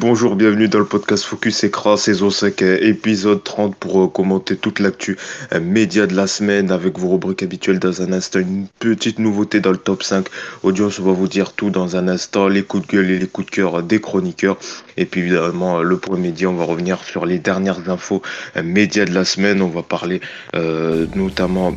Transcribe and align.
bonjour, 0.00 0.34
bienvenue 0.34 0.66
dans 0.66 0.78
le 0.78 0.86
podcast 0.86 1.24
Focus 1.24 1.62
Écran, 1.62 1.98
saison 1.98 2.30
5, 2.30 2.62
euh, 2.62 2.78
épisode 2.80 3.44
30 3.44 3.76
pour 3.76 4.02
euh, 4.02 4.08
commenter 4.08 4.56
toute 4.56 4.78
l'actu 4.78 5.18
euh, 5.52 5.60
média 5.60 6.06
de 6.06 6.16
la 6.16 6.26
semaine 6.26 6.70
avec 6.70 6.98
vos 6.98 7.10
rubriques 7.10 7.42
habituelles 7.42 7.78
dans 7.78 8.00
un 8.00 8.10
instant. 8.14 8.38
Une 8.38 8.66
petite 8.78 9.18
nouveauté 9.18 9.60
dans 9.60 9.72
le 9.72 9.76
top 9.76 10.02
5. 10.02 10.26
Audience, 10.62 10.98
on 11.00 11.04
va 11.04 11.12
vous 11.12 11.28
dire 11.28 11.52
tout 11.52 11.68
dans 11.68 11.96
un 11.96 12.08
instant, 12.08 12.48
les 12.48 12.62
coups 12.62 12.86
de 12.86 12.92
gueule 12.92 13.10
et 13.10 13.18
les 13.18 13.26
coups 13.26 13.48
de 13.48 13.50
cœur 13.50 13.82
des 13.82 14.00
chroniqueurs. 14.00 14.56
Et 14.96 15.04
puis 15.04 15.20
évidemment, 15.20 15.82
le 15.82 15.98
point 15.98 16.16
média, 16.16 16.48
on 16.48 16.54
va 16.54 16.64
revenir 16.64 17.04
sur 17.04 17.26
les 17.26 17.38
dernières 17.38 17.90
infos 17.90 18.22
médias 18.64 19.04
de 19.04 19.12
la 19.12 19.26
semaine. 19.26 19.60
On 19.60 19.68
va 19.68 19.82
parler 19.82 20.22
notamment 21.14 21.76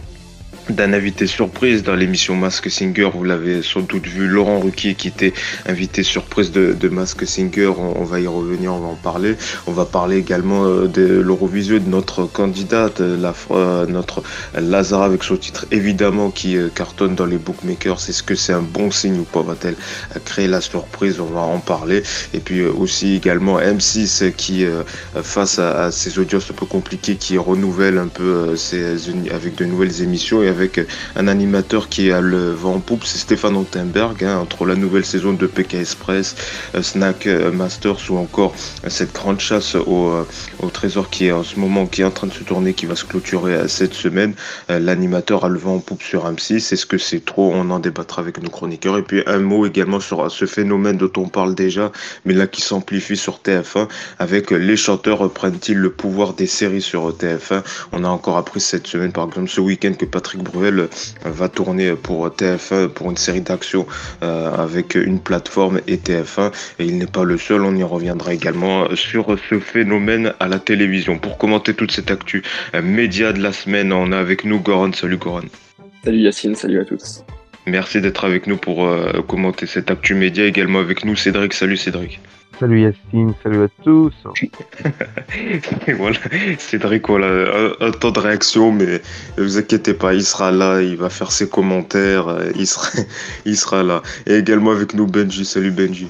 d'un 0.69 0.93
invité 0.93 1.27
surprise 1.27 1.83
dans 1.83 1.95
l'émission 1.95 2.35
Mask 2.35 2.69
Singer. 2.69 3.09
Vous 3.13 3.23
l'avez 3.23 3.61
sans 3.61 3.81
doute 3.81 4.07
vu, 4.07 4.27
Laurent 4.27 4.59
Ruquier 4.59 4.95
qui 4.95 5.07
était 5.07 5.33
invité 5.65 6.03
surprise 6.03 6.51
de, 6.51 6.73
de 6.73 6.89
Mask 6.89 7.25
Singer. 7.25 7.71
On, 7.77 8.03
va 8.03 8.19
y 8.19 8.27
revenir, 8.27 8.73
on 8.73 8.79
va 8.79 8.87
en 8.87 8.95
parler. 8.95 9.35
On 9.67 9.71
va 9.71 9.85
parler 9.85 10.17
également 10.17 10.65
euh, 10.65 10.87
de 10.87 11.19
l'Eurovision, 11.19 11.77
de 11.77 11.89
notre 11.89 12.25
candidate, 12.25 13.01
euh, 13.01 13.31
euh, 13.51 13.85
notre 13.87 14.23
Lazara 14.55 15.05
avec 15.05 15.23
son 15.23 15.37
titre 15.37 15.65
évidemment 15.71 16.31
qui 16.31 16.57
cartonne 16.75 17.15
dans 17.15 17.25
les 17.25 17.37
bookmakers. 17.37 17.97
Est-ce 18.07 18.23
que 18.23 18.35
c'est 18.35 18.53
un 18.53 18.61
bon 18.61 18.91
signe 18.91 19.19
ou 19.19 19.23
pas 19.23 19.41
Va-t-elle 19.41 19.75
créer 20.23 20.47
la 20.47 20.61
surprise? 20.61 21.19
On 21.19 21.25
va 21.25 21.41
en 21.41 21.59
parler. 21.59 22.03
Et 22.33 22.39
puis 22.39 22.65
aussi 22.65 23.15
également 23.15 23.59
M6 23.59 24.31
qui, 24.33 24.65
face 25.21 25.59
à, 25.59 25.91
ces 25.91 26.19
audiences 26.19 26.49
un 26.51 26.53
peu 26.53 26.65
compliquées, 26.65 27.15
qui 27.15 27.37
renouvelle 27.37 27.97
un 27.97 28.07
peu 28.07 28.55
ses, 28.55 28.95
avec 29.31 29.55
de 29.55 29.65
nouvelles 29.65 30.01
émissions 30.01 30.43
avec 30.53 30.79
un 31.15 31.27
animateur 31.27 31.89
qui 31.89 32.11
a 32.11 32.21
le 32.21 32.51
vent 32.51 32.75
en 32.75 32.79
poupe, 32.79 33.05
c'est 33.05 33.17
Stéphane 33.17 33.55
Ottenberg, 33.55 34.23
hein, 34.23 34.37
entre 34.37 34.65
la 34.67 34.75
nouvelle 34.75 35.03
saison 35.03 35.33
de 35.33 35.47
PK 35.47 35.75
Express, 35.75 36.35
euh, 36.75 36.83
Snack 36.83 37.25
euh, 37.25 37.51
Masters 37.51 38.11
ou 38.11 38.17
encore 38.17 38.53
euh, 38.85 38.89
cette 38.89 39.13
grande 39.13 39.39
chasse 39.39 39.75
au, 39.75 40.25
trésor 40.71 41.09
qui 41.09 41.27
est 41.27 41.31
en 41.31 41.43
ce 41.43 41.59
moment 41.59 41.85
qui 41.87 42.01
est 42.01 42.05
en 42.05 42.11
train 42.11 42.27
de 42.27 42.33
se 42.33 42.43
tourner, 42.43 42.73
qui 42.73 42.85
va 42.85 42.95
se 42.95 43.05
clôturer 43.05 43.67
cette 43.67 43.93
semaine. 43.93 44.33
L'animateur 44.69 45.45
a 45.45 45.49
le 45.49 45.59
vent 45.59 45.75
en 45.75 45.79
poupe 45.79 46.01
sur 46.01 46.25
M6. 46.29 46.73
Est-ce 46.73 46.85
que 46.85 46.97
c'est 46.97 47.23
trop? 47.23 47.51
On 47.53 47.69
en 47.69 47.79
débattra 47.79 48.21
avec 48.21 48.41
nos 48.41 48.49
chroniqueurs. 48.49 48.97
Et 48.97 49.03
puis 49.03 49.21
un 49.27 49.39
mot 49.39 49.65
également 49.65 49.99
sur 49.99 50.31
ce 50.31 50.45
phénomène 50.45 50.97
dont 50.97 51.11
on 51.17 51.27
parle 51.27 51.53
déjà, 51.53 51.91
mais 52.25 52.33
là 52.33 52.47
qui 52.47 52.61
s'amplifie 52.61 53.17
sur 53.17 53.39
TF1 53.43 53.87
avec 54.19 54.51
les 54.51 54.77
chanteurs 54.77 55.31
prennent-ils 55.31 55.77
le 55.77 55.91
pouvoir 55.91 56.33
des 56.33 56.47
séries 56.47 56.81
sur 56.81 57.11
TF1 57.11 57.63
On 57.91 58.03
a 58.03 58.07
encore 58.07 58.37
appris 58.37 58.61
cette 58.61 58.87
semaine, 58.87 59.11
par 59.11 59.27
exemple, 59.27 59.49
ce 59.49 59.61
week-end 59.61 59.93
que 59.93 60.05
Patrick 60.05 60.42
Bruel 60.43 60.79
euh, 60.79 60.87
va 61.25 61.49
tourner 61.49 61.93
pour 61.95 62.27
TF1 62.27 62.89
pour 62.89 63.09
une 63.09 63.17
série 63.17 63.41
d'actions 63.41 63.87
euh, 64.21 64.53
avec 64.53 64.95
une 64.95 65.19
plateforme 65.19 65.79
et 65.87 65.97
TF1 65.97 66.51
et 66.79 66.85
il 66.85 66.97
n'est 66.97 67.07
pas 67.07 67.23
le 67.23 67.37
seul, 67.37 67.63
on 67.63 67.75
y 67.75 67.83
reviendra 67.83 68.33
également 68.33 68.95
sur 68.95 69.35
ce 69.49 69.59
phénomène 69.59 70.33
à 70.39 70.47
la 70.47 70.59
télévision. 70.59 71.17
Pour 71.17 71.37
commenter 71.37 71.73
toute 71.73 71.91
cette 71.91 72.11
actu 72.11 72.43
euh, 72.75 72.81
média 72.81 73.33
de 73.33 73.41
la 73.41 73.53
semaine, 73.53 73.91
on 73.91 74.11
a 74.11 74.17
avec 74.17 74.45
nous 74.45 74.59
Goran. 74.59 74.93
Salut 74.93 75.17
Goran. 75.17 75.47
Salut 76.03 76.19
Yacine, 76.19 76.55
salut 76.55 76.81
à 76.81 76.85
tous. 76.85 77.23
Merci 77.65 78.01
d'être 78.01 78.25
avec 78.25 78.47
nous 78.47 78.57
pour 78.57 78.87
commenter 79.27 79.65
cette 79.65 79.89
actu 79.89 80.15
média. 80.15 80.45
Également 80.45 80.79
avec 80.79 81.05
nous 81.05 81.15
Cédric. 81.15 81.53
Salut 81.53 81.77
Cédric. 81.77 82.19
Salut 82.59 82.81
Yacine, 82.81 83.33
salut 83.41 83.63
à 83.63 83.67
tous. 83.83 84.13
voilà, 85.97 86.19
Cédric, 86.59 87.07
voilà, 87.07 87.73
un, 87.79 87.91
temps 87.91 88.11
de 88.11 88.19
réaction, 88.19 88.71
mais 88.71 89.01
ne 89.37 89.43
vous 89.43 89.57
inquiétez 89.57 89.93
pas, 89.93 90.13
il 90.13 90.23
sera 90.23 90.51
là, 90.51 90.81
il 90.81 90.95
va 90.95 91.09
faire 91.09 91.31
ses 91.31 91.49
commentaires, 91.49 92.27
euh, 92.27 92.51
il 92.55 92.67
sera, 92.67 92.87
il 93.45 93.57
sera 93.57 93.83
là. 93.83 94.03
Et 94.27 94.35
également 94.35 94.71
avec 94.71 94.93
nous 94.93 95.07
Benji, 95.07 95.45
salut 95.45 95.71
Benji. 95.71 96.07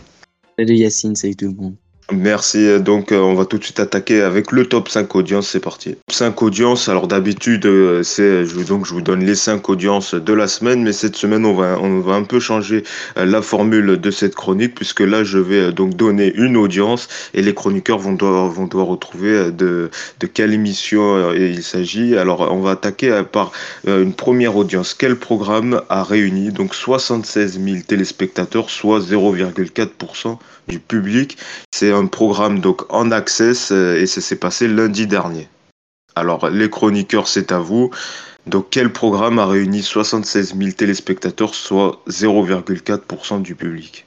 Salut 0.59 0.75
Yacine, 0.75 1.15
salut 1.15 1.35
tout 1.35 1.47
le 1.47 1.53
monde. 1.53 1.75
Merci. 2.15 2.79
Donc, 2.79 3.11
euh, 3.11 3.19
on 3.19 3.33
va 3.33 3.45
tout 3.45 3.57
de 3.57 3.63
suite 3.63 3.79
attaquer 3.79 4.21
avec 4.21 4.51
le 4.51 4.65
top 4.65 4.89
5 4.89 5.15
audiences. 5.15 5.49
C'est 5.49 5.59
parti. 5.59 5.95
5 6.09 6.41
audiences. 6.41 6.89
Alors, 6.89 7.07
d'habitude, 7.07 7.65
euh, 7.65 8.03
c'est, 8.03 8.45
je, 8.45 8.55
vous 8.55 9.01
donne 9.01 9.25
les 9.25 9.35
5 9.35 9.67
audiences 9.69 10.13
de 10.13 10.33
la 10.33 10.47
semaine. 10.47 10.83
Mais 10.83 10.93
cette 10.93 11.15
semaine, 11.15 11.45
on 11.45 11.53
va, 11.53 11.77
on 11.79 11.99
va 11.99 12.13
un 12.13 12.23
peu 12.23 12.39
changer 12.39 12.83
euh, 13.17 13.25
la 13.25 13.41
formule 13.41 13.97
de 13.97 14.11
cette 14.11 14.35
chronique, 14.35 14.75
puisque 14.75 15.01
là, 15.01 15.23
je 15.23 15.37
vais 15.37 15.71
donc 15.71 15.95
donner 15.95 16.33
une 16.35 16.57
audience 16.57 17.07
et 17.33 17.41
les 17.41 17.53
chroniqueurs 17.53 17.99
vont 17.99 18.13
devoir, 18.13 18.87
retrouver 18.87 19.51
de, 19.51 19.89
de 20.19 20.27
quelle 20.27 20.53
émission 20.53 21.33
il 21.33 21.63
s'agit. 21.63 22.17
Alors, 22.17 22.51
on 22.51 22.59
va 22.59 22.71
attaquer 22.71 23.21
par 23.31 23.51
une 23.87 24.13
première 24.13 24.55
audience. 24.55 24.93
Quel 24.93 25.15
programme 25.15 25.81
a 25.89 26.03
réuni 26.03 26.51
donc 26.51 26.75
76 26.75 27.59
000 27.63 27.77
téléspectateurs, 27.87 28.69
soit 28.69 28.99
0,4% 28.99 30.37
du 30.67 30.79
public. 30.79 31.37
C'est 31.73 31.91
un 31.91 32.07
programme 32.07 32.59
donc 32.59 32.91
en 32.93 33.11
access 33.11 33.71
euh, 33.71 33.99
et 33.99 34.07
ça 34.07 34.21
s'est 34.21 34.37
passé 34.37 34.67
lundi 34.67 35.07
dernier. 35.07 35.47
Alors 36.15 36.49
les 36.49 36.69
chroniqueurs, 36.69 37.27
c'est 37.27 37.51
à 37.51 37.59
vous. 37.59 37.91
Donc 38.45 38.67
quel 38.71 38.91
programme 38.91 39.39
a 39.39 39.45
réuni 39.45 39.81
76 39.81 40.55
000 40.57 40.71
téléspectateurs, 40.71 41.55
soit 41.55 42.03
0,4% 42.07 43.41
du 43.41 43.55
public? 43.55 44.05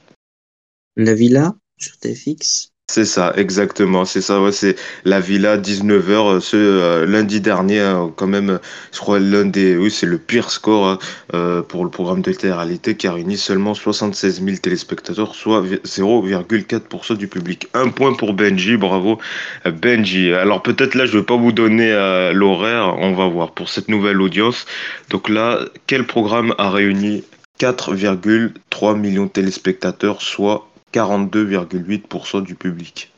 La 0.95 1.13
Villa 1.13 1.55
sur 1.77 1.97
TFX 1.97 2.71
c'est 2.97 3.05
ça, 3.05 3.33
exactement. 3.35 4.05
C'est 4.05 4.21
ça, 4.21 4.39
c'est 4.51 4.75
la 5.03 5.19
Villa, 5.19 5.57
19h, 5.57 6.37
euh, 6.37 6.39
ce 6.39 6.55
euh, 6.55 7.05
lundi 7.05 7.41
dernier, 7.41 7.81
hein, 7.81 8.11
quand 8.15 8.27
même, 8.27 8.59
je 8.93 8.97
crois 8.99 9.19
l'un 9.19 9.45
des, 9.45 9.75
oui, 9.77 9.91
c'est 9.91 10.05
le 10.05 10.17
pire 10.17 10.49
score 10.49 10.87
hein, 10.87 10.99
euh, 11.33 11.61
pour 11.61 11.83
le 11.83 11.91
programme 11.91 12.21
de 12.21 12.31
télé-réalité 12.31 12.95
qui 12.95 13.05
a 13.05 13.13
réuni 13.13 13.37
seulement 13.37 13.73
76 13.73 14.41
000 14.41 14.57
téléspectateurs, 14.57 15.35
soit 15.35 15.61
0,4% 15.83 17.17
du 17.17 17.27
public. 17.27 17.67
Un 17.73 17.89
point 17.89 18.13
pour 18.13 18.33
Benji, 18.33 18.77
bravo 18.77 19.19
Benji. 19.65 20.33
Alors 20.33 20.63
peut-être 20.63 20.95
là, 20.95 21.05
je 21.05 21.17
vais 21.17 21.25
pas 21.25 21.37
vous 21.37 21.51
donner 21.51 21.91
l'horaire, 22.33 22.95
on 22.99 23.13
va 23.13 23.27
voir 23.27 23.51
pour 23.51 23.69
cette 23.69 23.89
nouvelle 23.89 24.21
audience. 24.21 24.65
Donc 25.09 25.29
là, 25.29 25.59
quel 25.87 26.07
programme 26.07 26.55
a 26.57 26.71
réuni 26.71 27.23
4,3 27.59 28.97
millions 28.97 29.25
de 29.25 29.29
téléspectateurs, 29.29 30.21
soit 30.21 30.67
42,8% 30.97 32.41
du 32.41 32.55
public. 32.55 33.13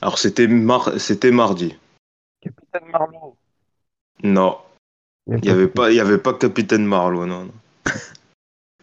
Alors 0.00 0.18
c'était 0.18 0.46
mar 0.46 0.92
c'était 0.98 1.32
mardi. 1.32 1.76
Capitaine 2.40 2.88
Marlowe. 2.92 3.36
Non. 4.22 4.58
Il 5.26 5.40
n'y 5.40 5.50
avait 5.50 5.68
pas 5.68 5.90
il 5.90 5.96
y 5.96 6.00
avait 6.00 6.18
pas 6.18 6.34
Capitaine 6.34 6.84
Marlowe 6.84 7.26
non. 7.26 7.50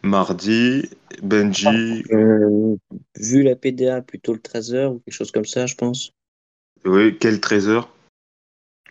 mardi, 0.03 0.89
Benji. 1.21 2.03
Euh, 2.11 2.75
vu 3.17 3.43
la 3.43 3.55
PDA 3.55 4.01
plutôt 4.01 4.33
le 4.33 4.39
13h 4.39 4.87
ou 4.87 4.99
quelque 4.99 5.13
chose 5.13 5.31
comme 5.31 5.45
ça, 5.45 5.65
je 5.65 5.75
pense. 5.75 6.11
Oui, 6.83 7.17
quel 7.17 7.37
13h 7.37 7.85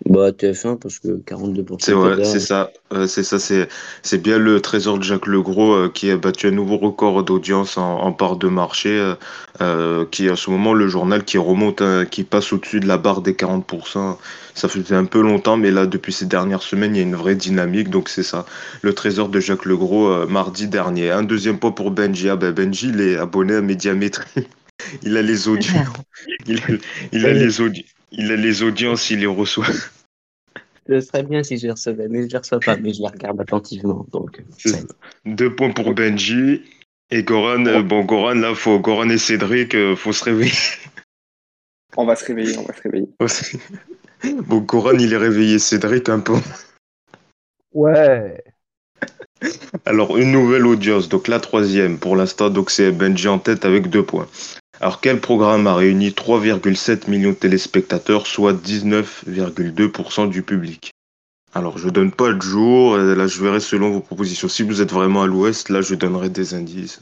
bah, 0.07 0.31
TF1, 0.31 0.79
parce 0.79 0.99
que 0.99 1.09
42%. 1.09 1.77
C'est 1.81 1.95
ouais, 1.95 2.25
c'est 2.25 2.41
ça. 2.41 2.71
c'est 3.07 3.23
ça. 3.23 3.39
C'est, 3.39 3.69
c'est 4.03 4.21
bien 4.21 4.39
le 4.39 4.61
trésor 4.61 4.99
de 4.99 5.05
Jacques 5.05 5.27
Legros 5.27 5.75
euh, 5.75 5.91
qui 5.93 6.11
a 6.11 6.17
battu 6.17 6.49
un 6.49 6.51
nouveau 6.51 6.77
record 6.77 7.23
d'audience 7.23 7.79
en, 7.79 8.13
part 8.13 8.37
de 8.37 8.49
marché, 8.49 8.91
euh, 8.91 9.15
euh, 9.61 10.05
qui 10.11 10.27
est 10.27 10.31
à 10.31 10.37
ce 10.37 10.51
moment 10.51 10.75
le 10.75 10.89
journal 10.89 11.25
qui 11.25 11.39
remonte, 11.39 11.83
hein, 11.83 12.05
qui 12.05 12.25
passe 12.25 12.53
au-dessus 12.53 12.81
de 12.81 12.89
la 12.89 12.99
barre 12.99 13.21
des 13.21 13.33
40%. 13.33 14.17
Ça 14.55 14.69
faisait 14.69 14.95
un 14.95 15.05
peu 15.05 15.21
longtemps, 15.23 15.57
mais 15.57 15.71
là, 15.71 15.87
depuis 15.87 16.13
ces 16.13 16.27
dernières 16.27 16.63
semaines, 16.63 16.95
il 16.95 16.99
y 16.99 17.03
a 17.03 17.05
une 17.05 17.17
vraie 17.17 17.37
dynamique. 17.37 17.89
Donc, 17.89 18.09
c'est 18.09 18.23
ça. 18.23 18.45
Le 18.83 18.93
trésor 18.93 19.29
de 19.29 19.41
Jacques 19.41 19.65
Legros, 19.65 20.27
mardi 20.27 20.67
dernier. 20.67 21.11
Un 21.11 21.23
deuxième 21.23 21.59
point 21.59 21.71
pour 21.71 21.91
Benji. 21.91 22.29
Ah, 22.29 22.37
ben, 22.37 22.53
Benji, 22.53 22.89
il 22.89 23.01
est 23.01 23.17
abonné 23.17 23.55
à 23.55 23.63
Médiamétrie. 23.63 24.47
il 25.03 25.17
a 25.17 25.23
les 25.23 25.49
audiences. 25.49 25.87
il, 26.47 26.61
il 27.13 27.25
a 27.25 27.33
les 27.33 27.61
audiences 27.61 27.87
il 28.13 28.31
a 28.31 28.37
les 28.37 28.63
audiences, 28.63 29.11
il 29.11 29.21
les 29.21 29.27
reçoit. 29.27 29.67
Ce 30.89 31.01
serait 31.01 31.23
bien 31.23 31.43
si 31.43 31.59
je 31.59 31.67
les 31.67 31.73
recevais, 31.73 32.09
mais 32.09 32.23
je 32.23 32.29
les 32.29 32.39
reçois 32.39 32.61
pas, 32.61 32.77
mais 32.77 32.93
je 32.93 33.01
les 33.01 33.09
regarde 33.09 33.41
attentivement. 33.41 34.07
Donc, 34.13 34.43
Deux 35.25 35.55
points 35.55 35.71
pour 35.71 35.95
Benji. 35.95 36.63
Et 37.11 37.23
Goran, 37.23 37.67
euh, 37.67 37.83
bon, 37.83 38.05
Goran, 38.05 38.35
là, 38.35 38.55
faut, 38.55 38.79
Goran 38.81 39.11
et 39.11 39.19
Cédric, 39.19 39.75
euh, 39.75 39.95
faut 39.95 40.13
se 40.13 40.25
réveiller. 40.25 40.53
On 41.97 42.07
va 42.07 42.17
se 42.17 42.25
réveiller, 42.25 42.57
on 42.57 42.63
va 42.63 42.75
se 42.75 42.83
réveiller. 42.83 43.09
bon, 44.47 44.59
Goran, 44.59 44.99
il 44.99 45.13
est 45.13 45.19
réveillé. 45.19 45.59
Cédric, 45.59 46.09
un 46.09 46.21
peu. 46.21 46.35
Ouais. 47.75 48.43
Alors, 49.85 50.17
une 50.17 50.33
nouvelle 50.33 50.67
audience, 50.67 51.09
donc 51.09 51.29
la 51.29 51.39
troisième 51.39 51.99
pour 51.99 52.17
l'instant, 52.17 52.49
donc 52.49 52.71
c'est 52.71 52.93
Benji 52.93 53.29
en 53.29 53.39
tête 53.39 53.65
avec 53.65 53.89
deux 53.89 54.05
points. 54.05 54.29
Alors 54.83 55.01
quel 55.01 55.21
programme 55.21 55.69
a 55.69 55.77
réuni 55.77 56.09
3,7 56.09 57.09
millions 57.09 57.31
de 57.31 57.37
téléspectateurs, 57.37 58.27
soit 58.27 58.53
19,2% 58.53 60.29
du 60.29 60.43
public? 60.43 60.91
Alors 61.55 61.79
je 61.79 61.89
donne 61.89 62.11
pas 62.11 62.33
de 62.33 62.43
jour, 62.43 62.95
euh, 62.95 63.15
là 63.15 63.29
je 63.29 63.41
verrai 63.41 63.61
selon 63.61 63.93
vos 63.93 64.01
propositions. 64.01 64.49
Si 64.49 64.65
vous 64.65 64.83
êtes 64.83 64.91
vraiment 64.91 65.23
à 65.23 65.29
l'ouest, 65.29 65.69
là 65.69 65.83
je 65.83 65.95
donnerai 65.95 66.31
des 66.31 66.55
indices. 66.55 66.99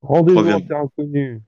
Rendez-vous 0.00 0.40
inconnu. 0.74 1.42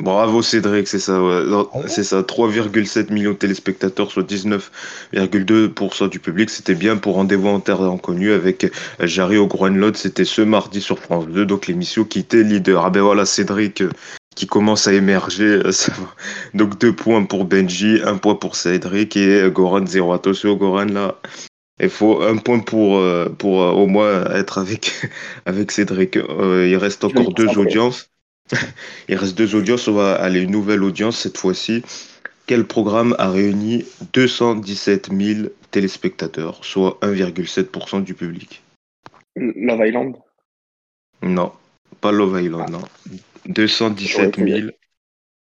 Bravo 0.00 0.40
Cédric, 0.42 0.88
c'est 0.88 1.00
ça, 1.00 1.20
ah 1.20 1.80
c'est 1.88 2.04
ça, 2.04 2.22
3,7 2.22 3.12
millions 3.12 3.32
de 3.32 3.36
téléspectateurs, 3.36 4.10
soit 4.10 4.22
19,2% 4.22 6.08
du 6.08 6.20
public. 6.20 6.48
C'était 6.48 6.76
bien 6.76 6.96
pour 6.96 7.16
Rendez-vous 7.16 7.48
en 7.48 7.60
terre 7.60 7.82
inconnue 7.82 8.32
avec 8.32 8.64
euh, 8.64 8.70
Jarry 9.00 9.36
au 9.36 9.46
Groenland. 9.46 9.96
C'était 9.96 10.24
ce 10.24 10.40
mardi 10.40 10.80
sur 10.80 11.00
France 11.00 11.26
2, 11.26 11.44
donc 11.44 11.66
l'émission 11.66 12.04
qui 12.04 12.20
était 12.20 12.44
leader. 12.44 12.86
Ah 12.86 12.90
ben 12.90 13.02
voilà, 13.02 13.26
Cédric, 13.26 13.82
qui 14.38 14.46
commence 14.46 14.86
à 14.86 14.92
émerger. 14.92 15.60
Donc 16.54 16.78
deux 16.78 16.94
points 16.94 17.24
pour 17.24 17.44
Benji, 17.44 18.00
un 18.04 18.16
point 18.18 18.36
pour 18.36 18.54
Cédric 18.54 19.16
et 19.16 19.50
Goran 19.50 19.84
zéro. 19.84 20.12
Attention 20.12 20.54
Goran 20.54 20.84
là. 20.84 21.16
Il 21.80 21.90
faut 21.90 22.22
un 22.22 22.36
point 22.36 22.60
pour, 22.60 23.02
pour 23.38 23.54
au 23.58 23.86
moins 23.88 24.24
être 24.30 24.58
avec, 24.58 24.92
avec 25.46 25.72
Cédric. 25.72 26.14
il 26.14 26.76
reste 26.76 27.02
encore 27.02 27.34
deux 27.34 27.58
audiences. 27.58 28.10
il 29.08 29.16
reste 29.16 29.36
deux 29.36 29.56
audiences. 29.56 29.88
On 29.88 29.94
va 29.94 30.14
aller 30.14 30.40
une 30.40 30.52
nouvelle 30.52 30.84
audience 30.84 31.18
cette 31.18 31.36
fois-ci. 31.36 31.82
Quel 32.46 32.64
programme 32.64 33.16
a 33.18 33.30
réuni 33.30 33.84
217 34.12 35.10
000 35.12 35.48
téléspectateurs, 35.72 36.64
soit 36.64 36.96
1,7% 37.02 38.04
du 38.04 38.14
public? 38.14 38.62
Love 39.36 39.84
Island? 39.84 40.16
Non, 41.22 41.52
pas 42.00 42.12
Love 42.12 42.40
Island, 42.40 42.70
non. 42.70 42.82
217 43.48 44.36
000, 44.36 44.70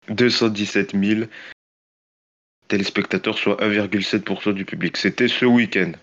217 0.10 0.92
000 1.02 1.22
téléspectateurs, 2.68 3.38
soit 3.38 3.58
1,7% 3.62 4.54
du 4.54 4.66
public. 4.66 4.98
C'était 4.98 5.28
ce 5.28 5.46
week-end. 5.46 5.94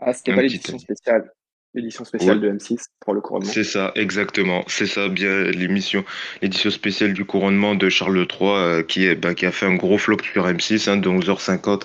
Ah, 0.00 0.12
c'était 0.12 0.34
pas 0.34 0.42
l'édition 0.42 0.78
spéciale 0.78 1.30
l'édition 1.74 2.04
spéciale 2.04 2.40
de 2.40 2.50
M6 2.50 2.84
pour 3.00 3.14
le 3.14 3.20
couronnement. 3.20 3.50
C'est 3.50 3.64
ça, 3.64 3.92
exactement. 3.96 4.64
C'est 4.68 4.86
ça, 4.86 5.08
bien 5.08 5.44
l'émission, 5.44 6.04
l'édition 6.40 6.70
spéciale 6.70 7.12
du 7.12 7.24
couronnement 7.24 7.74
de 7.74 7.88
Charles 7.88 8.16
III, 8.18 8.48
euh, 8.48 8.82
qui, 8.82 9.06
est, 9.06 9.16
bah, 9.16 9.34
qui 9.34 9.44
a 9.46 9.50
fait 9.50 9.66
un 9.66 9.74
gros 9.74 9.98
flop 9.98 10.18
sur 10.32 10.46
M6 10.46 10.88
hein, 10.88 10.96
de 10.96 11.08
11h50. 11.08 11.82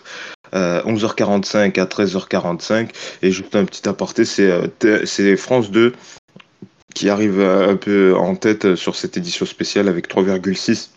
11h45 0.52 1.58
euh, 1.58 1.84
à 1.84 1.86
13h45 1.86 2.90
et 3.22 3.32
juste 3.32 3.56
un 3.56 3.66
petit 3.66 3.88
aparté 3.88 4.26
c'est 4.26 4.50
euh, 4.50 5.06
c'est 5.06 5.38
France 5.38 5.70
2 5.70 5.94
qui 7.00 7.08
arrive 7.08 7.40
un 7.40 7.78
peu 7.78 8.14
en 8.18 8.36
tête 8.36 8.76
sur 8.76 8.94
cette 8.94 9.16
édition 9.16 9.46
spéciale 9.46 9.88
avec 9.88 10.10
3,6 10.10 10.90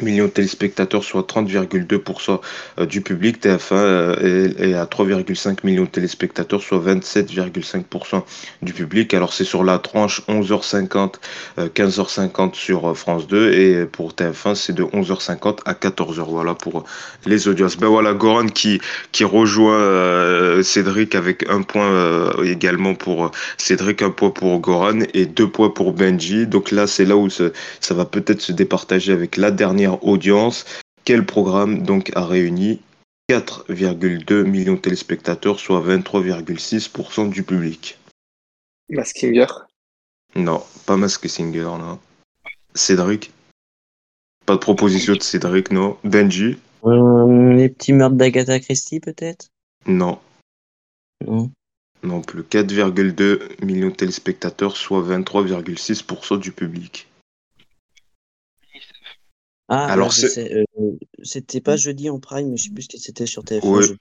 millions 0.00 0.26
de 0.26 0.30
téléspectateurs, 0.30 1.04
soit 1.04 1.22
30,2% 1.22 2.40
euh, 2.78 2.86
du 2.86 3.00
public. 3.00 3.42
TF1 3.44 3.72
euh, 3.72 4.52
est, 4.58 4.74
à 4.74 4.84
3,5 4.84 5.58
millions 5.64 5.84
de 5.84 5.88
téléspectateurs, 5.88 6.62
soit 6.62 6.78
27,5% 6.78 8.22
du 8.62 8.72
public. 8.72 9.14
Alors 9.14 9.32
c'est 9.32 9.44
sur 9.44 9.64
la 9.64 9.78
tranche 9.78 10.22
11h50, 10.28 11.14
15h50 11.58 12.48
euh, 12.48 12.50
sur 12.54 12.96
France 12.96 13.26
2 13.28 13.52
et 13.52 13.86
pour 13.86 14.12
TF1 14.12 14.54
c'est 14.54 14.72
de 14.72 14.82
11h50 14.82 15.58
à 15.64 15.74
14h. 15.74 16.24
Voilà 16.26 16.54
pour 16.54 16.84
les 17.26 17.48
audiences. 17.48 17.76
Ben 17.76 17.88
voilà, 17.88 18.14
Goran 18.14 18.46
qui, 18.46 18.80
qui 19.12 19.24
rejoint 19.24 20.62
Cédric 20.62 21.14
avec 21.14 21.48
un 21.48 21.62
point 21.62 22.32
également 22.44 22.94
pour 22.94 23.30
Cédric, 23.58 24.02
un 24.02 24.10
point 24.10 24.30
pour 24.30 24.58
Goran 24.58 25.00
et 25.12 25.26
deux 25.26 25.48
points 25.48 25.70
pour 25.70 25.92
Benji. 25.92 26.46
Donc 26.46 26.70
là 26.70 26.86
c'est 26.86 27.04
là 27.04 27.16
où 27.16 27.28
ça 27.30 27.94
va 27.94 28.04
peut-être 28.04 28.40
se 28.40 28.52
départager 28.52 29.12
avec 29.12 29.36
la 29.36 29.50
dernière 29.50 29.83
audience. 29.86 30.64
Quel 31.04 31.26
programme 31.26 31.82
donc 31.82 32.10
a 32.14 32.24
réuni 32.24 32.80
4,2 33.30 34.42
millions 34.44 34.74
de 34.74 34.78
téléspectateurs, 34.78 35.58
soit 35.60 35.80
23,6% 35.80 37.30
du 37.30 37.42
public? 37.42 37.98
Maskinger 38.88 39.46
Non, 40.36 40.62
pas 40.86 40.96
Mask 40.96 41.28
Singer, 41.28 41.62
non. 41.78 41.98
Cédric? 42.74 43.32
Pas 44.46 44.54
de 44.54 44.60
proposition 44.60 45.14
de 45.14 45.22
Cédric, 45.22 45.70
non. 45.70 45.96
Benji? 46.04 46.58
Euh, 46.84 47.54
Les 47.54 47.68
petits 47.70 47.92
meurtres 47.92 48.16
d'Agatha 48.16 48.60
Christie, 48.60 49.00
peut-être? 49.00 49.48
Non. 49.86 50.18
Non. 51.26 51.50
Non 52.02 52.20
plus. 52.20 52.42
4,2 52.42 53.64
millions 53.64 53.88
de 53.88 53.94
téléspectateurs, 53.94 54.76
soit 54.76 55.00
23,6% 55.02 56.38
du 56.38 56.52
public. 56.52 57.08
Ah, 59.68 59.86
Alors, 59.86 60.12
euh, 60.36 60.64
c'était 61.22 61.60
pas 61.60 61.76
jeudi 61.76 62.10
en 62.10 62.20
prime, 62.20 62.50
mais 62.50 62.56
je 62.56 62.64
sais 62.64 62.70
plus 62.70 62.82
ce 62.82 62.88
que 62.88 62.98
c'était 62.98 63.26
sur 63.26 63.42
TF1. 63.44 63.96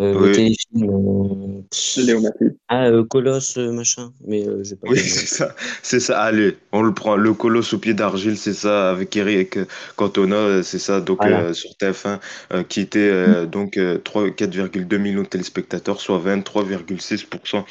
Euh, 0.00 0.28
le 0.28 0.32
téléfilm. 0.32 0.88
Euh, 0.88 2.20
ah, 2.68 2.86
euh, 2.86 3.04
Colosse, 3.04 3.58
machin. 3.58 4.12
Mais 4.26 4.44
j'ai 4.62 4.76
pas 4.76 4.88
Oui, 4.88 4.98
c'est 5.04 5.26
ça. 5.26 5.54
C'est 5.82 6.00
ça. 6.00 6.22
Allez, 6.22 6.56
on 6.72 6.82
le 6.82 6.94
prend. 6.94 7.16
Le 7.16 7.34
Colosse 7.34 7.74
au 7.74 7.78
pied 7.78 7.92
d'argile, 7.92 8.38
c'est 8.38 8.54
ça, 8.54 8.90
avec 8.90 9.14
Eric 9.16 9.58
Cantona, 9.96 10.62
c'est 10.62 10.78
ça. 10.78 11.00
Donc 11.00 11.20
sur 11.52 11.70
TF1, 11.80 12.18
qui 12.68 12.80
était 12.80 13.46
donc 13.46 13.76
4,2 13.76 14.96
millions 14.96 15.22
de 15.22 15.26
téléspectateurs, 15.26 16.00
soit 16.00 16.22
23,6% 16.24 17.64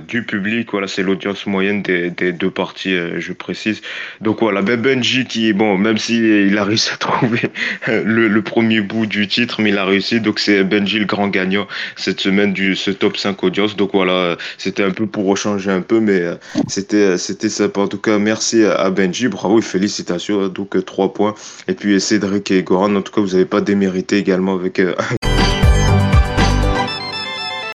du 0.00 0.24
public. 0.24 0.68
Voilà, 0.72 0.88
c'est 0.88 1.02
l'audience 1.02 1.46
moyenne 1.46 1.82
des, 1.82 2.10
des, 2.10 2.32
deux 2.32 2.50
parties, 2.50 2.96
je 3.18 3.32
précise. 3.32 3.80
Donc 4.20 4.40
voilà, 4.40 4.62
ben 4.62 4.80
Benji 4.80 5.26
qui, 5.26 5.52
bon, 5.52 5.78
même 5.78 5.98
s'il 5.98 6.24
il 6.24 6.58
a 6.58 6.64
réussi 6.64 6.90
à 6.92 6.96
trouver 6.98 7.42
le, 7.86 8.28
le 8.28 8.42
premier 8.42 8.80
bout 8.80 9.06
du 9.06 9.28
titre, 9.28 9.60
mais 9.60 9.70
il 9.70 9.78
a 9.78 9.84
réussi. 9.84 10.20
Donc 10.20 10.40
c'est 10.40 10.64
Benji 10.64 10.98
le 10.98 11.04
grand 11.04 11.28
gagnant 11.28 11.68
cette 11.96 12.20
semaine 12.20 12.52
du 12.52 12.76
ce 12.76 12.90
top 12.90 13.16
5 13.16 13.42
audience. 13.44 13.76
Donc 13.76 13.90
voilà, 13.92 14.36
c'était 14.58 14.82
un 14.82 14.90
peu 14.90 15.06
pour 15.06 15.26
rechanger 15.26 15.70
un 15.70 15.82
peu, 15.82 16.00
mais 16.00 16.20
euh, 16.20 16.34
c'était 16.68 16.96
euh, 16.96 17.16
c'était 17.16 17.48
sympa. 17.48 17.80
En 17.80 17.88
tout 17.88 17.98
cas, 17.98 18.18
merci 18.18 18.64
à 18.64 18.90
Benji, 18.90 19.28
bravo 19.28 19.58
et 19.58 19.62
félicitations. 19.62 20.48
Donc 20.48 20.84
3 20.84 21.04
euh, 21.04 21.08
points. 21.08 21.34
Et 21.68 21.74
puis 21.74 22.00
Cédric 22.00 22.50
et 22.50 22.62
Goran, 22.62 22.94
en 22.94 23.02
tout 23.02 23.12
cas, 23.12 23.20
vous 23.20 23.32
n'avez 23.32 23.44
pas 23.46 23.60
démérité 23.60 24.16
également 24.16 24.54
avec 24.54 24.80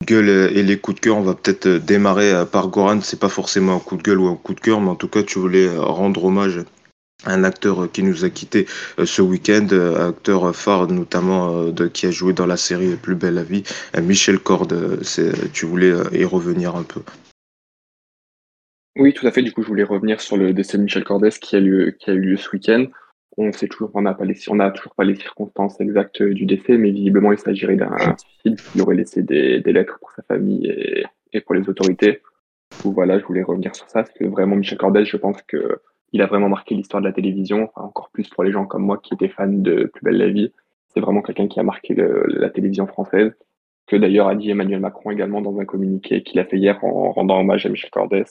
gueule 0.06 0.50
et 0.54 0.62
les 0.64 0.76
coups 0.76 0.96
de 0.96 1.00
cœur, 1.00 1.18
on 1.18 1.22
va 1.22 1.34
peut-être 1.34 1.68
démarrer 1.68 2.44
par 2.50 2.68
Goran. 2.68 3.00
C'est 3.00 3.20
pas 3.20 3.28
forcément 3.28 3.76
un 3.76 3.78
coup 3.78 3.96
de 3.96 4.02
gueule 4.02 4.18
ou 4.18 4.26
un 4.26 4.34
coup 4.34 4.54
de 4.54 4.60
cœur, 4.60 4.80
mais 4.80 4.90
en 4.90 4.96
tout 4.96 5.08
cas, 5.08 5.22
tu 5.22 5.38
voulais 5.38 5.68
rendre 5.76 6.24
hommage 6.24 6.60
un 7.26 7.44
acteur 7.44 7.90
qui 7.90 8.02
nous 8.02 8.24
a 8.24 8.30
quitté 8.30 8.66
euh, 8.98 9.06
ce 9.06 9.22
week-end, 9.22 9.66
euh, 9.72 10.08
acteur 10.08 10.54
phare 10.54 10.88
notamment 10.88 11.64
euh, 11.66 11.88
qui 11.88 12.06
a 12.06 12.10
joué 12.10 12.32
dans 12.32 12.46
la 12.46 12.56
série 12.56 12.96
Plus 12.96 13.14
belle 13.14 13.34
la 13.34 13.42
vie, 13.42 13.62
Michel 14.02 14.38
Corde. 14.38 15.00
Tu 15.52 15.66
voulais 15.66 15.92
y 16.12 16.24
revenir 16.24 16.76
un 16.76 16.82
peu. 16.82 17.00
Oui, 18.96 19.14
tout 19.14 19.26
à 19.26 19.30
fait. 19.30 19.42
Du 19.42 19.52
coup, 19.52 19.62
je 19.62 19.68
voulais 19.68 19.84
revenir 19.84 20.20
sur 20.20 20.36
le 20.36 20.52
décès 20.52 20.76
de 20.76 20.82
Michel 20.82 21.04
Cordes 21.04 21.28
qui 21.28 21.56
a, 21.56 21.60
qui 21.60 22.10
a 22.10 22.12
eu 22.12 22.20
lieu 22.20 22.36
ce 22.36 22.50
week-end. 22.50 22.86
On 23.36 23.52
sait 23.52 23.68
toujours, 23.68 23.90
on 23.94 24.02
n'a 24.02 24.12
pas 24.12 24.24
on 24.48 24.54
n'a 24.56 24.70
toujours 24.72 24.94
pas 24.94 25.04
les 25.04 25.14
circonstances 25.14 25.80
exactes 25.80 26.22
du 26.22 26.46
décès, 26.46 26.76
mais 26.76 26.90
visiblement, 26.90 27.32
il 27.32 27.38
s'agirait 27.38 27.76
d'un 27.76 27.94
suicide. 28.18 28.60
Il 28.74 28.82
aurait 28.82 28.96
laissé 28.96 29.22
des, 29.22 29.60
lettres 29.60 29.98
pour 30.00 30.10
sa 30.12 30.22
famille 30.22 30.66
et, 30.66 31.04
et 31.32 31.40
pour 31.40 31.54
les 31.54 31.68
autorités. 31.68 32.20
Voilà, 32.84 33.18
je 33.18 33.24
voulais 33.24 33.42
revenir 33.42 33.74
sur 33.74 33.88
ça, 33.88 34.02
que 34.02 34.24
vraiment, 34.24 34.56
Michel 34.56 34.78
Cordes, 34.78 35.04
je 35.04 35.16
pense 35.16 35.40
que 35.42 35.80
il 36.12 36.22
a 36.22 36.26
vraiment 36.26 36.48
marqué 36.48 36.74
l'histoire 36.74 37.00
de 37.00 37.06
la 37.06 37.12
télévision, 37.12 37.70
encore 37.76 38.10
plus 38.10 38.28
pour 38.28 38.44
les 38.44 38.52
gens 38.52 38.66
comme 38.66 38.82
moi 38.82 38.98
qui 38.98 39.14
étaient 39.14 39.28
fans 39.28 39.46
de 39.48 39.84
Plus 39.84 40.02
belle 40.02 40.16
la 40.16 40.28
vie. 40.28 40.52
C'est 40.88 41.00
vraiment 41.00 41.22
quelqu'un 41.22 41.46
qui 41.46 41.60
a 41.60 41.62
marqué 41.62 41.94
la 41.94 42.50
télévision 42.50 42.86
française, 42.86 43.32
que 43.86 43.96
d'ailleurs 43.96 44.28
a 44.28 44.34
dit 44.34 44.50
Emmanuel 44.50 44.80
Macron 44.80 45.10
également 45.10 45.40
dans 45.40 45.58
un 45.60 45.64
communiqué 45.64 46.22
qu'il 46.22 46.40
a 46.40 46.44
fait 46.44 46.58
hier 46.58 46.82
en 46.84 47.12
rendant 47.12 47.38
hommage 47.40 47.64
à 47.66 47.68
Michel 47.68 47.90
Cordès. 47.90 48.24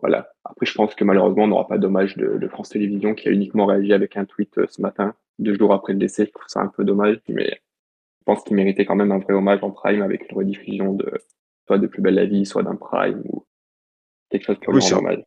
Voilà. 0.00 0.32
Après, 0.44 0.66
je 0.66 0.74
pense 0.74 0.94
que 0.94 1.04
malheureusement, 1.04 1.44
on 1.44 1.48
n'aura 1.48 1.68
pas 1.68 1.78
d'hommage 1.78 2.16
de, 2.16 2.48
France 2.48 2.70
Télévisions 2.70 3.14
qui 3.14 3.28
a 3.28 3.30
uniquement 3.30 3.66
réagi 3.66 3.92
avec 3.92 4.16
un 4.16 4.24
tweet 4.24 4.58
euh, 4.58 4.66
ce 4.68 4.80
matin, 4.80 5.14
deux 5.38 5.54
jours 5.54 5.72
après 5.72 5.92
le 5.92 5.98
décès. 5.98 6.26
Je 6.26 6.32
trouve 6.32 6.48
ça 6.48 6.60
un 6.60 6.68
peu 6.68 6.84
dommage, 6.84 7.20
mais 7.28 7.60
je 8.20 8.24
pense 8.24 8.42
qu'il 8.42 8.56
méritait 8.56 8.84
quand 8.84 8.96
même 8.96 9.12
un 9.12 9.18
vrai 9.18 9.34
hommage 9.34 9.62
en 9.62 9.70
prime 9.70 10.02
avec 10.02 10.30
une 10.30 10.38
rediffusion 10.38 10.94
de 10.94 11.12
soit 11.66 11.78
de 11.78 11.86
Plus 11.86 12.02
belle 12.02 12.14
la 12.14 12.24
vie, 12.24 12.46
soit 12.46 12.62
d'un 12.62 12.76
prime 12.76 13.22
ou 13.26 13.44
quelque 14.30 14.44
chose 14.44 14.58
qui 14.58 14.70
oui, 14.70 14.92
hommage. 14.92 15.22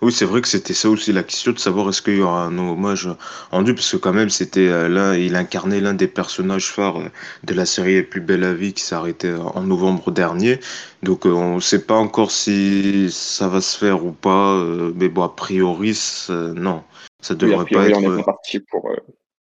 Oui, 0.00 0.12
c'est 0.12 0.24
vrai 0.24 0.40
que 0.40 0.46
c'était 0.46 0.74
ça 0.74 0.88
aussi 0.88 1.12
la 1.12 1.24
question 1.24 1.50
de 1.50 1.58
savoir 1.58 1.88
est-ce 1.88 2.02
qu'il 2.02 2.18
y 2.18 2.20
aura 2.20 2.44
un 2.44 2.56
hommage 2.56 3.08
rendu, 3.50 3.74
parce 3.74 3.90
que 3.90 3.96
quand 3.96 4.12
même, 4.12 4.30
c'était 4.30 4.68
euh, 4.68 4.88
là, 4.88 5.16
il 5.16 5.34
incarnait 5.34 5.80
l'un 5.80 5.94
des 5.94 6.06
personnages 6.06 6.70
phares 6.70 7.00
euh, 7.00 7.08
de 7.42 7.52
la 7.52 7.66
série 7.66 8.04
Plus 8.04 8.20
belle 8.20 8.40
la 8.40 8.54
vie 8.54 8.72
qui 8.72 8.82
s'est 8.82 8.94
arrêtée 8.94 9.34
en 9.34 9.60
novembre 9.62 10.12
dernier. 10.12 10.60
Donc, 11.02 11.26
euh, 11.26 11.30
on 11.30 11.56
ne 11.56 11.60
sait 11.60 11.84
pas 11.84 11.96
encore 11.96 12.30
si 12.30 13.10
ça 13.10 13.48
va 13.48 13.60
se 13.60 13.76
faire 13.76 14.04
ou 14.04 14.12
pas, 14.12 14.62
mais 14.94 15.08
bon, 15.08 15.22
a 15.24 15.34
priori, 15.34 15.98
non, 16.28 16.84
ça 17.20 17.34
devrait 17.34 17.64
pas 17.64 17.88
être. 17.88 17.98
On 17.98 18.18
est 18.18 18.22
parti 18.22 18.60
pour, 18.60 18.88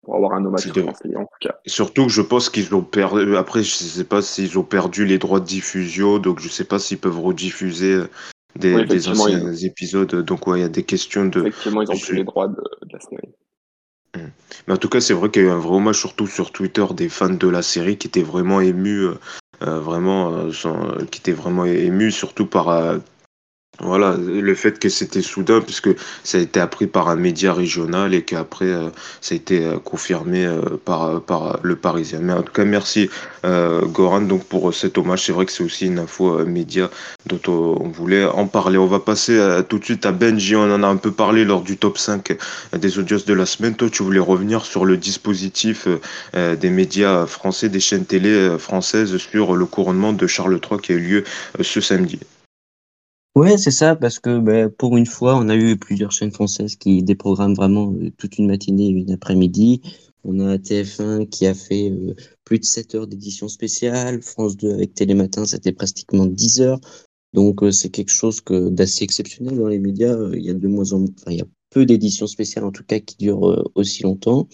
pour 0.05 0.15
avoir 0.15 0.35
un 0.35 0.45
hommage 0.45 0.67
de... 0.67 0.83
en 0.83 0.93
tout 0.93 1.29
cas. 1.41 1.57
surtout 1.67 2.07
que 2.07 2.13
je 2.13 2.23
pense 2.23 2.49
qu'ils 2.49 2.77
ont 2.77 2.83
perdu. 2.83 3.37
Après, 3.37 3.65
je 3.65 3.83
ne 3.83 3.89
sais 3.89 4.05
pas 4.05 4.23
s'ils 4.23 4.57
ont 4.57 4.63
perdu 4.63 5.05
les 5.05 5.19
droits 5.19 5.41
de 5.41 5.47
diffusion, 5.47 6.19
donc 6.19 6.39
je 6.39 6.47
ne 6.47 6.53
sais 6.53 6.65
pas 6.65 6.79
s'ils 6.79 6.99
peuvent 6.99 7.19
rediffuser 7.19 8.05
des, 8.57 9.09
anciens 9.09 9.52
épisodes. 9.52 10.14
Donc, 10.25 10.47
ouais, 10.47 10.59
il 10.59 10.62
y 10.62 10.64
a 10.64 10.69
des 10.69 10.83
questions 10.83 11.26
de. 11.26 11.40
Effectivement, 11.40 11.83
ils 11.83 11.90
ont 11.90 11.99
plus 11.99 12.14
les 12.14 12.25
droits 12.25 12.49
de, 12.49 12.62
la 12.93 13.00
série. 13.00 13.28
Hmm. 14.17 14.31
Mais 14.67 14.75
en 14.75 14.76
tout 14.76 14.88
cas, 14.88 15.00
c'est 15.00 15.14
vrai 15.14 15.31
qu'il 15.31 15.43
y 15.43 15.45
a 15.47 15.49
eu 15.49 15.52
un 15.52 15.59
vrai 15.59 15.76
hommage, 15.76 15.99
surtout 15.99 16.26
sur 16.26 16.52
Twitter, 16.52 16.85
des 16.95 17.09
fans 17.09 17.28
de 17.28 17.49
la 17.49 17.62
série 17.62 17.99
qui 17.99 18.09
étaient 18.09 18.23
vraiment 18.23 18.61
émus, 18.61 19.07
euh, 19.07 19.14
euh, 19.62 19.81
vraiment, 19.81 20.33
euh, 20.33 21.05
qui 21.11 21.21
étaient 21.21 21.33
vraiment 21.33 21.64
émus, 21.64 22.12
surtout 22.12 22.47
par 22.47 22.99
Voilà, 23.81 24.17
le 24.17 24.55
fait 24.57 24.81
que 24.81 24.89
c'était 24.89 25.23
soudain, 25.23 25.61
puisque 25.61 25.91
ça 26.25 26.39
a 26.39 26.41
été 26.41 26.59
appris 26.59 26.89
par 26.89 27.09
un 27.09 27.15
média 27.15 27.53
régional 27.53 28.13
et 28.13 28.23
qu'après, 28.23 28.65
euh, 28.65 28.89
ça 29.21 29.35
a 29.35 29.37
été 29.37 29.65
euh, 29.65 29.79
confirmé 29.79 30.45
euh, 30.45 30.61
par, 30.85 31.21
par 31.23 31.61
le 31.63 31.77
Parisien. 31.77 32.19
Mais 32.21 32.33
en 32.33 32.43
tout 32.43 32.53
cas, 32.53 32.65
merci 32.65 33.09
Goran 33.45 34.23
donc, 34.23 34.45
pour 34.45 34.75
cet 34.75 34.99
hommage. 34.99 35.25
C'est 35.25 35.33
vrai 35.33 35.47
que 35.47 35.53
c'est 35.53 35.63
aussi 35.63 35.87
une 35.87 36.01
info 36.01 36.45
média 36.45 36.91
dont 37.27 37.41
on 37.47 37.89
voulait 37.89 38.25
en 38.25 38.47
parler. 38.49 38.79
On 38.79 38.87
va 38.87 38.99
passer 38.99 39.41
tout 39.69 39.79
de 39.79 39.85
suite 39.85 40.05
à 40.07 40.13
Benji. 40.13 40.57
On 40.57 40.75
en 40.75 40.83
a 40.83 40.87
un 40.87 40.97
peu 40.97 41.13
parlé 41.13 41.45
lors 41.45 41.63
du 41.63 41.77
top 41.77 41.99
5 41.99 42.37
des 42.77 42.99
audiences 42.99 43.25
de 43.25 43.35
la 43.35 43.47
semaine. 43.47 43.75
Toi, 43.75 43.89
tu 43.91 44.03
voulais 44.03 44.19
revenir 44.19 44.65
sur 44.65 44.85
le 44.85 44.97
dispositif 44.97 45.87
des 46.35 46.71
médias 46.71 47.27
français, 47.27 47.69
des 47.69 47.81
chaînes 47.81 48.05
télé 48.05 48.59
françaises 48.59 49.17
sur 49.19 49.55
le 49.55 49.67
couronnement 49.67 50.13
de 50.13 50.27
Charles 50.27 50.61
III 50.71 50.81
qui 50.81 50.93
a 50.93 50.97
eu 50.97 51.01
lieu 51.01 51.25
ce 51.63 51.81
samedi. 51.81 52.19
Ouais, 53.35 53.57
c'est 53.57 53.71
ça, 53.71 53.95
parce 53.95 54.19
que 54.19 54.41
bah, 54.41 54.69
pour 54.69 54.97
une 54.97 55.07
fois, 55.07 55.37
on 55.37 55.49
a 55.49 55.55
eu 55.55 55.77
plusieurs 55.79 56.11
chaînes 56.11 56.33
françaises 56.33 56.75
qui 56.75 57.05
déprogramment 57.05 57.55
vraiment 57.55 57.93
euh, 57.93 58.11
toute 58.19 58.37
une 58.39 58.49
matinée 58.49 58.87
et 58.87 58.91
une 58.91 59.13
après-midi. 59.13 59.81
On 60.25 60.41
a 60.41 60.57
TF1 60.59 61.29
qui 61.29 61.47
a 61.47 61.55
fait 61.55 61.91
euh, 61.91 62.15
plus 62.45 62.59
de 62.59 62.65
7 62.65 62.97
heures 62.97 63.07
d'édition 63.07 63.47
spéciale. 63.47 64.23
France 64.23 64.57
2 64.57 64.73
avec 64.73 64.95
Télématin, 64.95 65.47
c'était 65.47 65.71
pratiquement 65.73 66.27
10 66.27 66.63
heures. 66.63 66.81
Donc 67.33 67.63
euh, 67.63 67.71
c'est 67.71 67.91
quelque 67.91 68.11
chose 68.11 68.41
que 68.41 68.71
d'assez 68.71 69.05
exceptionnel 69.05 69.57
dans 69.57 69.69
les 69.69 69.79
médias. 69.79 70.17
Il 70.33 70.43
y 70.43 70.51
a 70.51 70.55
de 70.55 70.67
moins 70.67 70.93
en 70.93 71.05
enfin, 71.05 71.31
il 71.31 71.39
y 71.39 71.43
a 71.43 71.47
peu 71.71 71.87
d'éditions 71.87 72.27
spéciales 72.27 72.65
en 72.65 72.73
tout 72.73 72.85
cas 72.85 72.99
qui 72.99 73.17
durent 73.19 73.71
aussi 73.77 74.03
longtemps. 74.03 74.49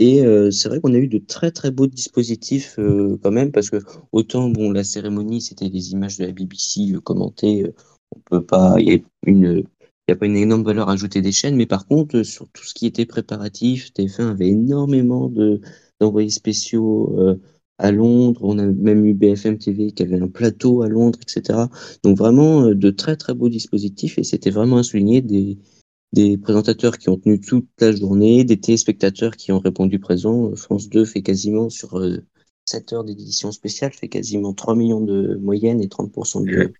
Et 0.00 0.22
c'est 0.52 0.68
vrai 0.68 0.80
qu'on 0.80 0.94
a 0.94 0.98
eu 0.98 1.08
de 1.08 1.18
très 1.18 1.50
très 1.50 1.70
beaux 1.70 1.86
dispositifs 1.86 2.78
quand 3.22 3.30
même 3.30 3.52
parce 3.52 3.70
que 3.70 3.78
autant 4.12 4.48
bon 4.48 4.70
la 4.70 4.84
cérémonie 4.84 5.40
c'était 5.40 5.70
des 5.70 5.92
images 5.92 6.18
de 6.18 6.26
la 6.26 6.32
BBC 6.32 6.92
commentées 7.04 7.64
on 8.14 8.20
peut 8.20 8.44
pas, 8.44 8.76
il 8.78 8.88
y 8.88 8.94
a 8.94 8.98
une, 9.26 9.64
il 10.08 10.12
y 10.12 10.14
a 10.14 10.16
pas 10.16 10.26
une 10.26 10.36
énorme 10.36 10.64
valeur 10.64 10.88
ajoutée 10.88 11.20
des 11.20 11.32
chaînes, 11.32 11.56
mais 11.56 11.66
par 11.66 11.86
contre, 11.86 12.22
sur 12.22 12.48
tout 12.48 12.64
ce 12.64 12.72
qui 12.72 12.86
était 12.86 13.04
préparatif, 13.04 13.92
TF1 13.92 14.30
avait 14.30 14.48
énormément 14.48 15.28
de, 15.28 15.60
d'envoyés 16.00 16.30
spéciaux 16.30 17.14
euh, 17.18 17.40
à 17.76 17.92
Londres. 17.92 18.40
On 18.42 18.58
a 18.58 18.64
même 18.64 19.04
eu 19.04 19.12
BFM 19.12 19.58
TV 19.58 19.92
qui 19.92 20.02
avait 20.02 20.18
un 20.18 20.28
plateau 20.28 20.80
à 20.82 20.88
Londres, 20.88 21.18
etc. 21.22 21.66
Donc 22.02 22.16
vraiment 22.16 22.64
euh, 22.64 22.74
de 22.74 22.90
très 22.90 23.16
très 23.16 23.34
beaux 23.34 23.50
dispositifs 23.50 24.18
et 24.18 24.24
c'était 24.24 24.50
vraiment 24.50 24.78
à 24.78 24.82
souligner 24.82 25.20
des, 25.20 25.58
des 26.14 26.38
présentateurs 26.38 26.96
qui 26.96 27.10
ont 27.10 27.18
tenu 27.18 27.38
toute 27.38 27.68
la 27.78 27.92
journée, 27.92 28.44
des 28.44 28.58
téléspectateurs 28.58 29.36
qui 29.36 29.52
ont 29.52 29.60
répondu 29.60 29.98
présent. 29.98 30.54
France 30.56 30.88
2 30.88 31.04
fait 31.04 31.22
quasiment 31.22 31.68
sur 31.68 32.00
7 32.64 32.92
euh, 32.92 32.96
heures 32.96 33.04
d'édition 33.04 33.52
spéciale, 33.52 33.92
fait 33.92 34.08
quasiment 34.08 34.54
3 34.54 34.74
millions 34.74 35.02
de 35.02 35.36
moyenne 35.36 35.82
et 35.82 35.88
30% 35.88 36.46
de, 36.46 36.72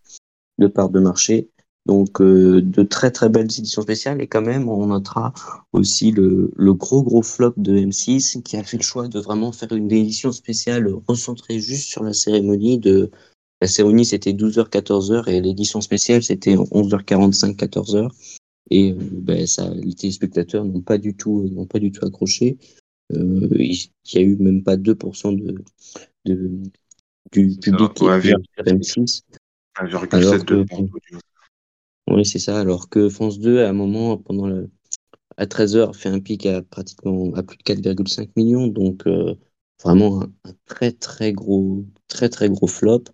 de 0.58 0.66
part 0.66 0.90
de 0.90 1.00
marché. 1.00 1.48
Donc 1.86 2.20
euh, 2.20 2.60
de 2.60 2.82
très 2.82 3.10
très 3.10 3.30
belles 3.30 3.46
éditions 3.46 3.82
spéciales. 3.82 4.20
Et 4.20 4.26
quand 4.26 4.42
même 4.42 4.68
on 4.68 4.86
notera 4.86 5.32
aussi 5.72 6.12
le, 6.12 6.52
le, 6.54 6.74
gros 6.74 7.02
gros 7.02 7.22
flop 7.22 7.54
de 7.56 7.78
M6 7.78 8.42
qui 8.42 8.56
a 8.56 8.62
fait 8.62 8.76
le 8.76 8.82
choix 8.82 9.08
de 9.08 9.18
vraiment 9.18 9.52
faire 9.52 9.72
une 9.72 9.90
édition 9.90 10.30
spéciale 10.30 10.92
recentrée 11.06 11.60
juste 11.60 11.88
sur 11.88 12.04
la 12.04 12.12
cérémonie 12.12 12.78
de 12.78 13.10
la 13.62 13.68
cérémonie 13.68 14.04
c'était 14.04 14.32
12h 14.32 14.68
14h 14.68 15.28
et 15.30 15.40
l'édition 15.40 15.80
spéciale 15.80 16.22
c'était 16.22 16.56
11h45 16.56 17.56
14h 17.56 18.10
et 18.70 18.92
euh, 18.92 18.96
ben, 19.00 19.46
ça 19.46 19.70
les 19.70 19.94
téléspectateurs 19.94 20.66
n'ont 20.66 20.82
pas 20.82 20.98
du 20.98 21.14
tout 21.14 21.48
n'ont 21.48 21.66
pas 21.66 21.78
du 21.78 21.90
tout 21.90 22.04
accroché. 22.04 22.58
Euh, 23.14 23.48
il 23.58 23.90
y 24.12 24.18
a 24.18 24.20
eu 24.20 24.36
même 24.36 24.62
pas 24.62 24.76
2% 24.76 25.34
de, 25.34 25.64
de 26.26 26.50
du 27.32 27.56
public 27.58 27.94
qui 27.94 28.04
est 28.04 28.72
sur 29.87 30.04
M6 30.04 31.18
oui, 32.11 32.25
c'est 32.25 32.38
ça. 32.38 32.58
Alors 32.58 32.88
que 32.88 33.08
France 33.08 33.38
2, 33.38 33.62
à 33.64 33.68
un 33.68 33.73
moment, 33.73 34.16
pendant 34.16 34.47
le, 34.47 34.70
à 35.37 35.47
13h, 35.47 35.94
fait 35.94 36.08
un 36.08 36.20
pic 36.20 36.47
à 36.47 36.62
pratiquement 36.62 37.35
à 37.35 37.42
plus 37.42 37.58
de 37.58 37.62
4,5 37.62 38.30
millions. 38.37 38.66
Donc, 38.66 39.06
euh, 39.06 39.35
vraiment 39.82 40.23
un, 40.23 40.52
très, 40.66 40.92
très 40.92 41.32
gros, 41.32 41.85
très, 42.08 42.28
très 42.28 42.49
gros 42.49 42.66
flop. 42.66 43.04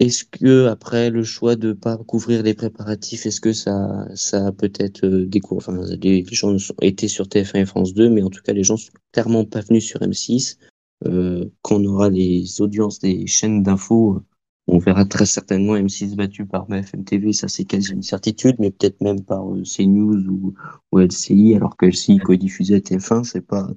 Est-ce 0.00 0.24
que, 0.24 0.66
après 0.66 1.10
le 1.10 1.22
choix 1.22 1.54
de 1.54 1.68
ne 1.68 1.72
pas 1.74 1.96
couvrir 1.96 2.42
les 2.42 2.54
préparatifs, 2.54 3.26
est-ce 3.26 3.40
que 3.40 3.52
ça, 3.52 4.08
ça 4.16 4.48
a 4.48 4.52
peut-être 4.52 5.04
euh, 5.04 5.26
des 5.26 5.40
cours, 5.40 5.58
enfin, 5.58 5.78
les, 6.02 6.24
gens 6.32 6.56
étaient 6.80 7.08
sur 7.08 7.26
TF1 7.26 7.60
et 7.60 7.66
France 7.66 7.94
2, 7.94 8.08
mais 8.10 8.22
en 8.22 8.30
tout 8.30 8.42
cas, 8.42 8.52
les 8.52 8.64
gens 8.64 8.76
sont 8.76 8.92
clairement 9.12 9.44
pas 9.44 9.60
venus 9.60 9.84
sur 9.86 10.00
M6. 10.00 10.58
Euh, 11.06 11.44
quand 11.62 11.76
on 11.76 11.84
aura 11.84 12.10
les 12.10 12.60
audiences 12.60 12.98
des 13.00 13.26
chaînes 13.26 13.62
d'infos 13.62 14.22
on 14.68 14.78
verra 14.78 15.04
très 15.04 15.26
certainement 15.26 15.76
M6 15.76 16.14
battu 16.14 16.46
par 16.46 16.66
BFM 16.66 17.04
TV, 17.04 17.32
ça 17.32 17.48
c'est 17.48 17.64
quasi 17.64 17.92
une 17.92 18.02
certitude, 18.02 18.56
mais 18.58 18.70
peut-être 18.70 19.00
même 19.00 19.22
par 19.24 19.52
euh, 19.52 19.62
CNews 19.64 20.28
ou, 20.28 20.54
ou 20.92 20.98
LCI, 20.98 21.54
alors 21.56 21.76
que 21.76 21.86
LCI 21.86 22.18
co-diffusait 22.18 22.78
TF1, 22.78 23.24
c'est 23.24 23.40
pas, 23.40 23.68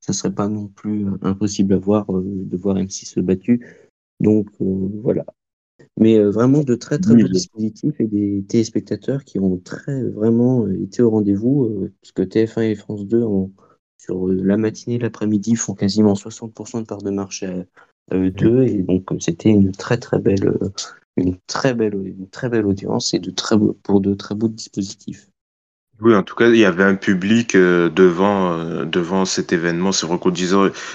ça 0.00 0.12
serait 0.12 0.34
pas 0.34 0.48
non 0.48 0.66
plus 0.66 1.06
euh, 1.06 1.16
impossible 1.22 1.74
à 1.74 1.78
voir 1.78 2.14
euh, 2.14 2.24
de 2.26 2.56
voir 2.56 2.76
M6 2.76 3.20
battu. 3.20 3.88
Donc 4.20 4.48
voilà. 4.60 5.24
Mais 5.98 6.18
vraiment 6.22 6.62
de 6.62 6.74
très 6.76 6.98
très 6.98 7.14
bons 7.14 7.28
dispositifs 7.28 8.00
et 8.00 8.06
des 8.06 8.44
téléspectateurs 8.48 9.24
qui 9.24 9.38
ont 9.40 9.58
très 9.58 10.02
vraiment 10.04 10.68
été 10.68 11.02
au 11.02 11.10
rendez-vous, 11.10 11.90
puisque 12.00 12.20
TF1 12.20 12.62
et 12.70 12.74
France 12.76 13.04
2 13.06 13.22
ont, 13.22 13.52
sur 13.98 14.28
la 14.28 14.56
matinée, 14.56 14.98
l'après-midi 14.98 15.56
font 15.56 15.74
quasiment 15.74 16.14
60% 16.14 16.82
de 16.82 16.86
part 16.86 17.02
de 17.02 17.10
marché 17.10 17.64
deux 18.10 18.62
et 18.62 18.82
donc 18.82 19.04
c'était 19.20 19.50
une 19.50 19.72
très 19.72 19.98
très 19.98 20.18
belle 20.18 20.48
euh, 20.48 20.68
une 21.16 21.36
très 21.46 21.74
belle 21.74 21.94
une 21.94 22.28
très 22.28 22.48
belle 22.48 22.66
audience 22.66 23.14
et 23.14 23.18
de 23.18 23.30
très 23.30 23.56
pour 23.82 24.00
de 24.00 24.14
très 24.14 24.34
beaux 24.34 24.48
dispositifs. 24.48 25.28
Oui, 26.00 26.16
en 26.16 26.24
tout 26.24 26.34
cas, 26.34 26.48
il 26.48 26.56
y 26.56 26.64
avait 26.64 26.82
un 26.82 26.96
public 26.96 27.54
euh, 27.54 27.88
devant, 27.88 28.54
euh, 28.54 28.84
devant 28.84 29.24
cet 29.24 29.52
événement. 29.52 29.92
C'est 29.92 30.04
vrai 30.04 30.18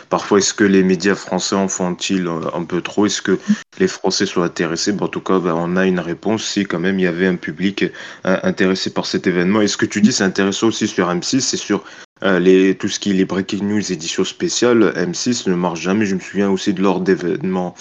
parfois, 0.10 0.40
est-ce 0.40 0.54
que 0.54 0.66
les 0.66 0.84
médias 0.84 1.16
français 1.16 1.56
en 1.56 1.70
font-ils 1.70 2.28
un 2.28 2.66
peu 2.66 2.82
trop? 2.82 3.06
Est-ce 3.06 3.22
que 3.22 3.40
les 3.80 3.88
Français 3.88 4.26
sont 4.26 4.42
intéressés? 4.42 4.94
En 5.00 5.08
tout 5.08 5.22
cas, 5.22 5.40
ben, 5.40 5.54
on 5.56 5.78
a 5.78 5.86
une 5.86 6.02
réponse. 6.02 6.44
Si 6.44 6.66
quand 6.66 6.80
même 6.80 7.00
il 7.00 7.04
y 7.04 7.08
avait 7.08 7.28
un 7.28 7.38
public 7.38 7.86
intéressé 8.26 8.90
par 8.90 9.06
cet 9.06 9.28
événement. 9.28 9.62
Et 9.62 9.70
ce 9.70 9.78
que 9.78 9.86
tu 9.86 10.02
dis, 10.02 10.12
c'est 10.12 10.26
intéressant 10.26 10.68
aussi 10.68 10.90
sur 10.90 11.08
M6, 11.08 11.40
c'est 11.40 11.56
sur 11.56 11.86
euh, 12.24 12.40
les, 12.40 12.76
tout 12.76 12.88
ce 12.88 13.00
qui 13.00 13.12
est 13.12 13.14
les 13.14 13.26
breaking 13.26 13.64
news, 13.64 13.92
éditions 13.92 14.24
spéciales, 14.24 14.92
M6 14.96 15.50
ne 15.50 15.56
marche 15.56 15.82
jamais. 15.82 16.06
Je 16.06 16.16
me 16.16 16.20
souviens 16.20 16.50
aussi 16.50 16.74
de 16.74 16.82
lors 16.82 17.02
d'événements 17.02 17.76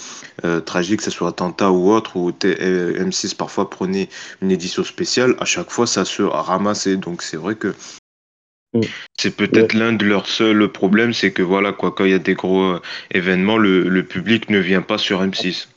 euh, 0.45 0.59
tragiques, 0.59 0.97
que 0.97 1.03
ce 1.03 1.11
soit 1.11 1.29
attentat 1.29 1.71
ou 1.71 1.91
autre, 1.91 2.17
où 2.17 2.31
euh, 2.45 3.05
M6 3.05 3.35
parfois 3.35 3.69
prenait 3.69 4.09
une 4.41 4.51
édition 4.51 4.83
spéciale. 4.83 5.35
À 5.39 5.45
chaque 5.45 5.71
fois, 5.71 5.87
ça 5.87 6.05
se 6.05 6.21
ramassait. 6.21 6.97
Donc 6.97 7.23
c'est 7.23 7.37
vrai 7.37 7.55
que 7.55 7.73
mm. 8.73 8.81
c'est 9.17 9.35
peut-être 9.35 9.73
l'un 9.73 9.93
de 9.93 10.05
leurs 10.05 10.27
seuls 10.27 10.71
problèmes, 10.71 11.13
c'est 11.13 11.31
que 11.31 11.41
voilà 11.41 11.73
quoi, 11.73 11.91
quand 11.91 12.05
il 12.05 12.11
y 12.11 12.15
a 12.15 12.19
des 12.19 12.35
gros 12.35 12.75
événements, 13.11 13.57
le, 13.57 13.87
le 13.89 14.03
public 14.03 14.49
ne 14.49 14.59
vient 14.59 14.81
pas 14.83 14.97
sur 14.97 15.23
M6. 15.23 15.67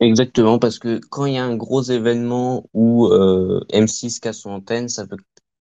Exactement, 0.00 0.60
parce 0.60 0.78
que 0.78 1.00
quand 1.10 1.26
il 1.26 1.34
y 1.34 1.38
a 1.38 1.44
un 1.44 1.56
gros 1.56 1.82
événement 1.82 2.64
où 2.72 3.08
M6 3.08 4.20
casse 4.20 4.42
son 4.42 4.50
antenne, 4.50 4.88
ça 4.88 5.04
peut 5.08 5.16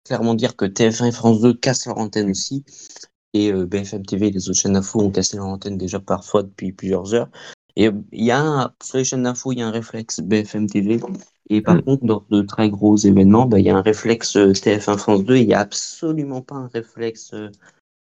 clairement 0.04 0.34
dire 0.34 0.56
que 0.56 0.64
TF1 0.64 1.08
et 1.08 1.12
France 1.12 1.40
2 1.40 1.54
cassent 1.54 1.87
leur 1.87 1.99
antenne 1.99 2.30
aussi. 2.30 2.64
Et 3.32 3.52
euh, 3.52 3.66
BFM 3.66 4.06
TV 4.06 4.28
et 4.28 4.30
les 4.30 4.49
autres 4.49 4.61
chaînes 4.61 4.75
d'info 4.75 5.00
ont 5.00 5.11
cassé 5.11 5.37
leur 5.37 5.46
antenne 5.46 5.76
déjà 5.76 5.99
parfois 5.99 6.44
depuis 6.44 6.73
plusieurs 6.73 7.14
heures. 7.14 7.30
Et 7.76 7.90
il 8.12 8.25
y 8.25 8.30
a 8.30 8.40
un, 8.40 8.73
sur 8.80 8.99
les 8.99 9.04
chaînes 9.04 9.25
d'info, 9.25 9.50
il 9.50 9.58
y 9.58 9.62
a 9.62 9.66
un 9.66 9.73
réflexe 9.73 10.20
BFM 10.20 10.68
TV. 10.68 11.00
Et 11.50 11.61
par 11.61 11.76
mm. 11.76 11.82
contre, 11.82 12.04
dans 12.04 12.25
de 12.30 12.42
très 12.42 12.70
gros 12.70 12.96
événements, 12.96 13.46
bah, 13.46 13.58
il 13.58 13.66
y 13.66 13.70
a 13.70 13.76
un 13.76 13.82
réflexe 13.82 14.37
euh, 14.37 14.52
TF1 14.52 14.99
France 14.99 15.25
2. 15.25 15.37
Il 15.37 15.49
n'y 15.49 15.54
a 15.54 15.61
absolument 15.61 16.42
pas 16.42 16.54
un 16.54 16.68
réflexe, 16.68 17.34
euh, 17.34 17.50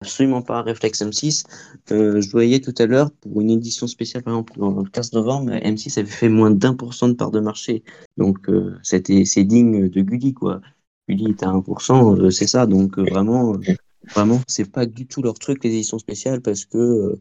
absolument 0.00 0.40
pas 0.40 0.60
un 0.60 0.62
réflexe 0.62 1.02
M6. 1.02 1.44
je 1.90 2.30
voyais 2.30 2.60
tout 2.60 2.74
à 2.78 2.86
l'heure, 2.86 3.10
pour 3.10 3.42
une 3.42 3.50
édition 3.50 3.86
spéciale, 3.86 4.22
par 4.22 4.32
exemple, 4.32 4.58
dans 4.58 4.70
le 4.70 4.88
15 4.88 5.12
novembre, 5.12 5.50
M6 5.50 5.98
avait 5.98 6.08
fait 6.08 6.30
moins 6.30 6.50
d'un 6.50 6.72
pour 6.72 6.94
cent 6.94 7.08
de 7.08 7.12
part 7.12 7.30
de 7.30 7.40
marché. 7.40 7.82
Donc, 8.16 8.48
c'était, 8.82 9.26
c'est 9.26 9.44
digne 9.44 9.90
de 9.90 10.00
Gulli, 10.00 10.32
quoi. 10.32 10.62
Uli 11.08 11.30
est 11.30 11.42
à 11.42 11.48
1%, 11.48 12.16
euh, 12.18 12.30
c'est 12.30 12.46
ça. 12.46 12.66
Donc 12.66 12.98
euh, 12.98 13.02
vraiment, 13.02 13.54
euh, 13.54 13.74
vraiment, 14.14 14.40
c'est 14.46 14.70
pas 14.70 14.86
du 14.86 15.06
tout 15.06 15.22
leur 15.22 15.34
truc 15.34 15.64
les 15.64 15.70
éditions 15.70 15.98
spéciales 15.98 16.40
parce 16.40 16.64
que 16.64 17.18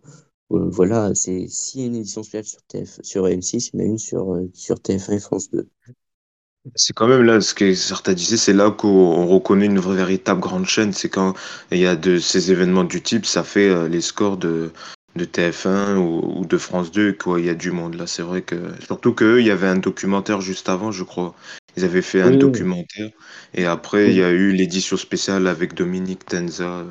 voilà, 0.50 1.14
c'est 1.14 1.48
s'il 1.50 1.82
y 1.82 1.84
a 1.84 1.88
une 1.88 1.96
édition 1.96 2.24
spéciale 2.24 2.46
sur 2.46 2.62
TF, 2.64 3.00
sur 3.02 3.26
M6, 3.26 3.72
il 3.74 3.80
y 3.80 3.82
en 3.82 3.86
a 3.86 3.88
une 3.88 3.98
sur 3.98 4.40
sur 4.54 4.78
TF1 4.78 5.14
et 5.14 5.20
France 5.20 5.50
2. 5.52 5.68
C'est 6.76 6.94
quand 6.94 7.08
même 7.08 7.24
là, 7.24 7.40
ce 7.40 7.54
que 7.54 7.74
certains 7.74 8.14
disaient, 8.14 8.38
c'est 8.38 8.54
là 8.54 8.72
qu'on 8.72 9.26
reconnaît 9.26 9.68
une 9.68 9.80
vraie, 9.80 9.96
véritable 9.96 10.42
grande 10.42 10.66
chaîne. 10.66 10.92
C'est 10.92 11.10
quand 11.10 11.34
il 11.72 11.80
y 11.80 11.86
a 11.86 11.96
de 11.96 12.20
ces 12.20 12.52
événements 12.52 12.84
du 12.84 13.02
type, 13.02 13.26
ça 13.26 13.44
fait 13.44 13.90
les 13.90 14.02
scores 14.02 14.38
de, 14.38 14.72
de 15.18 15.26
TF1 15.26 15.98
ou, 15.98 16.46
de 16.46 16.58
France 16.58 16.92
2, 16.92 17.14
quoi. 17.14 17.40
Il 17.40 17.46
y 17.46 17.50
a 17.50 17.56
du 17.56 17.72
monde 17.72 17.96
là. 17.96 18.08
C'est 18.08 18.22
vrai 18.22 18.42
que. 18.42 18.56
Surtout 18.86 19.14
qu'il 19.14 19.46
y 19.46 19.52
avait 19.52 19.68
un 19.68 19.78
documentaire 19.78 20.40
juste 20.40 20.70
avant, 20.70 20.92
je 20.92 21.04
crois. 21.04 21.36
Ils 21.78 21.86
avaient 21.86 22.02
fait 22.02 22.22
un 22.22 22.32
documentaire. 22.32 23.12
Et 23.54 23.66
après, 23.66 24.10
il 24.10 24.18
y 24.18 24.24
a 24.24 24.32
eu 24.32 24.52
l'édition 24.52 24.98
spéciale 24.98 25.48
avec 25.48 25.76
Dominique 25.76 26.26
Tenza. 26.26 26.86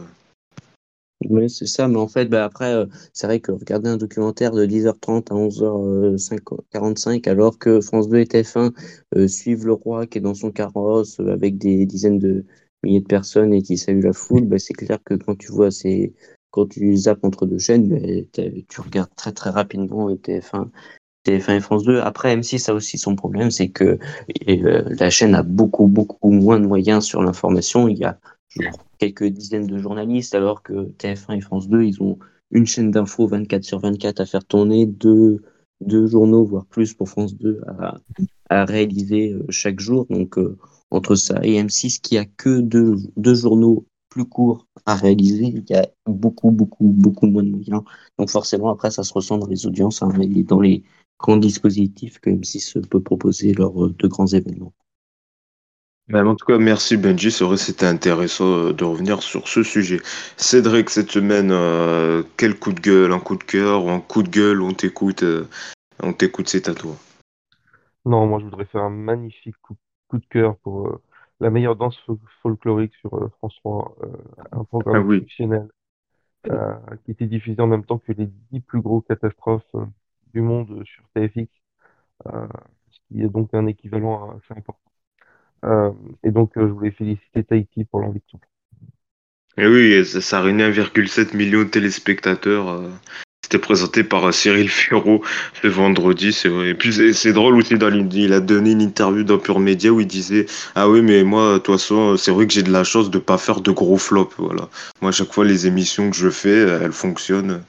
Oui, 1.29 1.49
c'est 1.49 1.67
ça, 1.67 1.89
mais 1.89 1.97
en 1.97 2.09
fait, 2.09 2.27
bah, 2.27 2.45
après, 2.45 2.75
euh, 2.75 2.87
c'est 3.15 3.27
vrai 3.27 3.41
que 3.41 3.51
regarder 3.51 3.89
un 3.89 3.97
documentaire 3.97 4.53
de 4.53 4.67
10h30 4.67 5.33
à 5.33 5.35
11h45, 5.35 7.27
alors 7.27 7.59
que 7.59 7.81
France 7.81 8.09
2 8.09 8.19
et 8.19 8.27
TF1 8.27 8.73
euh, 9.17 9.27
suivent 9.27 9.67
le 9.67 9.73
roi 9.73 10.07
qui 10.07 10.19
est 10.19 10.21
dans 10.21 10.35
son 10.35 10.53
carrosse 10.53 11.19
euh, 11.21 11.33
avec 11.33 11.57
des 11.57 11.87
dizaines 11.87 12.19
de 12.19 12.45
milliers 12.83 13.01
de 13.01 13.07
personnes 13.07 13.55
et 13.55 13.63
qui 13.63 13.79
salue 13.79 14.05
la 14.05 14.13
foule, 14.13 14.45
bah, 14.45 14.59
c'est 14.59 14.75
clair 14.75 14.99
que 15.05 15.15
quand 15.15 15.37
tu 15.37 15.51
vois 15.51 15.71
ces, 15.71 16.15
quand 16.51 16.67
tu 16.69 16.95
zappes 16.97 17.25
entre 17.25 17.47
deux 17.47 17.59
chaînes, 17.59 17.89
bah, 17.89 18.53
tu 18.69 18.81
regardes 18.83 19.15
très 19.17 19.33
très 19.33 19.51
rapidement 19.51 20.15
TF1, 20.15 20.71
TF1 21.27 21.57
et 21.57 21.61
France 21.61 21.85
2. 21.85 22.01
Après, 22.01 22.35
M6 22.37 22.71
a 22.71 22.75
aussi 22.75 22.99
son 22.99 23.17
problème, 23.17 23.51
c'est 23.51 23.69
que 23.69 23.99
la 24.47 25.11
chaîne 25.11 25.35
a 25.35 25.43
beaucoup 25.43 25.87
beaucoup 25.87 26.31
moins 26.31 26.61
de 26.61 26.67
moyens 26.67 27.05
sur 27.05 27.23
l'information. 27.23 27.89
Il 27.89 27.99
y 27.99 28.05
a 28.05 28.19
quelques 28.99 29.27
dizaines 29.27 29.67
de 29.67 29.79
journalistes, 29.79 30.35
alors 30.35 30.63
que 30.63 30.91
TF1 30.99 31.39
et 31.39 31.41
France 31.41 31.69
2, 31.69 31.83
ils 31.83 32.03
ont 32.03 32.19
une 32.51 32.67
chaîne 32.67 32.91
d'infos 32.91 33.27
24 33.27 33.65
sur 33.65 33.81
24 33.81 34.21
à 34.21 34.27
faire 34.27 34.45
tourner, 34.45 34.87
deux, 34.87 35.43
deux 35.81 36.07
journaux, 36.07 36.45
voire 36.45 36.67
plus 36.67 36.95
pour 36.95 37.09
France 37.09 37.37
2 37.37 37.61
à, 38.49 38.65
réaliser 38.65 39.33
euh, 39.33 39.45
chaque 39.49 39.81
jour. 39.81 40.07
Donc, 40.09 40.39
euh, 40.39 40.57
entre 40.91 41.17
ça 41.17 41.41
et 41.43 41.61
M6, 41.61 42.01
qui 42.01 42.17
a 42.17 42.25
que 42.25 42.61
deux, 42.61 42.97
deux 43.17 43.35
journaux 43.35 43.85
plus 44.09 44.25
courts 44.25 44.67
à 44.87 44.95
réaliser, 44.95 45.47
il 45.47 45.65
y 45.69 45.75
a 45.75 45.87
beaucoup, 46.07 46.51
beaucoup, 46.51 46.87
beaucoup 46.87 47.27
moins 47.27 47.43
de 47.43 47.51
moyens. 47.51 47.83
Donc, 48.19 48.31
forcément, 48.31 48.71
après, 48.71 48.91
ça 48.91 49.03
se 49.03 49.13
ressent 49.13 49.37
dans 49.39 49.49
les 49.49 49.67
audiences 49.67 50.03
hein, 50.03 50.09
dans 50.47 50.61
les 50.61 50.85
grands 51.19 51.37
dispositifs 51.37 52.19
que 52.19 52.31
M6 52.31 52.87
peut 52.87 53.03
proposer 53.03 53.53
lors 53.55 53.91
de 53.91 54.09
grands 54.09 54.27
événements 54.27 54.75
en 56.15 56.35
tout 56.35 56.47
cas, 56.47 56.59
merci 56.59 56.97
Benji. 56.97 57.31
C'est 57.31 57.45
vrai, 57.45 57.57
c'était 57.57 57.87
intéressant 57.87 58.45
euh, 58.45 58.73
de 58.73 58.85
revenir 58.85 59.23
sur 59.23 59.49
ce 59.49 59.63
sujet. 59.63 60.01
Cédric, 60.37 60.91
cette 60.91 61.11
semaine, 61.11 61.51
euh, 61.51 62.23
quel 62.37 62.59
coup 62.59 62.73
de 62.73 62.81
gueule, 62.81 63.13
un 63.13 63.19
coup 63.19 63.37
de 63.37 63.45
cœur 63.45 63.85
ou 63.85 63.91
un 63.91 64.01
coup 64.01 64.23
de 64.23 64.29
gueule 64.29 64.63
On 64.63 64.73
t'écoute, 64.73 65.23
euh, 65.23 65.49
on 66.03 66.13
t'écoute, 66.13 66.49
c'est 66.49 66.69
à 66.69 66.75
toi. 66.75 66.93
Non, 68.05 68.27
moi 68.27 68.39
je 68.39 68.45
voudrais 68.45 68.67
faire 68.67 68.83
un 68.83 68.91
magnifique 68.91 69.57
coup, 69.63 69.77
de 70.13 70.27
cœur 70.31 70.57
pour 70.59 71.01
la 71.41 71.51
meilleure 71.51 71.75
danse 71.75 71.99
folklorique 72.41 72.95
sur 73.01 73.11
France 73.39 73.57
3, 73.57 73.97
un 74.53 74.65
programme 74.65 75.11
ah 75.11 75.15
exceptionnel 75.15 75.69
qui 77.05 77.11
était 77.11 77.27
diffusé 77.27 77.61
en 77.61 77.67
même 77.67 77.85
temps 77.85 77.99
que 77.99 78.13
les 78.13 78.29
dix 78.53 78.61
plus 78.61 78.81
gros 78.81 79.01
catastrophes 79.01 79.75
du 80.37 80.43
monde 80.43 80.83
sur 80.85 81.03
TFX, 81.15 81.49
ce 82.25 82.99
qui 83.09 83.23
est 83.23 83.29
donc 83.29 83.55
un 83.55 83.67
équivalent 83.67 84.37
assez 84.37 84.59
important. 84.59 84.79
Euh, 85.65 85.91
et 86.23 86.31
donc, 86.31 86.57
euh, 86.57 86.67
je 86.69 86.73
voulais 86.73 86.91
féliciter 86.91 87.43
Tahiti 87.43 87.85
pour 87.85 88.01
l'invitation. 88.01 88.39
Et 89.57 89.67
oui, 89.67 90.05
ça, 90.05 90.39
a 90.39 90.43
réuni 90.43 90.63
1,7 90.63 91.35
million 91.35 91.61
de 91.61 91.69
téléspectateurs. 91.69 92.69
Euh, 92.69 92.91
c'était 93.43 93.59
présenté 93.59 94.05
par 94.05 94.35
Cyril 94.35 94.69
Ferraud 94.69 95.23
ce 95.63 95.69
vendredi, 95.69 96.33
c'est 96.33 96.49
vrai. 96.49 96.71
Et 96.71 96.75
puis 96.75 96.93
c'est 97.15 97.33
drôle 97.33 97.57
aussi, 97.57 97.79
dans 97.79 97.91
il 97.91 98.33
a 98.33 98.41
donné 98.41 98.73
une 98.73 98.83
interview 98.83 99.23
dans 99.23 99.39
Pure 99.39 99.61
Média 99.61 99.93
où 99.93 100.01
il 100.01 100.07
disait 100.07 100.47
Ah 100.75 100.91
oui, 100.91 101.01
mais 101.01 101.23
moi, 101.23 101.55
de 101.55 101.59
toute 101.59 101.77
façon, 101.77 102.17
c'est 102.17 102.33
vrai 102.33 102.47
que 102.47 102.53
j'ai 102.53 102.65
de 102.65 102.73
la 102.73 102.85
chance 102.85 103.09
de 103.09 103.19
pas 103.19 103.39
faire 103.39 103.61
de 103.61 103.71
gros 103.71 103.99
flops. 103.99 104.35
Voilà. 104.37 104.69
Moi, 105.01 105.11
à 105.11 105.13
chaque 105.13 105.33
fois, 105.33 105.45
les 105.45 105.67
émissions 105.67 106.11
que 106.11 106.17
je 106.17 106.29
fais, 106.29 106.59
elles 106.59 106.93
fonctionnent. 106.93 107.63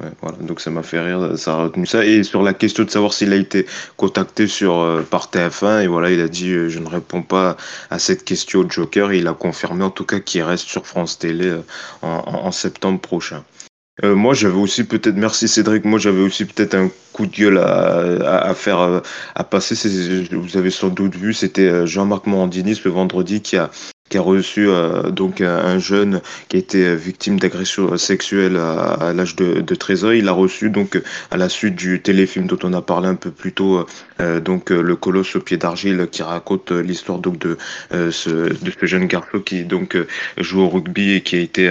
Ouais, 0.00 0.10
voilà, 0.22 0.38
donc 0.38 0.60
ça 0.60 0.70
m'a 0.70 0.84
fait 0.84 1.00
rire, 1.00 1.36
ça 1.36 1.54
a 1.54 1.56
retenu 1.64 1.84
ça. 1.84 2.04
Et 2.04 2.22
sur 2.22 2.42
la 2.42 2.54
question 2.54 2.84
de 2.84 2.90
savoir 2.90 3.12
s'il 3.12 3.32
a 3.32 3.36
été 3.36 3.66
contacté 3.96 4.46
sur, 4.46 4.78
euh, 4.78 5.02
par 5.02 5.28
TF1, 5.28 5.82
et 5.82 5.86
voilà, 5.88 6.12
il 6.12 6.20
a 6.20 6.28
dit 6.28 6.52
euh, 6.52 6.68
je 6.68 6.78
ne 6.78 6.86
réponds 6.88 7.22
pas 7.22 7.56
à 7.90 7.98
cette 7.98 8.24
question 8.24 8.60
au 8.60 8.70
Joker, 8.70 9.12
il 9.12 9.26
a 9.26 9.32
confirmé 9.32 9.82
en 9.82 9.90
tout 9.90 10.04
cas 10.04 10.20
qu'il 10.20 10.42
reste 10.42 10.68
sur 10.68 10.86
France 10.86 11.18
Télé 11.18 11.46
euh, 11.46 11.62
en, 12.02 12.22
en, 12.26 12.52
septembre 12.52 13.00
prochain. 13.00 13.42
moi, 14.04 14.34
j'avais 14.34 14.54
aussi 14.54 14.84
peut-être, 14.84 15.16
merci 15.16 15.48
Cédric, 15.48 15.84
moi 15.84 15.98
j'avais 15.98 16.22
aussi 16.22 16.44
peut-être 16.44 16.74
un 16.76 16.90
coup 17.12 17.26
de 17.26 17.34
gueule 17.34 17.58
à, 17.58 18.42
à, 18.42 18.54
faire, 18.54 19.02
à 19.34 19.44
passer. 19.44 19.74
Vous 20.30 20.56
avez 20.56 20.70
sans 20.70 20.90
doute 20.90 21.16
vu, 21.16 21.34
c'était 21.34 21.84
Jean-Marc 21.88 22.26
Morandini 22.26 22.76
ce 22.76 22.88
vendredi 22.88 23.40
qui 23.42 23.56
a 23.56 23.70
qui 24.08 24.18
a 24.18 24.20
reçu 24.20 24.68
euh, 24.68 25.10
donc 25.10 25.40
un 25.40 25.78
jeune 25.78 26.20
qui 26.48 26.56
a 26.56 26.58
été 26.58 26.96
victime 26.96 27.38
d'agression 27.38 27.96
sexuelle 27.96 28.56
à, 28.56 29.12
l'âge 29.14 29.36
de, 29.36 29.60
de 29.60 29.74
13 29.74 30.04
ans. 30.04 30.10
Il 30.10 30.28
a 30.28 30.32
reçu 30.32 30.70
donc 30.70 31.00
à 31.30 31.36
la 31.36 31.48
suite 31.48 31.74
du 31.74 32.00
téléfilm 32.00 32.46
dont 32.46 32.58
on 32.62 32.72
a 32.72 32.82
parlé 32.82 33.08
un 33.08 33.14
peu 33.14 33.30
plus 33.30 33.52
tôt, 33.52 33.86
euh, 34.20 34.40
donc 34.40 34.70
le 34.70 34.96
colosse 34.96 35.36
au 35.36 35.40
pied 35.40 35.56
d'argile 35.56 36.08
qui 36.10 36.22
raconte 36.22 36.72
l'histoire 36.72 37.18
donc 37.18 37.38
de, 37.38 37.58
euh, 37.92 38.10
ce, 38.10 38.30
de 38.30 38.72
ce 38.78 38.86
jeune 38.86 39.06
garçon 39.06 39.40
qui 39.40 39.64
donc 39.64 39.96
joue 40.38 40.60
au 40.60 40.68
rugby 40.68 41.12
et 41.12 41.20
qui 41.22 41.36
a 41.36 41.40
été 41.40 41.68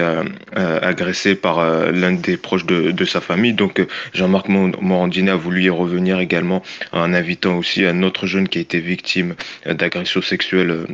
agressé 0.54 1.34
par 1.34 1.90
l'un 1.90 2.12
des 2.12 2.36
proches 2.36 2.66
de, 2.66 2.90
de, 2.90 3.04
sa 3.04 3.20
famille. 3.20 3.52
Donc 3.52 3.84
Jean-Marc 4.14 4.48
Morandini 4.48 5.30
a 5.30 5.36
voulu 5.36 5.62
y 5.62 5.70
revenir 5.70 6.18
également 6.20 6.62
en 6.92 7.12
invitant 7.14 7.56
aussi 7.56 7.84
un 7.84 8.02
autre 8.02 8.26
jeune 8.26 8.48
qui 8.48 8.58
a 8.58 8.60
été 8.60 8.80
victime 8.80 9.34
d'agression 9.66 10.22
sexuelle 10.22 10.86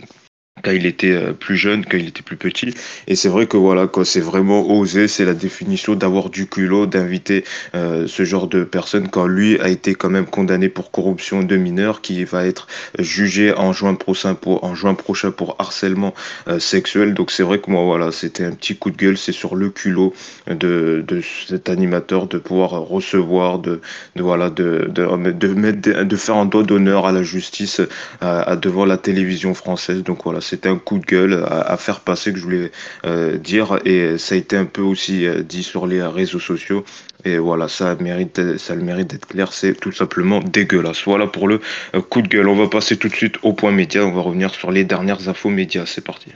quand 0.65 0.73
il 0.73 0.87
était 0.87 1.13
euh, 1.13 1.33
plus 1.33 1.57
jeune, 1.57 1.85
quand 1.85 1.99
il 1.99 2.09
était 2.09 2.23
plus 2.23 2.37
petit. 2.37 2.75
Et 3.07 3.15
c'est 3.15 3.29
vrai 3.29 3.47
que 3.47 3.57
voilà, 3.57 3.89
c'est 4.05 4.21
vraiment 4.21 4.69
osé, 4.71 5.07
c'est 5.07 5.25
la 5.25 5.35
définition 5.35 5.95
d'avoir 5.95 6.31
du 6.31 6.47
culot, 6.47 6.87
d'inviter 6.87 7.45
euh, 7.75 8.07
ce 8.09 8.25
genre 8.25 8.49
de 8.49 8.65
personne 8.65 9.09
quand 9.09 9.27
lui 9.27 9.61
a 9.61 9.69
été 9.69 9.95
quand 9.95 10.11
même 10.11 10.27
condamné 10.27 10.69
pour 10.69 10.91
corruption 10.91 11.43
de 11.43 11.57
mineurs, 11.57 12.01
qui 12.01 12.25
va 12.25 12.47
être 12.47 12.67
jugé 12.99 13.53
en 13.53 13.73
juin 13.73 13.95
prochain 13.95 14.35
pour, 14.35 14.65
en 14.65 14.75
juin 14.75 14.95
prochain 14.95 15.31
pour 15.31 15.57
harcèlement 15.59 16.15
euh, 16.49 16.59
sexuel. 16.59 17.15
Donc 17.15 17.31
c'est 17.31 17.43
vrai 17.43 17.59
que 17.59 17.71
moi, 17.71 17.85
voilà, 17.85 18.11
c'était 18.11 18.45
un 18.45 18.53
petit 18.53 18.77
coup 18.77 18.91
de 18.91 18.97
gueule, 18.97 19.19
c'est 19.19 19.33
sur 19.33 19.57
le 19.57 19.69
culot 19.69 20.15
de, 20.49 21.05
cet 21.47 21.69
animateur 21.69 22.27
de 22.27 22.39
pouvoir 22.39 22.71
recevoir, 22.71 23.59
de, 23.59 23.81
voilà, 24.17 24.49
de, 24.49 24.89
mettre, 25.55 26.05
de 26.05 26.17
faire 26.17 26.37
un 26.37 26.47
doigt 26.47 26.63
d'honneur 26.63 27.07
à 27.07 27.13
la 27.13 27.23
justice 27.23 27.81
devant 28.23 28.87
la 28.87 28.97
télévision 28.97 29.53
française. 29.55 30.03
Donc 30.03 30.25
voilà, 30.25 30.41
c'était 30.55 30.69
un 30.69 30.79
coup 30.79 30.99
de 30.99 31.05
gueule 31.05 31.45
à, 31.49 31.77
faire 31.77 32.01
passer 32.01 32.33
que 32.33 32.39
je 32.39 32.45
voulais 32.45 32.71
euh, 33.05 33.37
dire. 33.37 33.81
Et 33.85 34.19
ça 34.19 34.37
a 34.37 34.39
été 34.39 34.57
un 34.57 34.67
peu 34.67 34.83
aussi 34.83 35.27
euh, 35.27 35.43
dit 35.43 35.65
sur 35.65 35.87
les 35.87 36.01
réseaux 36.03 36.39
sociaux. 36.39 36.85
Et 37.25 37.39
voilà 37.39 37.69
ça 37.69 37.97
mérite 37.97 38.59
ça 38.59 38.75
le 38.77 38.83
mérite 38.83 39.09
d'être 39.09 39.27
clair. 39.27 39.53
C'est 39.53 39.75
tout 39.75 39.93
simplement 39.93 40.39
dégueulasse. 40.41 41.03
Voilà 41.05 41.27
pour 41.27 41.49
le 41.49 41.61
euh, 41.97 42.01
coup 42.01 42.23
de 42.23 42.29
gueule. 42.29 42.49
On 42.49 42.57
va 42.57 42.69
passer 42.69 42.97
tout 42.97 43.09
de 43.09 43.15
suite 43.15 43.37
au 43.43 43.53
point 43.53 43.73
média. 43.73 44.05
On 44.07 44.13
va 44.13 44.23
revenir 44.23 44.55
sur 44.55 44.71
les 44.71 44.85
dernières 44.85 45.29
infos 45.29 45.51
médias. 45.51 45.87
C'est 45.87 46.05
parti 46.05 46.31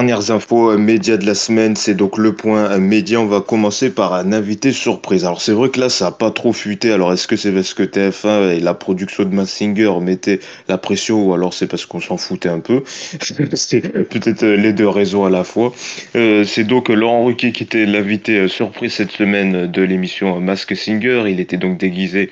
Dernières 0.00 0.30
infos 0.30 0.70
euh, 0.70 0.78
médias 0.78 1.18
de 1.18 1.26
la 1.26 1.34
semaine, 1.34 1.76
c'est 1.76 1.92
donc 1.92 2.16
le 2.16 2.32
point 2.34 2.70
euh, 2.70 2.78
média. 2.78 3.20
On 3.20 3.26
va 3.26 3.42
commencer 3.42 3.90
par 3.90 4.14
un 4.14 4.32
invité 4.32 4.72
surprise. 4.72 5.26
Alors 5.26 5.42
c'est 5.42 5.52
vrai 5.52 5.68
que 5.68 5.78
là, 5.78 5.90
ça 5.90 6.06
a 6.06 6.10
pas 6.10 6.30
trop 6.30 6.54
fuité. 6.54 6.90
Alors 6.90 7.12
est-ce 7.12 7.28
que 7.28 7.36
c'est 7.36 7.52
parce 7.52 7.74
que 7.74 7.82
TF1 7.82 8.56
et 8.56 8.60
la 8.60 8.72
production 8.72 9.24
de 9.24 9.34
Massinger 9.34 9.92
mettaient 10.00 10.40
la 10.68 10.78
pression 10.78 11.22
ou 11.22 11.34
alors 11.34 11.52
c'est 11.52 11.66
parce 11.66 11.84
qu'on 11.84 12.00
s'en 12.00 12.16
foutait 12.16 12.48
un 12.48 12.60
peu? 12.60 12.82
C'est 13.52 13.82
peut-être 14.08 14.42
euh, 14.42 14.56
les 14.56 14.72
deux 14.72 14.88
raisons 14.88 15.26
à 15.26 15.30
la 15.30 15.44
fois. 15.44 15.74
c'est 16.14 16.64
donc 16.64 16.88
Laurent 16.88 17.26
Ruquier 17.26 17.52
qui 17.52 17.62
était 17.62 17.84
l'invité 17.84 18.48
surprise 18.48 18.94
cette 18.94 19.10
semaine 19.10 19.66
de 19.66 19.82
l'émission 19.82 20.40
Mask 20.40 20.74
Singer. 20.74 21.24
Il 21.28 21.40
était 21.40 21.58
donc 21.58 21.76
déguisé 21.76 22.30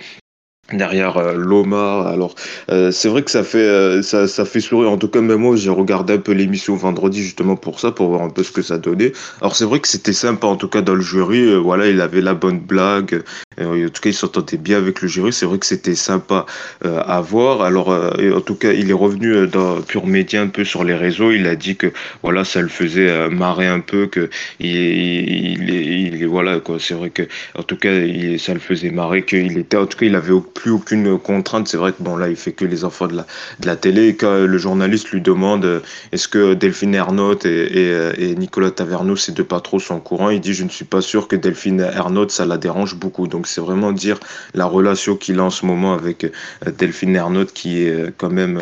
derrière 0.72 1.16
euh, 1.16 1.34
Loma. 1.34 2.06
Alors 2.08 2.34
euh, 2.70 2.90
c'est 2.90 3.08
vrai 3.08 3.22
que 3.22 3.30
ça 3.30 3.42
fait 3.42 3.58
euh, 3.58 4.02
ça, 4.02 4.28
ça 4.28 4.44
fait 4.44 4.60
sourire. 4.60 4.90
En 4.90 4.98
tout 4.98 5.08
cas 5.08 5.20
même 5.20 5.40
moi 5.40 5.56
j'ai 5.56 5.70
regardé 5.70 6.14
un 6.14 6.18
peu 6.18 6.32
l'émission 6.32 6.76
vendredi 6.76 7.22
justement 7.22 7.56
pour 7.56 7.80
ça 7.80 7.90
pour 7.92 8.08
voir 8.08 8.22
un 8.22 8.30
peu 8.30 8.42
ce 8.42 8.52
que 8.52 8.62
ça 8.62 8.78
donnait. 8.78 9.12
Alors 9.40 9.56
c'est 9.56 9.64
vrai 9.64 9.80
que 9.80 9.88
c'était 9.88 10.12
sympa 10.12 10.46
en 10.46 10.56
tout 10.56 10.68
cas 10.68 10.82
dans 10.82 10.94
le 10.94 11.00
jury. 11.00 11.56
voilà 11.56 11.88
il 11.88 12.00
avait 12.00 12.20
la 12.20 12.34
bonne 12.34 12.60
blague. 12.60 13.22
en 13.60 13.88
tout 13.88 14.02
cas 14.02 14.10
il 14.10 14.14
s'entendait 14.14 14.58
bien 14.58 14.78
avec 14.78 15.00
le 15.00 15.08
jury. 15.08 15.32
C'est 15.32 15.46
vrai 15.46 15.58
que 15.58 15.66
c'était 15.66 15.94
sympa 15.94 16.46
à 16.84 17.20
voir. 17.20 17.62
Alors 17.62 17.88
en 17.88 18.40
tout 18.40 18.54
cas 18.54 18.72
il 18.72 18.90
est 18.90 18.94
revenu 18.94 19.46
dans 19.46 19.80
Pure 19.80 20.06
Média 20.06 20.42
un 20.42 20.48
peu 20.48 20.64
sur 20.64 20.84
les 20.84 20.94
réseaux. 20.94 21.32
Il 21.32 21.46
a 21.46 21.56
dit 21.56 21.76
que 21.76 21.92
voilà 22.22 22.44
ça 22.44 22.60
le 22.60 22.68
faisait 22.68 23.28
marrer 23.30 23.66
un 23.66 23.80
peu 23.80 24.06
que 24.06 24.28
il, 24.60 24.68
il, 24.68 25.70
il, 25.70 26.26
voilà 26.26 26.60
quoi. 26.60 26.76
C'est 26.78 26.94
vrai 26.94 27.10
que 27.10 27.22
en 27.56 27.62
tout 27.62 27.76
cas 27.76 27.92
il, 27.92 28.38
ça 28.38 28.52
le 28.54 28.60
faisait 28.60 28.90
marrer 28.90 29.24
qu'il 29.24 29.56
était 29.58 29.76
en 29.76 29.86
tout 29.86 29.98
cas 29.98 30.06
il 30.06 30.14
avait 30.14 30.32
plus 30.58 30.70
aucune 30.72 31.18
contrainte. 31.18 31.68
C'est 31.68 31.76
vrai 31.76 31.92
que 31.92 32.02
bon 32.02 32.16
là, 32.16 32.28
il 32.28 32.36
fait 32.36 32.52
que 32.52 32.64
les 32.64 32.84
enfants 32.84 33.06
de 33.06 33.14
la, 33.14 33.26
de 33.60 33.66
la 33.66 33.76
télé. 33.76 34.16
Quand 34.16 34.34
le 34.34 34.58
journaliste 34.58 35.10
lui 35.10 35.20
demande 35.20 35.64
euh, 35.64 35.80
est-ce 36.10 36.26
que 36.26 36.54
Delphine 36.54 36.94
et, 36.94 36.98
euh, 36.98 38.12
et, 38.18 38.34
Nicolas 38.34 38.72
Taverneau, 38.72 39.14
ces 39.14 39.32
deux 39.32 39.44
pas 39.44 39.60
trop 39.60 39.78
sont 39.78 39.96
au 39.96 40.00
courant, 40.00 40.30
il 40.30 40.40
dit 40.40 40.54
je 40.54 40.64
ne 40.64 40.68
suis 40.68 40.84
pas 40.84 41.00
sûr 41.00 41.28
que 41.28 41.36
Delphine 41.36 41.80
Ernotte, 41.80 42.32
ça 42.32 42.44
la 42.44 42.58
dérange 42.58 42.96
beaucoup. 42.96 43.28
Donc 43.28 43.46
c'est 43.46 43.60
vraiment 43.60 43.92
dire 43.92 44.18
la 44.54 44.66
relation 44.66 45.16
qu'il 45.16 45.38
a 45.38 45.44
en 45.44 45.50
ce 45.50 45.64
moment 45.64 45.94
avec 45.94 46.24
euh, 46.24 46.30
Delphine 46.76 47.14
Ernotte 47.14 47.52
qui 47.52 47.82
est 47.82 48.12
quand 48.16 48.30
même 48.30 48.60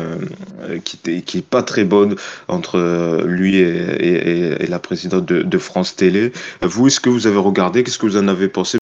qui, 0.83 1.21
qui 1.23 1.37
est 1.39 1.45
pas 1.45 1.63
très 1.63 1.83
bonne 1.83 2.15
entre 2.47 3.23
lui 3.25 3.55
et, 3.57 4.63
et 4.63 4.67
la 4.67 4.79
présidente 4.79 5.25
de, 5.25 5.41
de, 5.41 5.57
France 5.57 5.95
Télé. 5.95 6.31
Vous, 6.61 6.87
est-ce 6.87 6.99
que 6.99 7.09
vous 7.09 7.25
avez 7.27 7.37
regardé? 7.37 7.83
Qu'est-ce 7.83 7.97
que 7.97 8.05
vous 8.05 8.17
en 8.17 8.27
avez 8.27 8.47
pensé? 8.47 8.77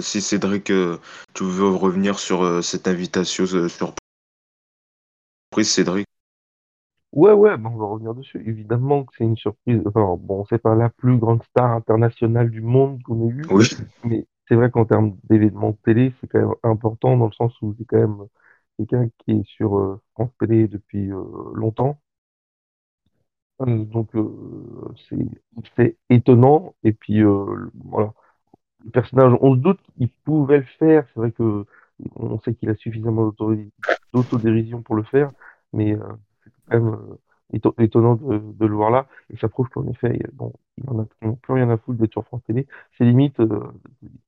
Si 0.00 0.20
Cédric, 0.20 0.64
tu 0.64 1.44
veux 1.44 1.68
revenir 1.68 2.18
sur 2.18 2.55
cette 2.62 2.88
invitation 2.88 3.46
surprise, 3.46 3.98
Cédric? 5.64 6.06
Ouais, 7.12 7.32
ouais, 7.32 7.52
on 7.64 7.76
va 7.76 7.86
revenir 7.86 8.14
dessus. 8.14 8.42
Évidemment 8.46 9.04
que 9.04 9.14
c'est 9.16 9.24
une 9.24 9.36
surprise. 9.36 9.80
Enfin, 9.86 10.16
bon, 10.20 10.44
c'est 10.48 10.58
pas 10.58 10.74
la 10.74 10.90
plus 10.90 11.16
grande 11.18 11.42
star 11.44 11.70
internationale 11.72 12.50
du 12.50 12.60
monde 12.60 13.02
qu'on 13.02 13.26
ait 13.26 13.32
eu, 13.32 13.50
Oui. 13.50 13.66
mais 14.04 14.26
c'est 14.48 14.54
vrai 14.54 14.70
qu'en 14.70 14.84
termes 14.84 15.16
d'événements 15.24 15.70
de 15.70 15.76
télé, 15.84 16.12
c'est 16.20 16.26
quand 16.28 16.40
même 16.40 16.54
important 16.62 17.16
dans 17.16 17.26
le 17.26 17.32
sens 17.32 17.60
où 17.62 17.74
c'est 17.78 17.84
quand 17.86 17.98
même 17.98 18.26
quelqu'un 18.78 19.08
qui 19.18 19.32
est 19.32 19.44
sur 19.46 19.78
euh, 19.78 20.00
France 20.14 20.30
Télé 20.38 20.68
depuis 20.68 21.10
euh, 21.10 21.24
longtemps. 21.54 21.98
Euh, 23.62 23.84
donc 23.84 24.14
euh, 24.14 24.92
c'est 25.76 25.96
étonnant. 26.10 26.74
Et 26.84 26.92
puis 26.92 27.22
euh, 27.22 27.70
voilà, 27.84 28.12
le 28.84 28.90
personnage, 28.90 29.34
on 29.42 29.54
se 29.56 29.60
doute 29.60 29.80
qu'il 29.96 30.10
pouvait 30.24 30.58
le 30.58 30.64
faire. 30.78 31.06
C'est 31.14 31.20
vrai 31.20 31.32
que 31.32 31.66
on 32.16 32.38
sait 32.40 32.54
qu'il 32.54 32.68
a 32.70 32.74
suffisamment 32.74 33.32
d'autodérision 34.12 34.82
pour 34.82 34.94
le 34.94 35.02
faire, 35.02 35.30
mais 35.72 35.94
euh, 35.94 36.00
c'est 36.44 36.50
quand 36.68 36.80
même 36.80 36.94
euh, 36.94 37.56
éto- 37.56 37.74
étonnant 37.82 38.14
de, 38.16 38.38
de 38.38 38.66
le 38.66 38.74
voir 38.74 38.90
là. 38.90 39.06
Et 39.32 39.36
ça 39.38 39.48
prouve 39.48 39.68
qu'en 39.68 39.86
effet, 39.88 40.20
bon, 40.32 40.52
il 40.78 40.88
en 40.90 41.00
a 41.00 41.06
plus 41.42 41.54
rien 41.54 41.70
à 41.70 41.76
foutre 41.76 41.98
d'être 41.98 42.12
sur 42.12 42.24
France 42.24 42.42
Télé. 42.46 42.66
C'est 42.96 43.04
limite, 43.04 43.40
euh, 43.40 43.60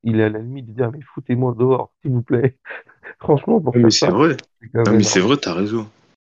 il 0.03 0.21
est 0.21 0.25
à 0.25 0.29
la 0.29 0.39
limite 0.39 0.67
de 0.67 0.73
dire 0.73 0.91
mais 0.93 1.01
foutez-moi 1.15 1.55
dehors, 1.59 1.93
s'il 2.03 2.13
vous 2.13 2.23
plaît. 2.23 2.57
Franchement, 3.21 3.61
pour 3.61 3.77
mais 3.77 3.91
c'est 3.91 4.07
ça, 4.07 4.11
vrai. 4.11 4.37
Ah, 4.75 4.91
mais 4.91 5.03
c'est 5.03 5.21
vrai, 5.21 5.37
t'as 5.37 5.55
raison. 5.55 5.89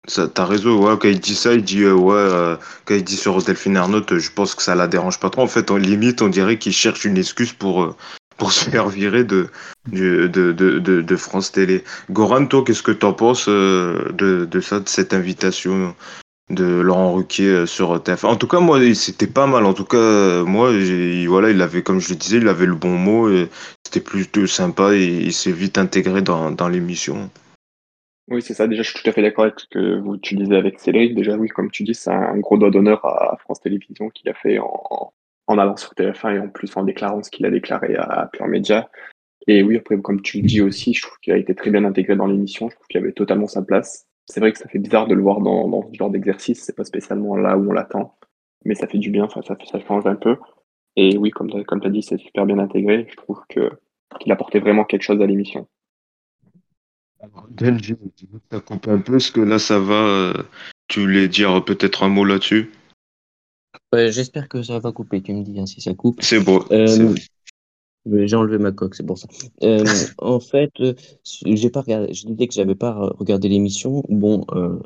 Ça, 0.07 0.27
t'as 0.27 0.45
raison, 0.45 0.83
ouais, 0.83 0.97
quand 0.99 1.09
il 1.09 1.19
dit 1.19 1.35
ça, 1.35 1.53
il 1.53 1.63
dit, 1.63 1.83
euh, 1.83 1.93
ouais, 1.93 2.15
euh, 2.15 2.55
quand 2.85 2.95
il 2.95 3.03
dit 3.03 3.17
sur 3.17 3.37
Delphine 3.43 3.77
euh, 3.77 4.19
je 4.19 4.31
pense 4.31 4.55
que 4.55 4.63
ça 4.63 4.73
la 4.73 4.87
dérange 4.87 5.19
pas 5.19 5.29
trop. 5.29 5.41
En 5.41 5.47
fait, 5.47 5.71
en 5.71 5.77
limite, 5.77 6.21
on 6.21 6.29
dirait 6.29 6.57
qu'il 6.57 6.71
cherche 6.71 7.05
une 7.05 7.17
excuse 7.17 7.53
pour, 7.53 7.95
pour 8.39 8.51
se 8.51 8.69
faire 8.69 8.89
virer 8.89 9.23
de, 9.23 9.47
de, 9.91 10.27
de, 10.27 10.51
de, 10.81 11.15
France 11.15 11.51
Télé. 11.51 11.83
Goran, 12.09 12.47
toi, 12.47 12.63
qu'est-ce 12.65 12.81
que 12.81 12.91
t'en 12.91 13.13
penses 13.13 13.47
euh, 13.49 14.11
de, 14.13 14.45
de 14.45 14.59
ça, 14.61 14.79
de 14.79 14.87
cette 14.87 15.13
invitation 15.13 15.93
de 16.49 16.63
Laurent 16.63 17.13
Ruquier 17.13 17.49
euh, 17.49 17.65
sur 17.65 17.95
TF1? 17.97 18.25
En 18.25 18.35
tout 18.37 18.47
cas, 18.47 18.61
moi, 18.61 18.79
c'était 18.95 19.27
pas 19.27 19.45
mal. 19.45 19.65
En 19.65 19.73
tout 19.73 19.85
cas, 19.85 19.97
euh, 19.97 20.45
moi, 20.45 20.71
voilà, 21.27 21.51
il 21.51 21.61
avait, 21.61 21.83
comme 21.83 21.99
je 21.99 22.09
le 22.09 22.15
disais, 22.15 22.37
il 22.37 22.47
avait 22.47 22.65
le 22.65 22.75
bon 22.75 22.97
mot, 22.97 23.29
c'était 23.85 23.99
plutôt 23.99 24.47
sympa, 24.47 24.93
et 24.95 25.05
il 25.05 25.33
s'est 25.33 25.51
vite 25.51 25.77
intégré 25.77 26.21
dans, 26.21 26.49
dans 26.49 26.69
l'émission. 26.69 27.29
Oui, 28.29 28.41
c'est 28.41 28.53
ça. 28.53 28.67
Déjà, 28.67 28.83
je 28.83 28.91
suis 28.91 29.03
tout 29.03 29.09
à 29.09 29.13
fait 29.13 29.23
d'accord 29.23 29.45
avec 29.45 29.59
ce 29.59 29.65
que 29.69 29.99
vous, 29.99 30.15
tu 30.17 30.35
disais 30.35 30.55
avec 30.55 30.79
Cédric. 30.79 31.13
Déjà, 31.13 31.35
oui, 31.35 31.49
comme 31.49 31.71
tu 31.71 31.83
dis, 31.83 31.95
c'est 31.95 32.11
un 32.11 32.37
gros 32.37 32.57
doigt 32.57 32.69
d'honneur 32.69 33.03
à 33.05 33.37
France 33.37 33.59
Télévisions 33.59 34.09
qu'il 34.09 34.29
a 34.29 34.33
fait 34.35 34.59
en, 34.59 35.11
en 35.49 35.57
allant 35.57 35.75
sur 35.75 35.93
TF1 35.93 36.35
et 36.35 36.39
en 36.39 36.47
plus 36.47 36.75
en 36.77 36.83
déclarant 36.83 37.23
ce 37.23 37.31
qu'il 37.31 37.45
a 37.45 37.49
déclaré 37.49 37.95
à 37.95 38.29
Pure 38.31 38.47
Média. 38.47 38.89
Et 39.47 39.63
oui, 39.63 39.77
après, 39.77 39.99
comme 39.99 40.21
tu 40.21 40.41
le 40.41 40.47
dis 40.47 40.61
aussi, 40.61 40.93
je 40.93 41.01
trouve 41.01 41.17
qu'il 41.19 41.33
a 41.33 41.37
été 41.37 41.55
très 41.55 41.71
bien 41.71 41.83
intégré 41.83 42.15
dans 42.15 42.27
l'émission. 42.27 42.69
Je 42.69 42.75
trouve 42.75 42.87
qu'il 42.87 42.99
avait 42.99 43.13
totalement 43.13 43.47
sa 43.47 43.63
place. 43.63 44.05
C'est 44.27 44.39
vrai 44.39 44.51
que 44.51 44.59
ça 44.59 44.67
fait 44.67 44.77
bizarre 44.77 45.07
de 45.07 45.15
le 45.15 45.23
voir 45.23 45.39
dans, 45.41 45.89
ce 45.91 45.97
genre 45.97 46.11
d'exercice. 46.11 46.63
C'est 46.63 46.75
pas 46.75 46.83
spécialement 46.83 47.35
là 47.35 47.57
où 47.57 47.67
on 47.67 47.73
l'attend, 47.73 48.15
mais 48.63 48.75
ça 48.75 48.87
fait 48.87 48.99
du 48.99 49.09
bien. 49.09 49.27
Ça, 49.29 49.41
ça 49.41 49.79
change 49.79 50.05
un 50.05 50.15
peu. 50.15 50.37
Et 50.95 51.17
oui, 51.17 51.31
comme 51.31 51.49
tu 51.49 51.87
as 51.87 51.89
dit, 51.89 52.03
c'est 52.03 52.19
super 52.19 52.45
bien 52.45 52.59
intégré. 52.59 53.07
Je 53.09 53.15
trouve 53.15 53.41
que 53.49 53.71
qu'il 54.19 54.31
apportait 54.31 54.59
vraiment 54.59 54.85
quelque 54.85 55.03
chose 55.03 55.21
à 55.21 55.25
l'émission. 55.25 55.67
Alors, 57.21 57.47
Del, 57.49 57.83
j'ai 57.83 57.95
t'as 58.49 58.59
coupé 58.59 58.91
un 58.91 58.99
peu, 58.99 59.17
est-ce 59.17 59.31
que 59.31 59.41
là 59.41 59.59
ça 59.59 59.79
va 59.79 59.93
euh, 59.93 60.33
Tu 60.87 61.01
voulais 61.01 61.27
dire 61.27 61.63
peut-être 61.63 62.03
un 62.03 62.09
mot 62.09 62.23
là-dessus? 62.23 62.71
Ouais, 63.91 64.11
j'espère 64.11 64.47
que 64.47 64.61
ça 64.61 64.73
va 64.73 64.81
pas 64.81 64.91
couper, 64.91 65.21
tu 65.21 65.33
me 65.33 65.43
dis 65.43 65.59
hein, 65.59 65.65
si 65.65 65.81
ça 65.81 65.93
coupe. 65.95 66.21
C'est 66.21 66.39
beau. 66.39 66.63
Euh, 66.71 67.15
c'est 68.05 68.27
J'ai 68.27 68.35
enlevé 68.35 68.59
ma 68.59 68.71
coque, 68.71 68.93
c'est 68.93 69.05
pour 69.05 69.17
ça. 69.17 69.27
Euh, 69.63 69.83
en 70.19 70.39
fait, 70.39 70.71
euh, 70.79 70.93
j'ai 71.23 71.71
pas 71.71 71.81
regardé, 71.81 72.13
je 72.13 72.27
disais 72.27 72.47
que 72.47 72.53
j'avais 72.53 72.75
pas 72.75 72.93
regardé 73.17 73.49
l'émission. 73.49 74.03
Bon, 74.09 74.45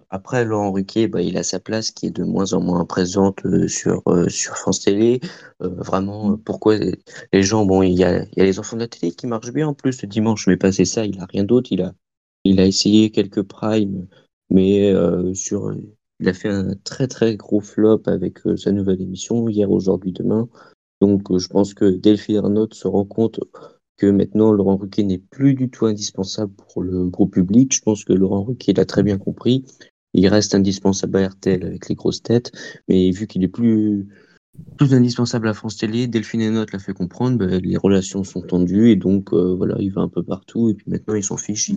après 0.10 0.46
Laurent 0.46 0.72
Ruquier, 0.72 1.10
bah, 1.10 1.22
il 1.22 1.38
a 1.38 1.44
sa 1.44 1.60
place 1.60 1.92
qui 1.92 2.06
est 2.06 2.12
de 2.12 2.24
moins 2.24 2.54
en 2.54 2.62
moins 2.62 2.86
présente 2.86 3.42
sur 3.68 4.04
sur 4.30 4.56
France 4.56 4.80
Télé. 4.80 5.20
Vraiment, 5.60 6.38
pourquoi 6.38 6.78
les, 6.78 7.44
gens, 7.44 7.66
bon, 7.66 7.84
il 7.84 7.94
y 7.94 8.06
a 8.06 8.24
il 8.24 8.38
y 8.38 8.42
a 8.42 8.46
les 8.46 8.58
enfants 8.60 8.78
de 8.78 8.82
la 8.82 8.88
télé 8.88 9.12
qui 9.12 9.28
marchent 9.28 9.52
bien 9.52 9.68
en 9.68 9.74
plus 9.74 10.02
le 10.02 10.08
dimanche, 10.08 10.48
mais 10.48 10.56
passer 10.56 10.86
ça, 10.86 11.06
il 11.06 11.20
a 11.20 11.26
rien 11.26 11.44
d'autre. 11.44 11.70
Il 11.74 11.82
a 11.82 11.94
il 12.46 12.60
a 12.62 12.66
essayé 12.66 13.12
quelques 13.12 13.44
primes, 13.44 14.08
mais 14.50 14.94
sur 15.34 15.74
il 16.24 16.30
a 16.30 16.34
fait 16.34 16.48
un 16.48 16.74
très 16.86 17.08
très 17.08 17.36
gros 17.36 17.60
flop 17.60 18.04
avec 18.06 18.48
euh, 18.48 18.56
sa 18.56 18.72
nouvelle 18.72 19.02
émission 19.02 19.50
hier, 19.50 19.70
aujourd'hui, 19.70 20.14
demain. 20.14 20.48
Donc, 21.02 21.30
euh, 21.30 21.38
je 21.38 21.50
pense 21.50 21.74
que 21.74 21.84
Delphine 21.84 22.38
Ernotte 22.38 22.76
se 22.76 22.88
rend 22.88 23.04
compte 23.04 23.42
que 23.98 24.06
maintenant 24.06 24.54
Laurent 24.54 24.78
Ruquier 24.78 25.04
n'est 25.04 25.18
plus 25.18 25.54
du 25.54 25.70
tout 25.70 25.86
indispensable 25.86 26.54
pour 26.54 26.82
le 26.82 27.10
gros 27.10 27.28
public. 27.28 27.76
Je 27.76 27.82
pense 27.82 28.06
que 28.06 28.14
Laurent 28.14 28.44
Ruquier 28.44 28.74
l'a 28.74 28.86
très 28.86 29.04
bien 29.04 29.18
compris. 29.18 29.66
Il 30.14 30.26
reste 30.30 30.56
indispensable 30.56 31.18
à 31.18 31.28
RTL 31.28 31.66
avec 31.66 31.90
les 31.90 31.96
grosses 31.96 32.24
têtes, 32.24 32.54
mais 32.88 33.12
vu 33.12 33.28
qu'il 33.28 33.44
est 33.44 33.50
plus, 33.50 34.08
indispensable 34.80 35.50
à 35.50 35.54
France 35.54 35.76
Télé, 35.76 36.08
Delphine 36.08 36.40
Ernotte 36.40 36.72
l'a 36.72 36.80
fait 36.80 36.94
comprendre, 36.94 37.38
ben, 37.38 37.62
les 37.62 37.76
relations 37.76 38.24
sont 38.24 38.44
tendues 38.44 38.92
et 38.92 38.96
donc 38.96 39.34
euh, 39.34 39.54
voilà, 39.56 39.76
il 39.80 39.92
va 39.92 40.02
un 40.02 40.10
peu 40.10 40.24
partout 40.24 40.70
et 40.70 40.74
puis 40.74 40.90
maintenant 40.90 41.16
il 41.16 41.24
s'en 41.24 41.36
fiche. 41.36 41.70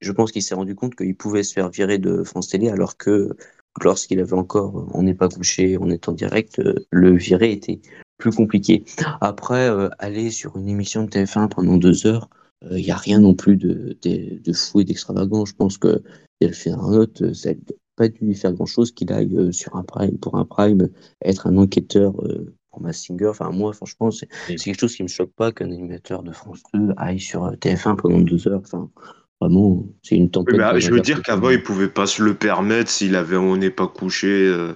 Je 0.00 0.12
pense 0.12 0.32
qu'il 0.32 0.42
s'est 0.42 0.54
rendu 0.54 0.74
compte 0.74 0.94
qu'il 0.94 1.16
pouvait 1.16 1.42
se 1.42 1.52
faire 1.52 1.70
virer 1.70 1.98
de 1.98 2.22
France 2.22 2.48
Télé 2.48 2.68
alors 2.68 2.96
que 2.96 3.36
lorsqu'il 3.82 4.20
avait 4.20 4.32
encore 4.34 4.78
euh, 4.78 4.86
On 4.94 5.02
n'est 5.02 5.14
pas 5.14 5.28
couché, 5.28 5.78
on 5.78 5.90
est 5.90 6.08
en 6.08 6.12
direct, 6.12 6.58
euh, 6.58 6.74
le 6.90 7.16
virer 7.16 7.52
était 7.52 7.80
plus 8.18 8.32
compliqué. 8.32 8.84
Après, 9.20 9.68
euh, 9.70 9.88
aller 9.98 10.30
sur 10.30 10.56
une 10.56 10.68
émission 10.68 11.04
de 11.04 11.10
TF1 11.10 11.48
pendant 11.48 11.76
deux 11.76 12.06
heures, 12.06 12.28
il 12.70 12.84
n'y 12.84 12.90
a 12.90 12.96
rien 12.96 13.20
non 13.20 13.34
plus 13.34 13.56
de, 13.56 13.96
de, 14.02 14.38
de 14.38 14.52
fou 14.52 14.80
et 14.80 14.84
d'extravagant. 14.84 15.46
Je 15.46 15.54
pense 15.54 15.78
que 15.78 16.02
Delphine 16.42 16.74
Arnaute, 16.74 17.32
ça 17.32 17.52
n'a 17.52 17.56
pas 17.96 18.08
dû 18.08 18.24
lui 18.24 18.34
faire 18.34 18.52
grand-chose 18.52 18.92
qu'il 18.92 19.12
aille 19.12 19.52
sur 19.52 19.76
un 19.76 19.82
prime, 19.82 20.18
pour 20.18 20.36
un 20.36 20.44
prime, 20.44 20.88
être 21.22 21.46
un 21.46 21.56
enquêteur 21.56 22.14
euh, 22.24 22.54
pour 22.70 22.80
Mass 22.80 23.04
Singer. 23.04 23.28
Enfin, 23.28 23.50
moi, 23.50 23.72
franchement, 23.72 24.10
c'est 24.10 24.28
quelque 24.56 24.78
chose 24.78 24.96
qui 24.96 25.02
me 25.02 25.08
choque 25.08 25.32
pas 25.32 25.52
qu'un 25.52 25.70
animateur 25.70 26.22
de 26.22 26.32
France 26.32 26.62
2 26.74 26.94
aille 26.96 27.20
sur 27.20 27.44
euh, 27.44 27.52
TF1 27.56 27.96
pendant 27.96 28.20
deux 28.20 28.48
heures. 28.48 28.62
Enfin, 28.64 28.90
vraiment, 29.40 29.86
c'est 30.02 30.16
une 30.16 30.30
tempête. 30.30 30.60
ah, 30.60 30.78
je 30.78 30.90
veux 30.90 31.00
dire 31.00 31.22
qu'avant, 31.22 31.50
il 31.50 31.62
pouvait 31.62 31.88
pas 31.88 32.06
se 32.06 32.22
le 32.22 32.34
permettre 32.34 32.90
s'il 32.90 33.16
avait 33.16 33.36
On 33.36 33.56
n'est 33.56 33.70
pas 33.70 33.88
couché 33.88 34.28
euh, 34.28 34.72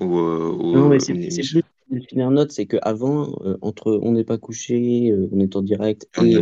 ou, 0.00 0.18
euh, 0.18 0.52
Non, 0.62 0.88
mais 0.88 0.96
euh, 0.96 0.98
c'est 0.98 1.12
une 1.12 1.28
plus 1.28 1.62
Delphine 1.90 2.20
Ernotte, 2.20 2.52
c'est 2.52 2.66
qu'avant, 2.66 3.32
euh, 3.44 3.56
entre 3.62 3.98
On 4.02 4.12
n'est 4.12 4.24
pas 4.24 4.38
couché, 4.38 5.12
On 5.32 5.40
est 5.40 5.56
en 5.56 5.62
direct, 5.62 6.08
et 6.22 6.34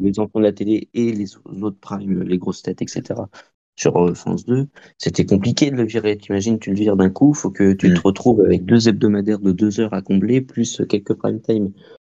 les 0.00 0.18
enfants 0.18 0.40
de 0.40 0.44
la 0.44 0.52
télé 0.52 0.88
et 0.94 1.12
les 1.12 1.36
autres 1.36 1.78
primes, 1.80 2.22
les 2.22 2.38
grosses 2.38 2.62
têtes, 2.62 2.82
etc., 2.82 3.20
sur 3.76 4.16
France 4.16 4.44
2, 4.44 4.66
c'était 4.98 5.24
compliqué 5.24 5.70
de 5.70 5.76
le 5.76 5.84
virer. 5.84 6.16
T'imagines, 6.16 6.58
tu 6.58 6.70
le 6.70 6.76
vires 6.76 6.96
d'un 6.96 7.10
coup, 7.10 7.32
faut 7.32 7.52
que 7.52 7.72
tu 7.74 7.88
te 7.94 7.98
Mm. 7.98 8.02
retrouves 8.04 8.40
avec 8.40 8.64
deux 8.64 8.88
hebdomadaires 8.88 9.38
de 9.38 9.52
deux 9.52 9.78
heures 9.78 9.94
à 9.94 10.02
combler, 10.02 10.40
plus 10.40 10.82
quelques 10.88 11.14
prime 11.14 11.40
time. 11.40 11.70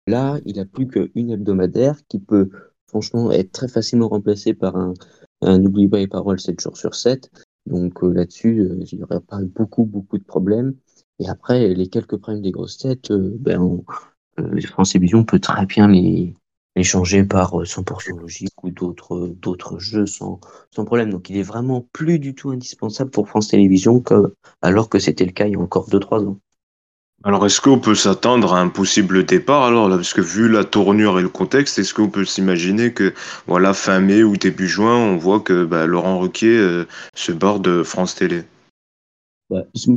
Là, 0.06 0.42
il 0.46 0.60
a 0.60 0.66
plus 0.66 0.88
qu'une 0.88 1.32
hebdomadaire 1.32 1.96
qui 2.10 2.20
peut, 2.20 2.50
franchement, 2.94 3.32
être 3.32 3.52
très 3.52 3.68
facilement 3.68 4.08
remplacée 4.08 4.54
par 4.54 4.76
un, 4.76 4.94
un 5.42 5.58
N'oublie 5.58 5.88
pas 5.88 5.98
les 5.98 6.08
paroles 6.08 6.40
7 6.40 6.62
jours 6.62 6.78
sur 6.78 6.94
7. 6.94 7.32
Donc 7.66 8.04
euh, 8.04 8.14
là-dessus, 8.14 8.60
euh, 8.60 8.84
il 8.92 8.98
n'y 8.98 9.04
aurait 9.04 9.20
pas 9.20 9.40
beaucoup, 9.42 9.86
beaucoup 9.86 10.20
de 10.20 10.24
problèmes. 10.24 10.76
Et 11.18 11.28
après, 11.28 11.74
les 11.74 11.88
quelques 11.88 12.18
primes 12.18 12.42
des 12.42 12.52
grosses 12.52 12.78
têtes, 12.78 13.10
euh, 13.10 13.36
ben, 13.40 13.82
France 14.68 14.92
Télévisions 14.92 15.24
peut 15.24 15.40
très 15.40 15.66
bien 15.66 15.88
les, 15.88 16.36
changer 16.84 17.24
par 17.24 17.60
euh, 17.62 17.66
100% 17.66 18.20
logique 18.20 18.64
ou 18.64 18.70
d'autres 18.70 19.28
d'autres 19.40 19.80
jeux 19.80 20.06
sans, 20.06 20.40
problème. 20.76 21.10
Donc 21.10 21.32
il 21.32 21.38
est 21.38 21.44
vraiment 21.44 21.82
plus 21.94 22.20
du 22.20 22.36
tout 22.36 22.52
indispensable 22.52 23.10
pour 23.10 23.28
France 23.28 23.48
Télévisions 23.48 24.04
alors 24.62 24.88
que 24.88 25.00
c'était 25.00 25.26
le 25.26 25.32
cas 25.32 25.48
il 25.48 25.54
y 25.54 25.56
a 25.56 25.60
encore 25.60 25.90
2-3 25.90 26.28
ans. 26.28 26.40
Alors, 27.26 27.46
est-ce 27.46 27.62
qu'on 27.62 27.80
peut 27.80 27.96
s'attendre 27.96 28.54
à 28.54 28.60
un 28.60 28.68
possible 28.68 29.26
départ 29.26 29.64
alors 29.64 29.88
là, 29.88 29.96
parce 29.96 30.14
que 30.14 30.20
vu 30.20 30.50
la 30.50 30.66
tournure 30.66 31.20
et 31.20 31.22
le 31.22 31.30
contexte, 31.30 31.80
est-ce 31.80 31.94
qu'on 31.94 32.10
peut 32.10 32.26
s'imaginer 32.26 32.94
que 32.94 33.14
voilà 33.48 33.74
fin 33.74 34.02
mai 34.02 34.24
ou 34.24 34.36
début 34.36 34.68
juin, 34.68 34.98
on 34.98 35.16
voit 35.16 35.40
que 35.40 35.64
bah, 35.64 35.86
Laurent 35.86 36.20
Ruquier 36.20 36.58
euh, 36.58 36.86
se 37.16 37.32
barre 37.32 37.62
de 37.62 37.82
France 37.82 38.16
Télé? 38.16 38.44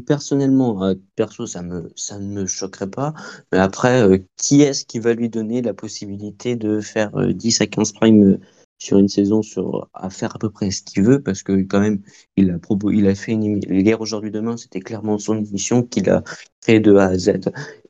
Personnellement, 0.07 0.85
euh, 0.85 0.95
perso, 1.15 1.47
ça 1.47 1.63
me, 1.63 1.91
ça 1.97 2.19
ne 2.19 2.27
me 2.27 2.47
choquerait 2.47 2.91
pas. 2.91 3.15
Mais 3.53 3.59
après, 3.59 4.03
euh, 4.03 4.19
qui 4.37 4.63
est-ce 4.63 4.85
qui 4.85 4.99
va 4.99 5.15
lui 5.15 5.29
donner 5.29 5.63
la 5.63 5.75
possibilité 5.75 6.57
de 6.57 6.81
faire 6.81 7.17
euh, 7.17 7.33
10 7.33 7.61
à 7.61 7.67
15 7.67 7.93
primes 7.93 8.25
euh, 8.25 8.41
sur 8.79 8.99
une 8.99 9.09
saison 9.09 9.43
sur, 9.43 9.89
à 9.95 10.11
faire 10.11 10.35
à 10.37 10.39
peu 10.39 10.51
près 10.51 10.71
ce 10.71 10.83
qu'il 10.83 11.03
veut? 11.03 11.23
Parce 11.23 11.43
que 11.43 11.53
quand 11.63 11.81
même, 11.81 12.01
il 12.37 12.51
a, 12.51 12.59
propo- 12.59 12.93
il 12.93 13.07
a 13.09 13.15
fait 13.15 13.33
une. 13.33 13.61
Hier, 13.71 14.01
aujourd'hui, 14.01 14.31
demain, 14.31 14.57
c'était 14.57 14.81
clairement 14.81 15.19
son 15.19 15.37
émission 15.39 15.83
qu'il 15.83 16.11
a 16.11 16.23
créée 16.61 16.81
de 16.81 16.95
A 16.97 17.07
à 17.07 17.19
Z. 17.19 17.41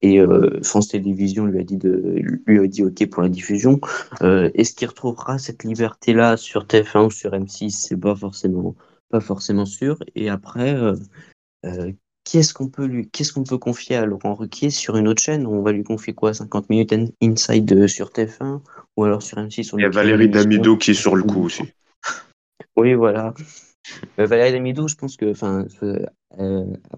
Et 0.03 0.21
euh, 0.21 0.61
France 0.63 0.89
Télévisions 0.89 1.47
lui 1.47 1.61
a 1.61 1.65
dit, 1.65 1.77
de, 1.77 2.21
lui 2.47 2.61
a 2.61 2.67
dit 2.67 2.85
OK 2.85 3.07
pour 3.11 3.23
la 3.23 3.29
diffusion. 3.29 3.81
Euh, 4.23 4.51
est-ce 4.55 4.75
qu'il 4.75 4.89
retrouvera 4.89 5.39
cette 5.39 5.65
liberté-là 5.65 6.37
sur 6.37 6.67
TF1 6.67 7.07
ou 7.07 7.11
sur 7.11 7.35
M6? 7.35 7.71
C'est 7.89 7.97
pas 7.97 8.15
forcément, 8.15 8.75
pas 9.09 9.21
forcément 9.21 9.67
sûr. 9.67 9.99
Et 10.15 10.29
après, 10.29 10.75
euh, 10.75 10.95
qu'est-ce 12.27 12.53
qu'on 12.53 12.69
peut 12.69 12.85
lui, 12.85 13.09
qu'est-ce 13.09 13.33
qu'on 13.33 13.45
peut 13.45 13.57
confier 13.57 13.97
à 13.97 14.05
Laurent 14.05 14.35
Ruquier 14.35 14.71
sur 14.71 14.97
une 14.97 15.09
autre 15.09 15.23
chaîne? 15.23 15.47
On 15.47 15.63
va 15.63 15.73
lui 15.73 15.85
confier 15.85 16.13
quoi? 16.13 16.35
50 16.35 16.69
minutes 16.69 16.93
in- 16.93 17.07
inside 17.23 17.73
euh, 17.73 17.89
sur 17.89 18.11
TF1 18.11 18.61
ou 18.97 19.05
alors 19.05 19.23
sur 19.23 19.39
M6 19.39 19.73
on 19.73 19.79
Il 19.79 19.83
y 19.83 19.85
a 19.85 19.91
Valérie. 19.91 20.29
Damido 20.29 20.77
qui 20.77 20.91
est 20.91 20.95
sur 20.95 21.17
le 21.17 21.23
coup 21.23 21.45
aussi. 21.45 21.63
Oui, 22.79 22.93
voilà. 22.93 23.33
Valérie 24.19 24.53
Damido, 24.53 24.87
je 24.87 24.97
pense 24.97 25.17
que, 25.17 25.31
enfin, 25.31 25.67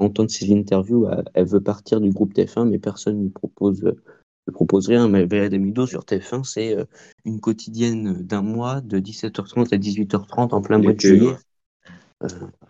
entendre 0.00 0.30
ses 0.30 0.52
interviews, 0.52 1.08
elle, 1.34 1.46
veut 1.46 1.60
partir 1.60 2.00
du 2.00 2.10
groupe 2.10 2.34
TF1, 2.34 2.64
mais 2.64 2.78
personne 2.78 3.22
ne 3.22 3.28
propose, 3.28 3.82
ne 3.82 4.52
propose 4.52 4.88
rien. 4.88 5.08
Mais 5.08 5.24
Valérie 5.24 5.50
Damido 5.50 5.86
sur 5.86 6.04
TF1, 6.04 6.42
c'est 6.42 6.76
une 7.24 7.40
quotidienne 7.40 8.14
d'un 8.22 8.42
mois 8.42 8.80
de 8.80 8.98
17h30 8.98 9.72
à 9.72 9.76
18h30 9.76 10.52
en 10.52 10.60
plein 10.62 10.78
mois 10.78 10.92
de 10.94 11.00
juillet. 11.00 11.36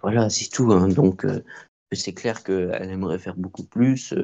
voilà, 0.03 0.29
c'est 0.29 0.51
tout. 0.51 0.71
Hein. 0.73 0.89
Donc, 0.89 1.25
c'est 1.93 2.13
clair 2.13 2.43
qu'elle 2.45 2.91
aimerait 2.91 3.19
faire 3.19 3.37
beaucoup 3.37 3.65
plus. 3.65 4.15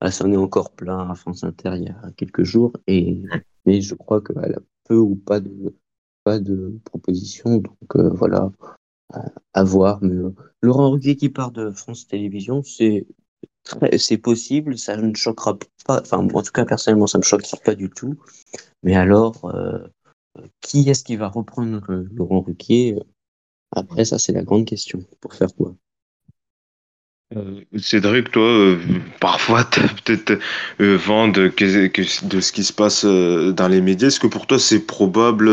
Elle 0.00 0.12
s'en 0.12 0.32
est 0.32 0.36
encore 0.36 0.72
plein 0.72 1.10
à 1.10 1.14
France 1.14 1.44
Inter 1.44 1.72
il 1.76 1.84
y 1.84 1.88
a 1.88 2.10
quelques 2.16 2.44
jours. 2.44 2.72
Et, 2.86 3.22
mais 3.66 3.80
je 3.80 3.94
crois 3.94 4.22
qu'elle 4.22 4.54
a 4.54 4.60
peu 4.84 4.96
ou 4.96 5.16
pas 5.16 5.40
de, 5.40 6.78
propositions. 6.84 7.58
Donc 7.58 7.96
euh, 7.96 8.10
voilà, 8.10 8.50
à 9.52 9.64
voir. 9.64 9.98
Mais 10.02 10.14
euh, 10.14 10.34
Laurent 10.62 10.90
Ruquier 10.90 11.16
qui 11.16 11.28
part 11.28 11.52
de 11.52 11.70
France 11.70 12.06
Télévisions, 12.06 12.62
c'est 12.62 13.06
c'est 13.98 14.18
possible, 14.18 14.78
ça 14.78 14.96
ne 14.96 15.14
choquera 15.14 15.58
pas. 15.84 16.00
Enfin, 16.00 16.18
en 16.18 16.42
tout 16.42 16.52
cas, 16.52 16.64
personnellement, 16.64 17.06
ça 17.06 17.18
ne 17.18 17.20
me 17.20 17.26
choquera 17.26 17.58
pas 17.58 17.74
du 17.74 17.90
tout. 17.90 18.16
Mais 18.82 18.96
alors, 18.96 19.44
euh, 19.44 19.86
qui 20.60 20.88
est-ce 20.88 21.04
qui 21.04 21.16
va 21.16 21.28
reprendre 21.28 21.84
Laurent 22.12 22.40
Ruquier? 22.40 22.98
Après, 23.72 24.04
ça, 24.04 24.18
c'est 24.18 24.32
la 24.32 24.42
grande 24.42 24.64
question. 24.64 25.04
Pour 25.20 25.34
faire 25.34 25.54
quoi? 25.54 25.74
Euh, 27.36 27.60
Cédric, 27.78 28.32
toi, 28.32 28.42
euh, 28.42 28.78
parfois, 29.20 29.62
tu 29.62 29.80
peut-être 29.80 30.40
euh, 30.80 30.96
vent 30.96 31.28
de, 31.28 31.52
ce 31.56 32.52
qui 32.52 32.64
se 32.64 32.72
passe 32.72 33.04
dans 33.04 33.68
les 33.68 33.80
médias. 33.80 34.08
Est-ce 34.08 34.18
que 34.18 34.26
pour 34.26 34.48
toi, 34.48 34.58
c'est 34.58 34.80
probable 34.80 35.48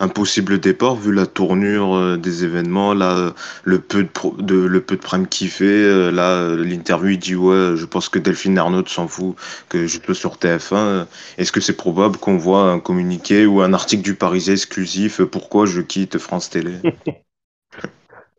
un 0.00 0.08
possible 0.08 0.58
départ 0.58 0.96
vu 0.96 1.12
la 1.12 1.26
tournure 1.26 2.16
des 2.18 2.44
événements, 2.44 2.94
là, 2.94 3.34
le 3.64 3.78
peu 3.78 4.04
de, 4.04 4.42
de 4.42 4.54
le 4.54 5.26
qu'il 5.28 5.48
fait, 5.48 6.10
là, 6.10 6.54
l'interview, 6.56 7.10
il 7.10 7.18
dit 7.18 7.36
ouais, 7.36 7.76
je 7.76 7.84
pense 7.84 8.08
que 8.08 8.18
Delphine 8.18 8.58
Arnaud 8.58 8.86
s'en 8.86 9.06
fout 9.06 9.36
que 9.68 9.86
je 9.86 9.98
peux 9.98 10.14
sur 10.14 10.36
TF1. 10.36 11.06
Est-ce 11.36 11.52
que 11.52 11.60
c'est 11.60 11.76
probable 11.76 12.16
qu'on 12.16 12.38
voit 12.38 12.70
un 12.70 12.80
communiqué 12.80 13.44
ou 13.44 13.60
un 13.60 13.74
article 13.74 14.02
du 14.02 14.14
Parisien 14.14 14.54
exclusif 14.54 15.22
Pourquoi 15.22 15.66
je 15.66 15.82
quitte 15.82 16.18
France 16.18 16.48
Télé? 16.48 16.72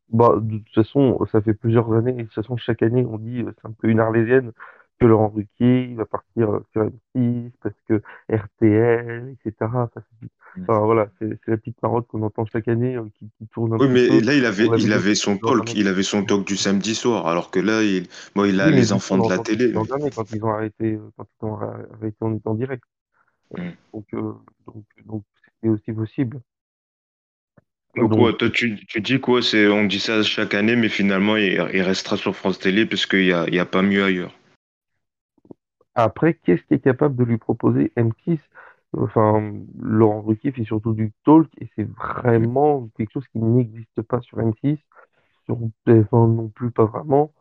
Bah, 0.10 0.36
de 0.40 0.58
toute 0.60 0.74
façon, 0.74 1.20
ça 1.32 1.42
fait 1.42 1.54
plusieurs 1.54 1.92
années, 1.94 2.12
et 2.12 2.18
de 2.18 2.22
toute 2.24 2.34
façon, 2.34 2.58
chaque 2.58 2.82
année, 2.82 3.06
on 3.06 3.18
dit, 3.18 3.42
euh, 3.42 3.52
c'est 3.62 3.68
un 3.68 3.72
peu 3.72 3.88
une 3.88 4.00
arlésienne, 4.00 4.52
que 5.00 5.06
Laurent 5.08 5.30
Ruquier, 5.30 5.90
il 5.90 5.96
va 5.96 6.06
partir 6.06 6.52
euh, 6.52 6.66
sur 6.72 6.90
M6, 7.16 7.52
parce 7.62 7.76
que 7.88 8.02
RTL, 8.32 9.36
etc. 9.46 9.56
Enfin, 9.62 9.90
mm. 10.22 10.62
enfin, 10.62 10.80
voilà, 10.80 11.10
c'est 11.20 11.40
la 11.48 11.58
petite 11.58 11.82
marotte 11.82 12.08
qu'on 12.08 12.22
entend 12.22 12.46
chaque 12.46 12.68
année, 12.68 12.96
euh, 12.96 13.06
qui, 13.18 13.30
qui, 13.38 13.48
tourne 13.48 13.74
un 13.74 13.78
oui, 13.78 13.88
mais 13.90 14.20
là, 14.20 14.36
il 14.36 14.46
avait, 14.46 14.68
il 14.78 14.94
avait 14.94 15.16
son 15.16 15.38
talk, 15.38 15.74
il 15.74 15.88
avait 15.88 16.04
son 16.04 16.24
talk 16.26 16.46
du 16.46 16.58
samedi 16.58 16.94
soir, 16.94 17.26
alors 17.28 17.50
que 17.50 17.60
là, 17.60 17.82
il, 17.82 18.08
bon, 18.36 18.46
il 18.46 18.62
a 18.62 18.70
les 18.70 18.94
enfants 18.94 19.18
de 19.18 19.30
la 19.30 19.40
télé. 19.40 19.68
Mais... 19.68 20.10
quand 20.12 20.32
ils 20.32 20.44
ont 20.44 20.52
arrêté, 20.52 21.00
quand 21.18 21.26
ils 21.42 21.46
ont 21.46 21.60
arrêté 21.60 22.18
en 22.22 22.36
étant 22.36 22.54
direct. 22.54 22.84
Mm. 23.58 23.70
Donc, 23.94 24.06
donc, 24.12 24.86
donc, 25.06 25.24
c'était 25.44 25.70
aussi 25.70 25.92
possible. 25.92 26.40
Donc, 27.96 28.38
toi, 28.38 28.50
tu, 28.50 28.86
tu 28.88 29.02
dis 29.02 29.20
quoi 29.20 29.42
c'est, 29.42 29.68
On 29.68 29.86
dit 29.86 30.00
ça 30.00 30.24
chaque 30.24 30.56
année, 30.56 30.76
mais 30.76 30.90
finalement, 30.90 31.36
il, 31.36 31.60
restera 31.82 32.18
sur 32.18 32.36
France 32.36 32.60
Télé 32.60 32.86
parce 32.86 33.06
qu'il 33.06 33.26
n'y 33.26 33.34
a, 33.34 33.48
y 33.50 33.60
a 33.60 33.66
pas 33.66 33.84
mieux 33.84 34.04
ailleurs. 34.04 34.34
Après, 35.94 36.34
qu'est-ce 36.34 36.64
qui 36.64 36.74
est 36.74 36.84
capable 36.84 37.16
de 37.16 37.24
lui 37.24 37.38
proposer 37.38 37.92
M6 37.96 38.40
Enfin, 38.96 39.54
Laurent 39.80 40.22
Ruquier 40.22 40.52
fait 40.52 40.66
surtout 40.66 40.94
du 40.94 41.14
talk 41.26 41.48
et 41.60 41.68
c'est 41.76 41.90
vraiment 41.90 42.90
quelque 42.96 43.12
chose 43.12 43.28
qui 43.30 43.40
n'existe 43.40 44.02
pas 44.04 44.22
sur 44.22 44.38
M6, 44.38 44.78
sur 45.46 45.58
TF1 45.88 46.36
non 46.36 46.50
plus, 46.50 46.72
pas 46.72 46.86
vraiment. 46.86 47.34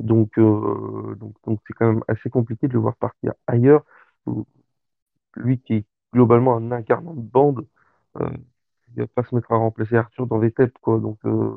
Donc, 0.00 0.38
euh, 0.38 1.14
donc, 1.16 1.34
donc 1.46 1.60
c'est 1.66 1.72
quand 1.74 1.92
même 1.92 2.04
assez 2.08 2.30
compliqué 2.30 2.68
de 2.68 2.74
le 2.74 2.80
voir 2.80 2.96
partir 2.96 3.32
ailleurs. 3.46 3.84
Lui 5.36 5.58
qui 5.60 5.74
est 5.74 5.84
globalement 6.12 6.56
un 6.56 6.72
incarnant 6.72 7.14
de 7.14 7.20
bande, 7.20 7.66
euh, 8.20 8.28
il 8.96 9.02
va 9.02 9.06
pas 9.06 9.24
se 9.24 9.34
mettre 9.34 9.52
à 9.52 9.56
remplacer 9.56 9.96
Arthur 9.96 10.26
dans 10.26 10.38
les 10.38 10.50
têtes, 10.50 10.76
quoi. 10.80 10.98
Donc, 10.98 11.18
euh, 11.24 11.52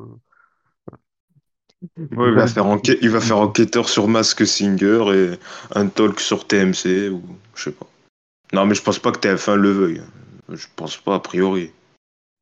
il, 1.96 2.16
va 2.16 2.46
faire 2.46 2.66
il 3.00 3.10
va 3.10 3.20
faire 3.20 3.38
enquêteur 3.38 3.88
sur 3.88 4.06
Mask 4.08 4.46
Singer 4.46 5.04
et 5.14 5.38
un 5.74 5.88
talk 5.88 6.20
sur 6.20 6.46
TMC 6.46 7.10
ou 7.10 7.22
je 7.54 7.64
sais 7.64 7.72
pas. 7.72 7.86
Non, 8.52 8.66
mais 8.66 8.74
je 8.74 8.82
pense 8.82 8.98
pas 8.98 9.12
que 9.12 9.18
TF1 9.18 9.54
le 9.54 9.70
veuille. 9.70 10.02
Je 10.48 10.66
pense 10.76 10.96
pas 10.96 11.16
a 11.16 11.20
priori. 11.20 11.72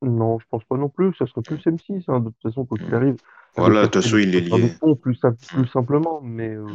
Non, 0.02 0.38
je 0.38 0.46
pense 0.50 0.64
pas 0.64 0.76
non 0.76 0.88
plus. 0.88 1.14
Ça 1.14 1.26
serait 1.26 1.42
plus 1.42 1.56
M6, 1.56 2.04
hein, 2.08 2.20
de 2.20 2.30
toute 2.30 2.42
façon, 2.42 2.64
quand 2.64 2.76
il 2.76 2.94
arrive. 2.94 3.16
Voilà, 3.56 3.82
de 3.82 3.86
toute 3.86 4.02
façon, 4.02 4.16
il 4.18 4.34
est 4.34 4.40
lié. 4.40 4.74
Plus, 5.00 5.18
plus 5.48 5.66
simplement, 5.68 6.20
mais 6.22 6.54
euh, 6.54 6.66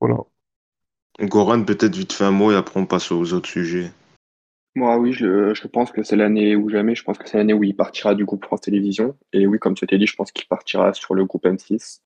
voilà. 0.00 0.16
Goran, 1.20 1.64
peut-être 1.64 1.96
vite 1.96 2.12
fait 2.12 2.24
un 2.24 2.30
mot 2.30 2.52
et 2.52 2.56
après 2.56 2.78
on 2.78 2.86
passe 2.86 3.10
aux 3.10 3.32
autres 3.32 3.48
sujets. 3.48 3.90
Moi, 4.74 4.96
oui, 4.98 5.12
je, 5.12 5.54
je 5.54 5.66
pense 5.66 5.90
que 5.90 6.02
c'est 6.02 6.16
l'année 6.16 6.54
ou 6.54 6.68
jamais. 6.68 6.94
Je 6.94 7.02
pense 7.02 7.18
que 7.18 7.28
c'est 7.28 7.38
l'année 7.38 7.54
où 7.54 7.64
il 7.64 7.74
partira 7.74 8.14
du 8.14 8.24
groupe 8.24 8.44
France 8.44 8.60
Télévisions. 8.60 9.16
Et 9.32 9.46
oui, 9.46 9.58
comme 9.58 9.74
tu 9.74 9.86
t'es 9.86 9.98
dit, 9.98 10.06
je 10.06 10.14
pense 10.14 10.30
qu'il 10.30 10.46
partira 10.46 10.92
sur 10.92 11.14
le 11.14 11.24
groupe 11.24 11.44
M6. 11.44 12.00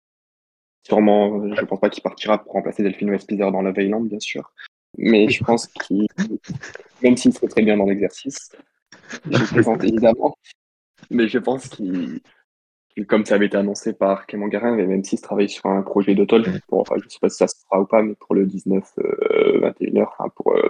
Sûrement, 0.84 1.54
je 1.54 1.64
pense 1.64 1.80
pas 1.80 1.90
qu'il 1.90 2.02
partira 2.02 2.42
pour 2.42 2.52
remplacer 2.52 2.82
Delphine 2.82 3.10
Westpizer 3.10 3.52
dans 3.52 3.62
la 3.62 3.72
Veiland, 3.72 4.00
bien 4.00 4.18
sûr. 4.18 4.52
Mais 4.98 5.28
je 5.28 5.42
pense 5.44 5.66
qu'il, 5.66 6.06
même 7.02 7.16
s'il 7.16 7.32
serait 7.32 7.48
très 7.48 7.62
bien 7.62 7.76
dans 7.76 7.86
l'exercice, 7.86 8.50
je 9.30 9.44
présente 9.44 9.84
évidemment, 9.84 10.36
mais 11.10 11.28
je 11.28 11.38
pense 11.38 11.68
qu'il, 11.68 12.20
comme 13.06 13.24
ça 13.24 13.36
avait 13.36 13.46
été 13.46 13.56
annoncé 13.56 13.92
par 13.92 14.26
Clément 14.26 14.48
Garin, 14.48 14.74
mais 14.74 14.86
même 14.86 15.04
s'il 15.04 15.20
travaille 15.20 15.48
sur 15.48 15.66
un 15.66 15.82
projet 15.82 16.14
de 16.14 16.24
pour, 16.68 16.80
enfin, 16.80 16.96
je 17.02 17.08
sais 17.08 17.18
pas 17.20 17.28
si 17.28 17.36
ça 17.36 17.48
se 17.48 17.56
fera 17.64 17.80
ou 17.80 17.86
pas, 17.86 18.02
mais 18.02 18.14
pour 18.16 18.34
le 18.34 18.46
19-21h, 18.46 18.98
euh, 18.98 20.04
enfin, 20.04 20.28
pour 20.34 20.54
euh, 20.54 20.68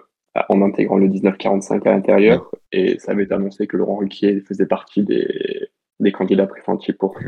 en 0.48 0.62
intégrant 0.62 0.96
le 0.96 1.08
1945 1.08 1.86
à 1.86 1.92
l'intérieur. 1.92 2.50
Et 2.72 2.98
ça 2.98 3.12
avait 3.12 3.24
été 3.24 3.34
annoncé 3.34 3.66
que 3.66 3.76
Laurent 3.76 3.96
Ruquier 3.96 4.40
faisait 4.40 4.66
partie 4.66 5.02
des, 5.02 5.68
des 6.00 6.12
candidats 6.12 6.46
pressentis 6.46 6.92
pour, 6.92 7.18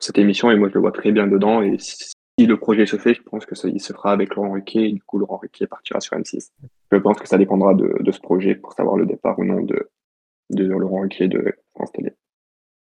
cette 0.00 0.18
émission. 0.18 0.50
Et 0.50 0.56
moi, 0.56 0.68
je 0.68 0.74
le 0.74 0.80
vois 0.80 0.92
très 0.92 1.12
bien 1.12 1.26
dedans. 1.26 1.62
Et 1.62 1.76
si, 1.78 2.14
le 2.38 2.56
projet 2.56 2.86
se 2.86 2.96
fait, 2.96 3.14
je 3.14 3.22
pense 3.22 3.46
que 3.46 3.54
ça, 3.54 3.68
il 3.68 3.80
se 3.80 3.92
fera 3.92 4.12
avec 4.12 4.34
Laurent 4.34 4.52
Ruquier. 4.52 4.88
Et 4.88 4.92
du 4.92 5.02
coup, 5.02 5.18
Laurent 5.18 5.38
Ruquier 5.38 5.66
partira 5.66 6.00
sur 6.00 6.16
M6. 6.16 6.50
Je 6.92 6.96
pense 6.98 7.18
que 7.18 7.28
ça 7.28 7.38
dépendra 7.38 7.74
de, 7.74 7.96
de 8.00 8.12
ce 8.12 8.20
projet 8.20 8.54
pour 8.54 8.72
savoir 8.72 8.96
le 8.96 9.06
départ 9.06 9.38
ou 9.38 9.44
non 9.44 9.62
de, 9.62 9.90
de 10.50 10.64
Laurent 10.64 11.00
Ruquier 11.00 11.28
de 11.28 11.52
France 11.74 11.92
Télé. 11.92 12.12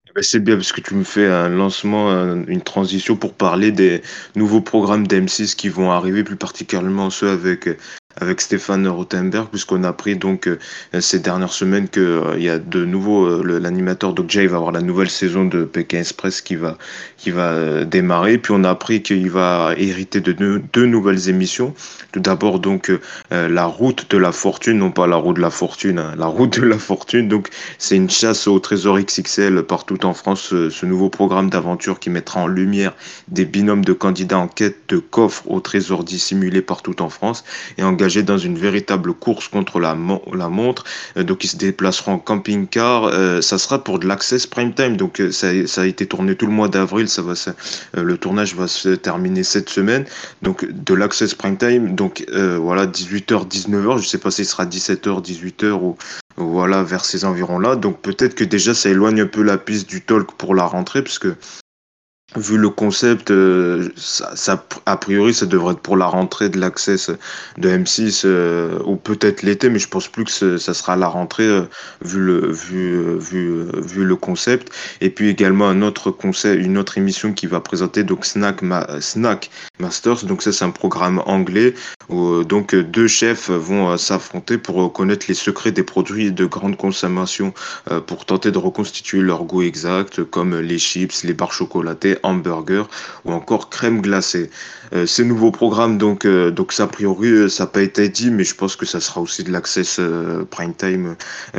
Eh 0.08 0.12
ben, 0.14 0.22
c'est 0.22 0.40
bien 0.40 0.56
parce 0.56 0.72
que 0.72 0.80
tu 0.80 0.94
me 0.94 1.04
fais 1.04 1.26
un 1.26 1.48
lancement, 1.48 2.10
une 2.46 2.60
transition 2.60 3.16
pour 3.16 3.34
parler 3.34 3.70
des 3.70 4.02
nouveaux 4.34 4.60
programmes 4.60 5.06
d'M6 5.06 5.54
qui 5.54 5.68
vont 5.68 5.92
arriver, 5.92 6.24
plus 6.24 6.36
particulièrement 6.36 7.08
ceux 7.08 7.30
avec 7.30 7.68
avec 8.20 8.40
Stéphane 8.40 8.86
Rothenberg, 8.88 9.48
puisqu'on 9.48 9.84
a 9.84 9.88
appris 9.88 10.16
donc 10.16 10.46
euh, 10.46 10.58
ces 11.00 11.18
dernières 11.18 11.52
semaines 11.52 11.88
qu'il 11.88 12.02
euh, 12.02 12.38
y 12.38 12.48
a 12.48 12.58
de 12.58 12.84
nouveau 12.84 13.26
euh, 13.26 13.58
l'animateur 13.58 14.12
Doc 14.12 14.30
Jay 14.30 14.46
va 14.46 14.56
avoir 14.56 14.72
la 14.72 14.82
nouvelle 14.82 15.10
saison 15.10 15.44
de 15.44 15.64
Pékin 15.64 16.00
Express 16.00 16.40
qui 16.40 16.56
va 16.56 16.76
qui 17.16 17.30
va 17.30 17.84
démarrer. 17.84 18.38
Puis 18.38 18.52
on 18.56 18.64
a 18.64 18.70
appris 18.70 19.02
qu'il 19.02 19.30
va 19.30 19.74
hériter 19.76 20.20
de 20.20 20.32
deux, 20.32 20.86
nouvelles 20.86 21.28
émissions. 21.28 21.74
Tout 22.10 22.20
d'abord 22.20 22.58
donc 22.58 22.90
la 23.30 23.64
route 23.64 24.10
de 24.10 24.18
la 24.18 24.32
fortune, 24.32 24.78
non 24.78 24.90
pas 24.90 25.06
la 25.06 25.16
route 25.16 25.36
de 25.36 25.40
la 25.40 25.50
fortune, 25.50 25.98
hein, 26.00 26.14
la 26.18 26.26
route 26.26 26.58
de 26.58 26.66
la 26.66 26.78
fortune. 26.78 27.28
Donc 27.28 27.48
c'est 27.78 27.94
une 27.94 28.10
chasse 28.10 28.48
au 28.48 28.58
trésor 28.58 28.98
XXL 28.98 29.62
partout 29.62 30.04
en 30.04 30.14
France. 30.14 30.52
Ce, 30.70 30.86
nouveau 30.86 31.10
programme 31.10 31.48
d'aventure 31.48 32.00
qui 32.00 32.10
mettra 32.10 32.40
en 32.40 32.48
lumière 32.48 32.92
des 33.28 33.44
binômes 33.44 33.84
de 33.84 33.92
candidats 33.92 34.38
en 34.38 34.48
quête 34.48 34.78
de 34.88 34.98
coffres 34.98 35.48
au 35.48 35.60
trésor 35.60 36.02
dissimulés 36.02 36.62
partout 36.62 37.00
en 37.02 37.08
France 37.08 37.44
et 37.78 37.84
en 37.84 37.92
dans 38.22 38.38
une 38.38 38.58
véritable 38.58 39.14
course 39.14 39.48
contre 39.48 39.78
la, 39.78 39.96
la 40.34 40.48
montre. 40.48 40.84
Euh, 41.16 41.22
donc 41.22 41.44
ils 41.44 41.48
se 41.48 41.56
déplaceront 41.56 42.14
en 42.14 42.18
camping-car. 42.18 43.04
Euh, 43.04 43.40
ça 43.40 43.58
sera 43.58 43.82
pour 43.82 43.98
de 43.98 44.06
l'access 44.06 44.46
prime 44.46 44.74
time. 44.74 44.96
Donc 44.96 45.20
euh, 45.20 45.30
ça, 45.30 45.48
ça, 45.66 45.82
a 45.82 45.86
été 45.86 46.06
tourné 46.06 46.34
tout 46.34 46.46
le 46.46 46.52
mois 46.52 46.68
d'avril. 46.68 47.08
Ça 47.08 47.22
va, 47.22 47.34
le 47.94 48.16
tournage 48.18 48.54
va 48.54 48.66
se 48.66 48.90
terminer 48.90 49.44
cette 49.44 49.68
semaine. 49.68 50.04
Donc 50.42 50.66
de 50.68 50.94
l'access 50.94 51.34
prime 51.34 51.56
time. 51.56 51.94
Donc 51.94 52.24
voilà 52.32 52.86
18h 52.86 53.48
19h. 53.48 54.02
Je 54.02 54.08
sais 54.08 54.18
pas 54.18 54.30
si 54.30 54.44
ce 54.44 54.52
sera 54.52 54.66
17h 54.66 55.22
18h 55.22 55.72
ou 55.72 55.96
voilà 56.36 56.82
vers 56.82 57.04
ces 57.04 57.24
environs 57.24 57.58
là. 57.58 57.76
Donc 57.76 58.00
peut-être 58.00 58.34
que 58.34 58.44
déjà 58.44 58.74
ça 58.74 58.88
éloigne 58.88 59.20
un 59.20 59.26
peu 59.26 59.42
la 59.42 59.58
piste 59.58 59.88
du 59.88 60.00
talk 60.00 60.32
pour 60.32 60.54
la 60.54 60.64
rentrée 60.64 61.02
parce 61.02 61.18
que 61.18 61.34
vu 62.36 62.56
le 62.56 62.70
concept, 62.70 63.30
euh, 63.30 63.88
ça, 63.96 64.64
a 64.86 64.96
priori, 64.96 65.34
ça 65.34 65.46
devrait 65.46 65.74
être 65.74 65.80
pour 65.80 65.96
la 65.96 66.06
rentrée 66.06 66.48
de 66.48 66.58
l'access 66.58 67.10
de 67.58 67.68
M6 67.68 68.22
euh, 68.24 68.78
ou 68.84 68.96
peut-être 68.96 69.42
l'été, 69.42 69.68
mais 69.68 69.78
je 69.78 69.88
pense 69.88 70.08
plus 70.08 70.24
que 70.24 70.56
ça 70.58 70.74
sera 70.74 70.96
la 70.96 71.08
rentrée 71.08 71.46
euh, 71.46 71.62
vu 72.02 72.20
le 72.20 72.52
vu 72.52 73.18
vu 73.18 73.64
vu 73.82 74.04
le 74.04 74.16
concept. 74.16 74.72
Et 75.00 75.10
puis 75.10 75.28
également 75.28 75.68
un 75.68 75.82
autre 75.82 76.10
concept, 76.10 76.62
une 76.62 76.78
autre 76.78 76.98
émission 76.98 77.32
qui 77.32 77.46
va 77.46 77.60
présenter 77.60 78.02
donc 78.04 78.24
Snack 78.24 78.60
Snack 79.00 79.50
Masters. 79.78 80.24
Donc 80.24 80.42
ça 80.42 80.52
c'est 80.52 80.64
un 80.64 80.70
programme 80.70 81.22
anglais 81.26 81.74
où 82.08 82.44
donc 82.44 82.74
deux 82.74 83.08
chefs 83.08 83.50
vont 83.50 83.96
s'affronter 83.96 84.58
pour 84.58 84.92
connaître 84.92 85.26
les 85.28 85.34
secrets 85.34 85.72
des 85.72 85.82
produits 85.82 86.32
de 86.32 86.44
grande 86.46 86.76
consommation 86.76 87.52
pour 88.06 88.24
tenter 88.24 88.50
de 88.50 88.58
reconstituer 88.58 89.20
leur 89.20 89.44
goût 89.44 89.62
exact, 89.62 90.24
comme 90.24 90.58
les 90.58 90.78
chips, 90.78 91.22
les 91.24 91.34
barres 91.34 91.52
chocolatées 91.52 92.16
hamburger 92.22 92.88
ou 93.24 93.32
encore 93.32 93.70
crème 93.70 94.00
glacée. 94.00 94.50
Euh, 94.94 95.06
ces 95.06 95.24
nouveaux 95.24 95.50
programmes, 95.50 95.96
donc, 95.96 96.24
euh, 96.24 96.50
donc 96.50 96.74
a 96.78 96.86
priori, 96.86 97.28
euh, 97.28 97.48
ça 97.48 97.64
n'a 97.64 97.70
pas 97.70 97.82
été 97.82 98.08
dit, 98.08 98.30
mais 98.30 98.44
je 98.44 98.54
pense 98.54 98.76
que 98.76 98.84
ça 98.84 99.00
sera 99.00 99.20
aussi 99.20 99.42
de 99.42 99.50
l'access 99.50 100.00
prime 100.50 100.74
time 100.74 101.16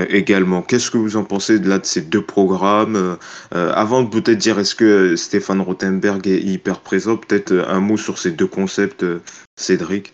également. 0.09 0.61
Qu'est-ce 0.61 0.91
que 0.91 0.97
vous 0.97 1.17
en 1.17 1.23
pensez 1.23 1.59
de 1.59 1.69
là 1.69 1.79
de 1.79 1.85
ces 1.85 2.01
deux 2.01 2.21
programmes 2.21 3.17
Avant 3.51 4.03
de 4.03 4.09
peut-être 4.09 4.37
dire 4.37 4.59
est-ce 4.59 4.75
que 4.75 5.15
Stéphane 5.15 5.61
Rothenberg 5.61 6.27
est 6.27 6.41
hyper 6.41 6.79
présent, 6.79 7.17
peut-être 7.17 7.65
un 7.67 7.79
mot 7.79 7.97
sur 7.97 8.17
ces 8.17 8.31
deux 8.31 8.47
concepts, 8.47 9.05
Cédric? 9.55 10.13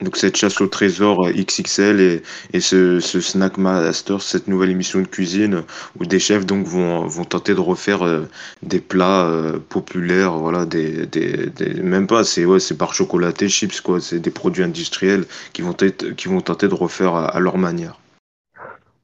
Donc 0.00 0.16
cette 0.16 0.36
chasse 0.36 0.60
au 0.60 0.66
trésor 0.66 1.28
XXL 1.30 2.00
et, 2.00 2.22
et 2.52 2.60
ce, 2.60 3.00
ce, 3.00 3.20
Snack 3.20 3.56
Master, 3.56 4.20
cette 4.20 4.46
nouvelle 4.46 4.70
émission 4.70 5.00
de 5.00 5.06
cuisine 5.06 5.62
où 5.98 6.04
des 6.04 6.18
chefs 6.18 6.44
donc 6.44 6.66
vont, 6.66 7.06
vont 7.06 7.24
tenter 7.24 7.54
de 7.54 7.60
refaire 7.60 8.02
euh, 8.02 8.28
des 8.62 8.80
plats 8.80 9.26
euh, 9.26 9.58
populaires, 9.58 10.36
voilà, 10.36 10.66
des, 10.66 11.06
des, 11.06 11.46
des, 11.46 11.80
même 11.82 12.06
pas, 12.06 12.24
c'est 12.24 12.44
ouais, 12.44 12.60
c'est 12.60 12.76
par 12.76 12.92
chocolaté, 12.92 13.48
chips 13.48 13.80
quoi, 13.80 14.00
c'est 14.00 14.20
des 14.20 14.30
produits 14.30 14.62
industriels 14.62 15.24
qui 15.52 15.62
vont 15.62 15.76
être, 15.78 16.10
qui 16.10 16.28
vont 16.28 16.40
tenter 16.40 16.68
de 16.68 16.74
refaire 16.74 17.14
à, 17.14 17.40
leur 17.40 17.56
manière. 17.56 17.98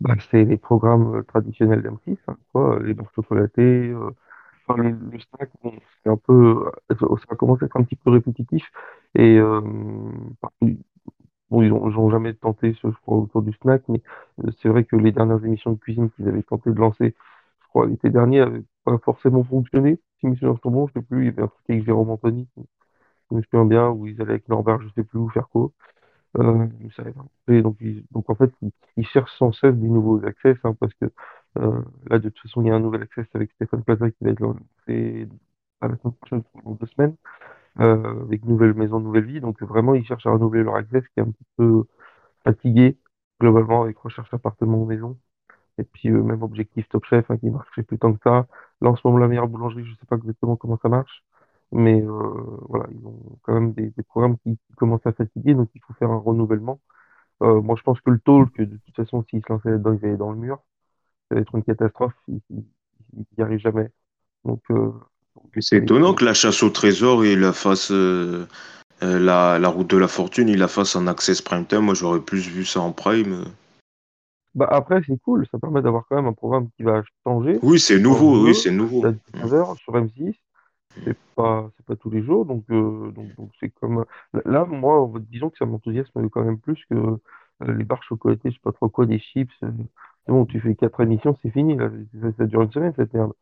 Bah, 0.01 0.15
c'est 0.31 0.45
les 0.45 0.57
programmes 0.59 1.17
euh, 1.17 1.23
traditionnels 1.23 1.83
d'M6, 1.83 2.17
hein, 2.29 2.79
les 2.85 2.93
barres 2.93 3.13
chocolatées. 3.15 3.95
Le, 4.77 5.19
snack, 5.21 5.51
c'est 6.03 6.11
un 6.11 6.17
peu, 6.17 6.71
ça 6.91 7.37
commence 7.37 7.63
à 7.63 7.67
être 7.67 7.77
un 7.77 7.85
petit 7.85 7.97
peu 7.97 8.11
répétitif. 8.11 8.71
Et 9.15 9.39
euh, 9.39 9.61
bon, 11.51 11.63
ils 11.63 11.69
n'ont 11.69 12.11
jamais 12.11 12.35
tenté, 12.35 12.75
je 12.83 12.89
crois, 13.03 13.19
autour 13.19 13.43
du 13.43 13.53
snack, 13.55 13.83
mais 13.89 14.01
euh, 14.45 14.51
c'est 14.61 14.69
vrai 14.69 14.85
que 14.85 14.97
les 14.97 15.13
dernières 15.13 15.45
émissions 15.45 15.73
de 15.73 15.79
cuisine 15.79 16.11
qu'ils 16.11 16.29
avaient 16.29 16.43
tenté 16.43 16.71
de 16.71 16.79
lancer, 16.79 17.15
je 17.63 17.69
crois, 17.69 17.87
l'été 17.87 18.11
dernier, 18.11 18.41
n'avaient 18.41 18.65
pas 18.85 18.99
forcément 18.99 19.45
fonctionné. 19.45 20.01
Si 20.21 20.27
mes 20.27 20.37
souvenirs 20.37 20.59
sont 20.63 20.71
bons, 20.71 20.89
je 20.89 20.95
sais 20.95 21.03
plus, 21.03 21.23
il 21.23 21.27
y 21.27 21.29
avait 21.29 21.43
un 21.43 21.49
truc 21.49 21.65
avec 21.69 21.85
Jérôme 21.85 22.11
Anthony, 22.11 22.49
je 23.31 23.37
me 23.37 23.43
souviens 23.43 23.65
bien, 23.65 23.91
où 23.91 24.07
ils 24.07 24.21
allaient 24.21 24.33
avec 24.33 24.49
Norbert, 24.49 24.81
je 24.83 24.89
sais 24.95 25.05
plus 25.05 25.19
où 25.19 25.29
faire 25.31 25.49
quoi. 25.49 25.71
Euh, 26.39 26.67
ça 26.97 27.03
donc, 27.61 27.77
donc 28.11 28.31
en 28.31 28.35
fait, 28.35 28.51
ils, 28.97 29.07
cherchent 29.07 29.37
sans 29.39 29.53
cesse 29.53 29.75
des 29.75 29.89
nouveaux 29.89 30.25
accès, 30.25 30.55
hein, 30.65 30.75
parce 30.81 30.95
que 30.95 31.07
euh, 31.07 31.11
là, 31.57 32.19
de 32.19 32.29
toute 32.29 32.41
façon, 32.43 32.63
il 32.63 32.69
y 32.69 32.71
a 32.71 32.75
un 32.75 32.81
nouvel 32.81 33.03
accès 33.03 33.27
avec 33.35 33.53
Stéphane 33.53 33.83
Plaza 33.85 34.11
qui 34.11 34.25
va 34.25 34.31
être 34.31 34.41
lancé 34.41 35.29
à 35.81 35.89
la 35.89 35.97
semaine 35.97 36.15
prochaine, 36.15 36.43
deux 36.67 36.87
semaines 36.87 37.17
euh, 37.81 38.23
avec 38.25 38.45
nouvelle 38.45 38.75
maison, 38.75 39.01
nouvelle 39.01 39.25
vie. 39.25 39.41
Donc 39.41 39.63
vraiment, 39.63 39.95
ils 39.95 40.05
cherchent 40.07 40.27
à 40.27 40.33
renouveler 40.33 40.63
leur 40.63 40.77
access 40.77 41.05
qui 41.09 41.21
est 41.21 41.23
un 41.23 41.31
petit 41.31 41.47
peu 41.57 41.85
fatigué 42.45 42.99
globalement 43.41 43.83
avec 43.83 43.99
recherche 43.99 44.33
appartement 44.35 44.85
maison. 44.87 45.19
Et 45.79 45.85
puis 45.85 46.11
euh, 46.11 46.23
même 46.23 46.43
objectif 46.43 46.89
Top 46.89 47.05
Chef 47.07 47.31
hein, 47.31 47.39
qui 47.39 47.51
marchait 47.51 47.83
plus 47.83 47.99
tant 47.99 48.13
que 48.15 48.21
ça. 48.25 48.47
Là 48.81 48.91
en 48.91 48.97
ce 48.97 49.03
moment 49.07 49.19
la 49.19 49.29
meilleure 49.29 49.49
boulangerie, 49.49 49.85
je 49.85 49.95
sais 49.95 50.07
pas 50.07 50.17
exactement 50.17 50.57
comment 50.57 50.79
ça 50.83 50.89
marche, 50.89 51.25
mais 51.73 52.03
euh, 52.03 52.11
voilà, 52.69 52.87
ils 52.93 53.07
ont 53.07 53.39
quand 53.43 53.55
même 53.55 53.73
des, 53.73 53.91
des 53.91 54.03
programmes 54.03 54.39
qui, 54.39 54.59
commencent 54.77 55.07
à 55.07 55.13
fatiguer, 55.13 55.55
donc 55.55 55.71
il 55.75 55.81
faut 55.83 55.95
faire 55.95 56.11
un 56.11 56.19
renouvellement. 56.19 56.81
Euh, 57.43 57.63
moi 57.63 57.77
je 57.79 57.83
pense 57.83 58.01
que 58.01 58.11
le 58.11 58.21
talk, 58.21 58.57
de 58.61 58.77
toute 58.79 58.97
façon, 58.97 59.25
s'il 59.31 59.43
se 59.43 59.53
lançait 59.53 59.71
là-dedans, 59.71 59.95
il 59.95 60.11
va 60.11 60.17
dans 60.17 60.33
le 60.33 60.39
mur. 60.39 60.63
Ça 61.33 61.37
va 61.37 61.41
être 61.41 61.55
une 61.55 61.65
catastrophe, 61.65 62.13
il 62.29 62.41
n'y 63.39 63.43
arrive 63.43 63.59
jamais. 63.59 63.89
Donc 64.45 64.61
euh, 64.71 64.91
c'est 65.61 65.79
étonnant 65.79 66.13
que 66.13 66.27
la 66.27 66.35
chasse 66.35 66.63
au 66.63 66.69
trésor, 66.69 67.25
il 67.25 67.41
la 67.41 67.55
fasse 67.55 67.91
euh, 67.91 68.47
euh, 69.03 69.19
la, 69.19 69.59
la, 69.59 69.69
route 69.69 69.89
de 69.89 69.97
la 69.97 70.09
fortune, 70.09 70.51
il 70.51 70.59
la 70.59 70.69
fasse 70.69 70.95
en 70.95 71.07
access 71.07 71.41
prime 71.41 71.65
time. 71.65 71.81
Moi, 71.81 71.95
j'aurais 71.95 72.21
plus 72.21 72.47
vu 72.51 72.67
ça 72.67 72.81
en 72.81 72.93
prime. 72.93 73.47
Bah 74.55 74.69
après, 74.71 75.01
c'est 75.07 75.17
cool, 75.23 75.47
ça 75.51 75.59
permet 75.59 75.81
d'avoir 75.81 76.05
quand 76.07 76.17
même 76.17 76.27
un 76.27 76.35
programme 76.35 76.69
qui 76.77 76.83
va 76.83 77.03
changer. 77.25 77.59
Oui, 77.63 77.81
c'est 77.81 77.99
nouveau, 77.99 78.45
oui, 78.45 78.55
c'est 78.55 78.71
nouveau. 78.71 79.07
À 79.07 79.13
19h 79.13 79.79
sur 79.79 79.95
M6, 79.95 80.35
c'est 81.03 81.17
pas, 81.35 81.71
c'est 81.79 81.87
pas 81.87 81.97
tous 81.97 82.11
les 82.11 82.23
jours, 82.23 82.45
donc 82.45 82.65
euh, 82.71 83.11
donc, 83.13 83.35
donc 83.37 83.51
c'est 83.59 83.71
comme 83.71 84.05
là, 84.45 84.67
moi, 84.67 85.11
disons 85.31 85.49
que 85.49 85.57
ça 85.57 85.65
m'enthousiasme 85.65 86.29
quand 86.29 86.45
même 86.45 86.59
plus 86.59 86.85
que 86.91 87.17
les 87.67 87.85
barres 87.85 88.03
chocolatées, 88.03 88.51
je 88.51 88.57
sais 88.57 88.61
pas 88.63 88.73
trop 88.73 88.91
quoi, 88.91 89.07
des 89.07 89.19
chips. 89.19 89.51
C'est 90.25 90.33
bon, 90.33 90.47
tu 90.47 90.61
fais 90.61 90.75
quatre 90.75 91.01
émissions, 91.01 91.37
c'est 91.43 91.51
fini, 91.51 91.77
là. 91.77 91.91
Ça, 92.21 92.29
ça, 92.39 92.45
dure 92.47 92.63
une 92.63 92.73
semaine 92.73 92.93
cette 92.97 93.13
merde. 93.13 93.33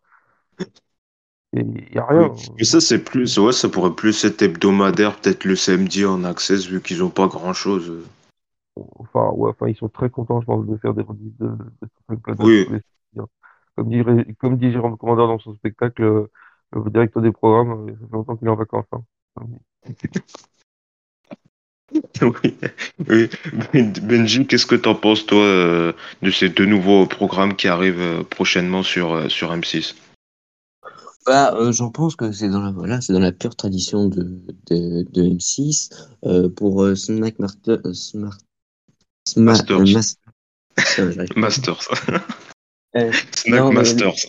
Il 1.52 1.66
n'y 1.66 1.98
a 1.98 2.06
rien. 2.06 2.32
Mais 2.56 2.64
ça, 2.64 2.80
c'est 2.80 3.02
plus, 3.02 3.38
ouais, 3.38 3.52
ça 3.52 3.68
pourrait 3.68 3.94
plus 3.94 4.24
être 4.24 4.40
hebdomadaire, 4.40 5.16
peut-être 5.16 5.44
le 5.44 5.56
samedi 5.56 6.04
en 6.04 6.24
access, 6.24 6.66
vu 6.66 6.80
qu'ils 6.80 6.98
n'ont 6.98 7.10
pas 7.10 7.26
grand 7.26 7.52
chose. 7.52 8.06
Enfin, 8.76 9.30
ouais, 9.30 9.50
enfin, 9.50 9.68
ils 9.68 9.76
sont 9.76 9.88
très 9.88 10.10
contents, 10.10 10.40
je 10.40 10.46
pense, 10.46 10.64
de 10.66 10.76
faire 10.76 10.94
des 10.94 11.02
redites 11.02 11.36
de, 11.38 11.48
de, 12.08 12.18
Oui. 12.38 12.66
Comme 13.76 13.88
dit, 13.88 14.02
comme 14.38 14.58
dit 14.58 14.72
Jérôme 14.72 14.96
Commandeur 14.96 15.28
dans 15.28 15.38
son 15.38 15.54
spectacle, 15.54 16.02
euh, 16.02 16.30
le 16.72 16.90
directeur 16.90 17.22
des 17.22 17.32
programmes, 17.32 17.88
euh, 17.88 17.92
ça 17.92 18.06
fait 18.06 18.12
longtemps 18.12 18.36
qu'il 18.36 18.46
est 18.46 18.50
en 18.50 18.56
vacances. 18.56 18.86
Hein. 18.92 19.46
oui, 22.22 22.54
oui. 23.08 23.28
Benji, 24.02 24.46
qu'est-ce 24.46 24.66
que 24.66 24.76
tu 24.76 24.88
en 24.88 24.94
penses, 24.94 25.26
toi, 25.26 25.42
euh, 25.42 25.92
de 26.22 26.30
ces 26.30 26.48
deux 26.48 26.66
nouveaux 26.66 27.06
programmes 27.06 27.56
qui 27.56 27.68
arrivent 27.68 28.24
prochainement 28.30 28.82
sur, 28.82 29.30
sur 29.30 29.52
M6? 29.52 29.94
Bah, 31.26 31.54
euh, 31.54 31.70
j'en 31.70 31.90
pense 31.90 32.16
que 32.16 32.32
c'est 32.32 32.48
dans 32.48 32.62
la 32.62 32.70
voilà, 32.70 33.00
c'est 33.00 33.12
dans 33.12 33.20
la 33.20 33.32
pure 33.32 33.54
tradition 33.54 34.08
de, 34.08 34.22
de, 34.70 35.02
de 35.10 35.22
M6 35.22 35.90
euh, 36.24 36.48
pour 36.48 36.82
euh, 36.82 36.94
Snack 36.94 37.38
Master, 37.38 37.78
Smart, 37.92 38.38
Masters. 39.36 39.80
Masters. 41.36 41.88
Snack 43.36 43.74
Masters. 43.76 44.26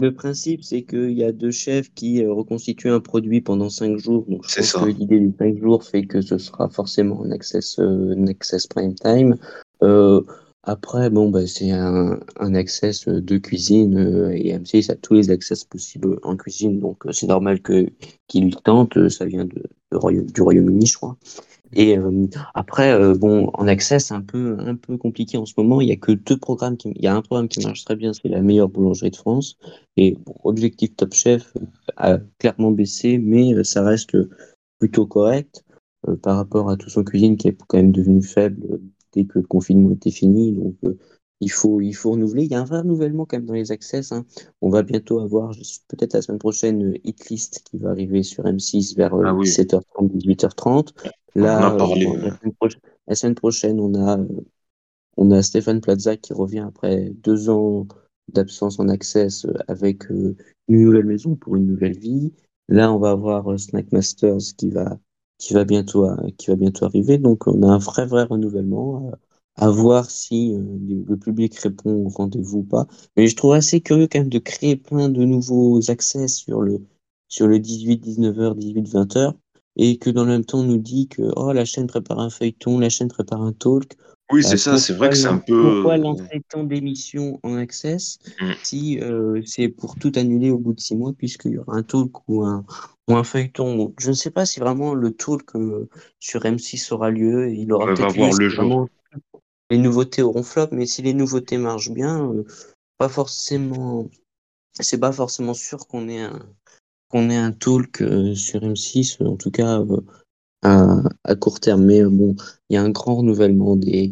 Le, 0.00 0.14
principe, 0.14 0.62
c'est 0.62 0.82
qu'il 0.82 1.12
y 1.12 1.24
a 1.24 1.32
deux 1.32 1.50
chefs 1.50 1.92
qui 1.94 2.24
reconstituent 2.24 2.90
un 2.90 3.00
produit 3.00 3.40
pendant 3.40 3.70
cinq 3.70 3.98
jours. 3.98 4.24
Donc, 4.28 4.44
je 4.48 4.56
pense 4.56 4.66
ça. 4.66 4.80
que 4.80 4.86
l'idée 4.86 5.18
du 5.18 5.34
cinq 5.36 5.58
jours 5.58 5.82
fait 5.82 6.04
que 6.04 6.20
ce 6.20 6.38
sera 6.38 6.68
forcément 6.68 7.24
un 7.24 7.32
access, 7.32 7.78
un 7.80 8.26
access 8.28 8.66
prime 8.68 8.94
time. 8.94 9.36
Après, 10.66 11.10
bon, 11.10 11.28
bah, 11.28 11.46
c'est 11.46 11.70
un, 11.70 12.18
un 12.40 12.54
access 12.54 13.06
de 13.06 13.36
cuisine 13.36 13.98
euh, 13.98 14.30
et 14.34 14.56
M6 14.56 14.90
a 14.90 14.94
tous 14.94 15.12
les 15.12 15.30
accès 15.30 15.54
possibles 15.68 16.18
en 16.22 16.36
cuisine, 16.36 16.80
donc 16.80 17.06
euh, 17.06 17.12
c'est 17.12 17.26
normal 17.26 17.60
que 17.60 17.86
qu'il 18.28 18.56
tente. 18.56 19.08
Ça 19.10 19.26
vient 19.26 19.44
de, 19.44 19.62
du 20.22 20.42
Royaume-Uni, 20.42 20.86
je 20.86 20.96
crois. 20.96 21.18
Et 21.74 21.98
euh, 21.98 22.26
après, 22.54 23.14
bon, 23.14 23.50
en 23.54 23.66
accès, 23.66 23.98
c'est 23.98 24.14
un 24.14 24.22
peu 24.22 24.56
un 24.60 24.76
peu 24.76 24.96
compliqué 24.96 25.36
en 25.38 25.46
ce 25.46 25.54
moment. 25.56 25.80
Il 25.80 25.88
y 25.88 25.92
a 25.92 25.96
que 25.96 26.12
deux 26.12 26.36
programmes 26.36 26.76
qui, 26.76 26.90
il 26.94 27.02
y 27.02 27.06
a 27.06 27.14
un 27.14 27.22
programme 27.22 27.48
qui 27.48 27.64
marche 27.64 27.84
très 27.84 27.96
bien, 27.96 28.12
c'est 28.12 28.28
la 28.28 28.42
meilleure 28.42 28.68
boulangerie 28.68 29.10
de 29.10 29.16
France. 29.16 29.56
Et 29.96 30.16
bon, 30.24 30.34
Objectif 30.44 30.96
Top 30.96 31.14
Chef 31.14 31.52
a 31.96 32.18
clairement 32.38 32.70
baissé, 32.70 33.18
mais 33.18 33.62
ça 33.64 33.82
reste 33.82 34.16
plutôt 34.78 35.06
correct 35.06 35.64
par 36.22 36.36
rapport 36.36 36.68
à 36.70 36.76
tout 36.76 36.90
son 36.90 37.02
cuisine 37.02 37.36
qui 37.36 37.48
est 37.48 37.56
quand 37.66 37.78
même 37.78 37.92
devenu 37.92 38.22
faible 38.22 38.80
que 39.22 39.38
le 39.38 39.46
confinement 39.46 39.92
était 39.92 40.10
fini. 40.10 40.52
Donc, 40.52 40.74
euh, 40.84 40.98
il, 41.40 41.50
faut, 41.50 41.80
il 41.80 41.94
faut 41.94 42.12
renouveler. 42.12 42.44
Il 42.44 42.50
y 42.50 42.54
a 42.54 42.60
un 42.60 42.64
vrai 42.64 42.80
renouvellement 42.80 43.26
quand 43.26 43.36
même 43.36 43.46
dans 43.46 43.54
les 43.54 43.72
access. 43.72 44.12
Hein. 44.12 44.24
On 44.60 44.70
va 44.70 44.82
bientôt 44.82 45.20
avoir, 45.20 45.52
peut-être 45.88 46.14
la 46.14 46.22
semaine 46.22 46.38
prochaine, 46.38 46.94
Hitlist 47.04 47.62
qui 47.64 47.78
va 47.78 47.90
arriver 47.90 48.22
sur 48.22 48.44
M6 48.44 48.96
vers 48.96 49.14
17h30, 49.14 49.80
euh, 50.02 50.18
18h30. 50.18 50.92
Là, 51.34 51.74
euh, 51.74 52.30
la, 53.06 53.14
semaine 53.14 53.34
prochaine, 53.34 53.80
on 53.80 53.94
a, 53.94 54.18
on 55.16 55.30
a 55.30 55.42
Stéphane 55.42 55.80
Plaza 55.80 56.16
qui 56.16 56.32
revient 56.32 56.64
après 56.66 57.10
deux 57.22 57.50
ans 57.50 57.86
d'absence 58.32 58.78
en 58.78 58.88
access 58.88 59.46
avec 59.68 60.08
une 60.08 60.36
nouvelle 60.68 61.04
maison 61.04 61.34
pour 61.34 61.56
une 61.56 61.66
nouvelle 61.66 61.98
vie. 61.98 62.32
Là, 62.68 62.92
on 62.92 62.98
va 62.98 63.10
avoir 63.10 63.58
Snack 63.58 63.92
Masters 63.92 64.54
qui 64.56 64.70
va 64.70 64.98
qui 65.38 65.52
va 65.52 65.64
bientôt, 65.64 66.08
qui 66.38 66.46
va 66.46 66.56
bientôt 66.56 66.84
arriver. 66.86 67.18
Donc, 67.18 67.46
on 67.46 67.62
a 67.62 67.66
un 67.66 67.78
vrai, 67.78 68.06
vrai 68.06 68.22
renouvellement. 68.22 69.10
Euh, 69.60 69.66
à 69.66 69.70
voir 69.70 70.10
si 70.10 70.54
euh, 70.54 70.60
le 71.06 71.16
public 71.16 71.54
répond 71.56 72.06
au 72.06 72.08
rendez-vous 72.08 72.58
ou 72.58 72.62
pas. 72.64 72.86
Mais 73.16 73.26
je 73.26 73.36
trouve 73.36 73.52
assez 73.52 73.80
curieux 73.80 74.08
quand 74.10 74.20
même 74.20 74.28
de 74.28 74.38
créer 74.38 74.76
plein 74.76 75.08
de 75.08 75.24
nouveaux 75.24 75.90
accès 75.90 76.28
sur 76.28 76.60
le, 76.60 76.80
sur 77.28 77.46
le 77.46 77.58
18, 77.58 78.04
19h, 78.04 78.56
18, 78.56 78.82
20h 78.82 79.32
et 79.76 79.98
que 79.98 80.08
dans 80.08 80.24
le 80.24 80.30
même 80.30 80.44
temps 80.44 80.60
on 80.60 80.64
nous 80.64 80.78
dit 80.78 81.08
que 81.08 81.22
oh, 81.34 81.52
la 81.52 81.64
chaîne 81.64 81.88
prépare 81.88 82.20
un 82.20 82.30
feuilleton, 82.30 82.78
la 82.78 82.88
chaîne 82.88 83.08
prépare 83.08 83.42
un 83.42 83.52
talk. 83.52 83.96
Oui, 84.32 84.42
c'est 84.42 84.56
ça, 84.56 84.78
c'est 84.78 84.94
vrai 84.94 85.10
que 85.10 85.16
c'est 85.16 85.26
un 85.26 85.38
peu. 85.38 85.74
Pourquoi 85.74 85.98
lancer 85.98 86.42
tant 86.48 86.64
d'émissions 86.64 87.38
en 87.42 87.56
access 87.56 88.18
mm. 88.40 88.52
si 88.62 89.00
c'est 89.44 89.68
pour 89.68 89.96
tout 89.96 90.12
annuler 90.14 90.50
au 90.50 90.58
bout 90.58 90.72
de 90.72 90.80
six 90.80 90.96
mois, 90.96 91.12
puisqu'il 91.12 91.52
y 91.52 91.58
aura 91.58 91.76
un 91.76 91.82
talk 91.82 92.26
ou 92.28 92.42
un, 92.42 92.64
ou 93.08 93.16
un 93.16 93.24
feuilleton 93.24 93.92
Je 93.98 94.08
ne 94.08 94.14
sais 94.14 94.30
pas 94.30 94.46
si 94.46 94.60
vraiment 94.60 94.94
le 94.94 95.10
talk 95.10 95.50
sur 96.20 96.40
M6 96.40 96.94
aura 96.94 97.10
lieu. 97.10 97.52
Il 97.52 97.70
aura 97.72 97.92
peut-être 97.92 98.38
le 98.38 98.48
jour. 98.48 98.88
Les 99.70 99.78
nouveautés 99.78 100.22
auront 100.22 100.42
flop, 100.42 100.68
mais 100.72 100.86
si 100.86 101.02
les 101.02 101.14
nouveautés 101.14 101.58
marchent 101.58 101.90
bien, 101.90 102.32
pas 102.98 103.08
forcément. 103.08 104.08
C'est 104.80 104.98
pas 104.98 105.12
forcément 105.12 105.54
sûr 105.54 105.86
qu'on 105.86 106.08
ait 106.08 106.22
un 106.22 106.38
qu'on 107.08 107.30
ait 107.30 107.36
un 107.36 107.52
talk 107.52 107.98
sur 108.34 108.60
M6, 108.60 109.24
en 109.24 109.36
tout 109.36 109.50
cas 109.50 109.84
à, 110.64 111.34
court 111.36 111.60
terme. 111.60 111.84
Mais 111.84 112.02
euh, 112.02 112.10
bon, 112.10 112.34
il 112.68 112.74
y 112.74 112.76
a 112.76 112.82
un 112.82 112.90
grand 112.90 113.16
renouvellement 113.16 113.76
des, 113.76 114.10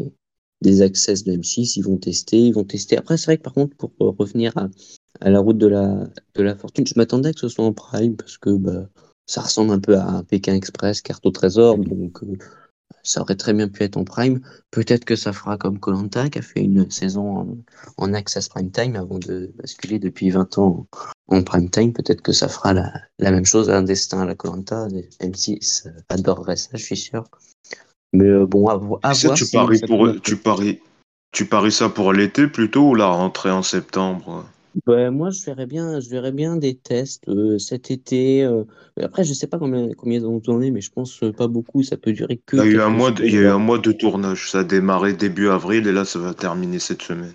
des 0.60 0.82
access 0.82 1.24
de 1.24 1.32
M6. 1.32 1.74
Ils 1.76 1.82
vont 1.84 1.96
tester, 1.96 2.38
ils 2.38 2.54
vont 2.54 2.64
tester. 2.64 2.96
Après, 2.96 3.16
c'est 3.16 3.26
vrai 3.26 3.38
que 3.38 3.42
par 3.42 3.54
contre, 3.54 3.76
pour 3.76 3.92
euh, 4.00 4.12
revenir 4.18 4.56
à, 4.56 4.68
à 5.20 5.30
la 5.30 5.40
route 5.40 5.58
de 5.58 5.66
la, 5.66 6.06
de 6.34 6.42
la 6.42 6.56
fortune, 6.56 6.86
je 6.86 6.94
m'attendais 6.96 7.30
à 7.30 7.32
que 7.32 7.40
ce 7.40 7.48
soit 7.48 7.64
en 7.64 7.72
prime 7.72 8.16
parce 8.16 8.38
que 8.38 8.50
bah, 8.50 8.88
ça 9.26 9.40
ressemble 9.40 9.72
un 9.72 9.80
peu 9.80 9.96
à 9.96 10.06
un 10.06 10.24
Pékin 10.24 10.54
Express, 10.54 11.00
carte 11.00 11.24
au 11.26 11.30
trésor. 11.30 11.78
Donc, 11.78 12.22
euh, 12.22 12.36
ça 13.02 13.20
aurait 13.20 13.36
très 13.36 13.52
bien 13.52 13.68
pu 13.68 13.82
être 13.82 13.96
en 13.96 14.04
prime. 14.04 14.40
Peut-être 14.70 15.04
que 15.04 15.16
ça 15.16 15.32
fera 15.32 15.56
comme 15.56 15.78
Colanta, 15.78 16.28
qui 16.28 16.38
a 16.38 16.42
fait 16.42 16.60
une 16.60 16.90
saison 16.90 17.36
en, 17.38 17.56
en, 17.98 18.14
access 18.14 18.48
prime 18.48 18.70
time 18.70 18.96
avant 18.96 19.18
de 19.18 19.52
basculer 19.56 19.98
depuis 19.98 20.30
20 20.30 20.58
ans 20.58 20.86
en 21.28 21.42
prime 21.42 21.70
time. 21.70 21.92
Peut-être 21.92 22.22
que 22.22 22.32
ça 22.32 22.48
fera 22.48 22.72
la, 22.72 22.92
la, 23.18 23.30
même 23.30 23.44
chose, 23.44 23.70
un 23.70 23.82
destin 23.82 24.20
à 24.20 24.26
la 24.26 24.34
Colanta. 24.34 24.88
M6 25.20 25.88
adorerait 26.08 26.56
ça, 26.56 26.70
je 26.74 26.84
suis 26.84 26.96
sûr. 26.96 27.24
Mais 28.12 28.28
euh, 28.28 28.46
bon, 28.46 28.68
à, 28.68 28.74
à 28.74 28.76
voir. 28.76 29.00
Tu 29.34 29.46
paries, 29.46 29.80
pour, 29.80 30.20
tu, 30.22 30.36
paries, 30.36 30.80
tu 31.32 31.46
paries 31.46 31.72
ça 31.72 31.88
pour 31.88 32.12
l'été 32.12 32.46
plutôt 32.46 32.90
ou 32.90 32.94
la 32.94 33.06
rentrée 33.06 33.50
en 33.50 33.62
septembre? 33.62 34.46
Ben, 34.86 35.10
moi, 35.10 35.30
je 35.30 35.44
verrais 35.44 35.66
bien, 35.66 36.00
je 36.00 36.08
verrais 36.08 36.32
bien 36.32 36.56
des 36.56 36.74
tests 36.74 37.28
euh, 37.28 37.58
cet 37.58 37.90
été. 37.90 38.42
Euh. 38.42 38.64
Après, 39.00 39.24
je 39.24 39.32
sais 39.34 39.46
pas 39.46 39.58
combien, 39.58 39.90
combien 39.94 40.18
ils 40.18 40.26
ont 40.26 40.40
tourné, 40.40 40.70
mais 40.70 40.80
je 40.80 40.90
pense 40.90 41.22
euh, 41.22 41.32
pas 41.32 41.48
beaucoup. 41.48 41.82
Ça 41.82 41.96
peut 41.96 42.12
durer 42.12 42.40
que. 42.44 42.56
Il 42.56 42.62
y 42.62 42.62
a 42.62 42.66
eu 42.66 42.80
un 42.80 42.88
mois, 42.88 43.10
de, 43.10 43.24
il 43.24 43.34
y 43.34 43.38
a 43.38 43.42
eu 43.42 43.46
un 43.46 43.58
mois 43.58 43.78
de 43.78 43.92
tournage. 43.92 44.50
Ça 44.50 44.60
a 44.60 44.64
démarré 44.64 45.12
début 45.12 45.48
avril 45.48 45.86
et 45.86 45.92
là, 45.92 46.04
ça 46.04 46.18
va 46.18 46.34
terminer 46.34 46.78
cette 46.78 47.02
semaine. 47.02 47.34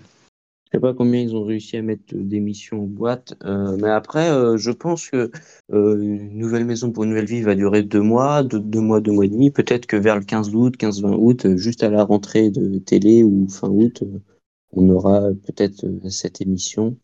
Je 0.66 0.76
sais 0.76 0.80
pas 0.80 0.92
combien 0.92 1.22
ils 1.22 1.34
ont 1.34 1.44
réussi 1.44 1.78
à 1.78 1.82
mettre 1.82 2.02
d'émissions 2.12 2.82
en 2.82 2.86
boîte, 2.86 3.32
mais 3.42 3.88
après, 3.88 4.28
je 4.58 4.70
pense 4.70 5.08
que 5.08 5.30
une 5.72 6.36
nouvelle 6.36 6.66
maison 6.66 6.92
pour 6.92 7.04
une 7.04 7.10
nouvelle 7.10 7.24
vie 7.24 7.40
va 7.40 7.54
durer 7.54 7.82
deux 7.82 8.02
mois, 8.02 8.42
deux, 8.42 8.60
deux 8.60 8.82
mois, 8.82 9.00
deux 9.00 9.12
mois 9.12 9.24
et 9.24 9.30
demi. 9.30 9.50
Peut-être 9.50 9.86
que 9.86 9.96
vers 9.96 10.16
le 10.16 10.24
15 10.24 10.54
août, 10.54 10.76
15-20 10.78 11.14
août, 11.14 11.56
juste 11.56 11.82
à 11.82 11.88
la 11.88 12.04
rentrée 12.04 12.50
de 12.50 12.78
télé 12.80 13.24
ou 13.24 13.48
fin 13.48 13.70
août, 13.70 14.04
on 14.72 14.90
aura 14.90 15.30
peut-être 15.46 15.86
cette 16.10 16.42
émission. 16.42 16.98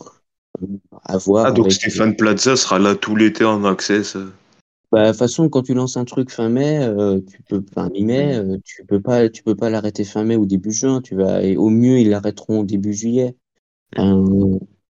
À 1.05 1.19
voir. 1.19 1.47
Ah, 1.47 1.53
donc 1.53 1.73
Stéphane 1.73 2.17
Plaza 2.17 2.57
sera 2.57 2.79
là 2.79 2.95
tout 2.95 3.17
l'été 3.17 3.45
en 3.45 3.65
access 3.65 4.17
bah, 4.93 5.07
de 5.07 5.09
toute 5.09 5.19
façon, 5.19 5.49
quand 5.49 5.63
tu 5.63 5.75
lances 5.75 5.97
un 5.97 6.05
truc 6.05 6.31
fin 6.31 6.49
mai, 6.49 6.79
euh, 6.79 7.19
tu 7.21 7.43
peux, 7.43 7.65
mi-mai, 7.93 8.37
euh, 8.37 8.59
tu 8.65 8.85
peux 8.85 9.01
pas, 9.01 9.29
tu 9.29 9.43
peux 9.43 9.57
pas 9.57 9.69
l'arrêter 9.69 10.05
fin 10.05 10.23
mai 10.23 10.37
ou 10.37 10.47
début 10.47 10.71
juin. 10.71 11.01
Tu 11.01 11.17
vas, 11.17 11.43
et 11.43 11.57
au 11.57 11.69
mieux, 11.69 11.99
ils 11.99 12.11
l'arrêteront 12.11 12.61
au 12.61 12.65
début 12.65 12.95
juillet. 12.95 13.35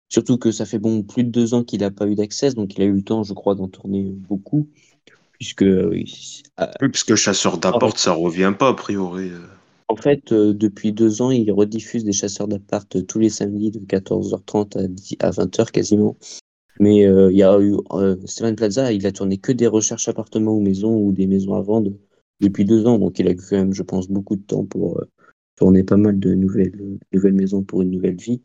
surtout 0.09 0.39
que 0.39 0.51
ça 0.51 0.65
fait 0.65 0.79
bon 0.79 1.03
plus 1.03 1.23
de 1.23 1.29
deux 1.29 1.53
ans 1.53 1.63
qu'il 1.63 1.81
n'a 1.81 1.91
pas 1.91 2.07
eu 2.07 2.15
d'accès, 2.15 2.49
donc 2.49 2.75
il 2.75 2.81
a 2.81 2.85
eu 2.85 2.93
le 2.93 3.03
temps, 3.03 3.21
je 3.21 3.33
crois, 3.33 3.53
d'en 3.53 3.67
tourner 3.67 4.11
beaucoup, 4.11 4.69
puisque. 5.33 5.61
oui, 5.61 6.03
puisque 6.91 7.13
chasseur 7.13 7.59
d'apport, 7.59 7.99
ça 7.99 8.13
revient 8.13 8.55
pas 8.57 8.69
a 8.69 8.73
priori. 8.73 9.29
Euh. 9.91 9.93
En 9.93 9.95
fait, 10.01 10.31
euh, 10.31 10.53
depuis 10.53 10.93
deux 10.93 11.21
ans, 11.21 11.31
il 11.31 11.51
rediffuse 11.51 12.03
des 12.03 12.11
chasseurs 12.11 12.47
d'appart 12.47 13.05
tous 13.05 13.19
les 13.19 13.29
samedis 13.29 13.71
de 13.71 13.79
14h30 13.79 14.77
à, 15.19 15.31
20h 15.31 15.71
quasiment. 15.71 16.17
Mais 16.79 17.05
euh, 17.05 17.31
il 17.31 17.37
y 17.37 17.43
a 17.43 17.59
eu 17.59 17.75
euh, 17.91 18.15
Stéphane 18.25 18.55
Plaza, 18.55 18.91
il 18.91 19.05
a 19.05 19.11
tourné 19.11 19.37
que 19.37 19.51
des 19.51 19.67
recherches 19.67 20.07
appartements 20.07 20.53
ou 20.53 20.61
maisons 20.61 20.95
ou 20.95 21.11
des 21.11 21.27
maisons 21.27 21.55
à 21.55 21.61
vendre 21.61 21.91
depuis 22.39 22.65
deux 22.65 22.87
ans. 22.87 22.97
Donc 22.97 23.19
il 23.19 23.27
a 23.27 23.35
quand 23.35 23.51
même, 23.51 23.73
je 23.73 23.83
pense, 23.83 24.07
beaucoup 24.09 24.35
de 24.35 24.41
temps 24.43 24.65
pour 24.65 25.01
tourner 25.55 25.83
pas 25.83 25.97
mal 25.97 26.19
de 26.19 26.33
nouvelles, 26.33 26.73
nouvelles 27.13 27.33
maisons 27.33 27.63
pour 27.63 27.81
une 27.81 27.91
nouvelle 27.91 28.15
vie. 28.15 28.41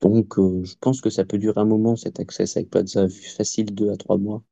Donc 0.00 0.34
je 0.36 0.74
pense 0.80 1.00
que 1.00 1.10
ça 1.10 1.24
peut 1.24 1.38
durer 1.38 1.60
un 1.60 1.64
moment 1.64 1.96
cet 1.96 2.20
accès 2.20 2.44
avec 2.56 2.70
Plaza, 2.70 3.08
facile 3.08 3.74
deux 3.74 3.90
à 3.90 3.96
trois 3.96 4.18
mois. 4.18 4.42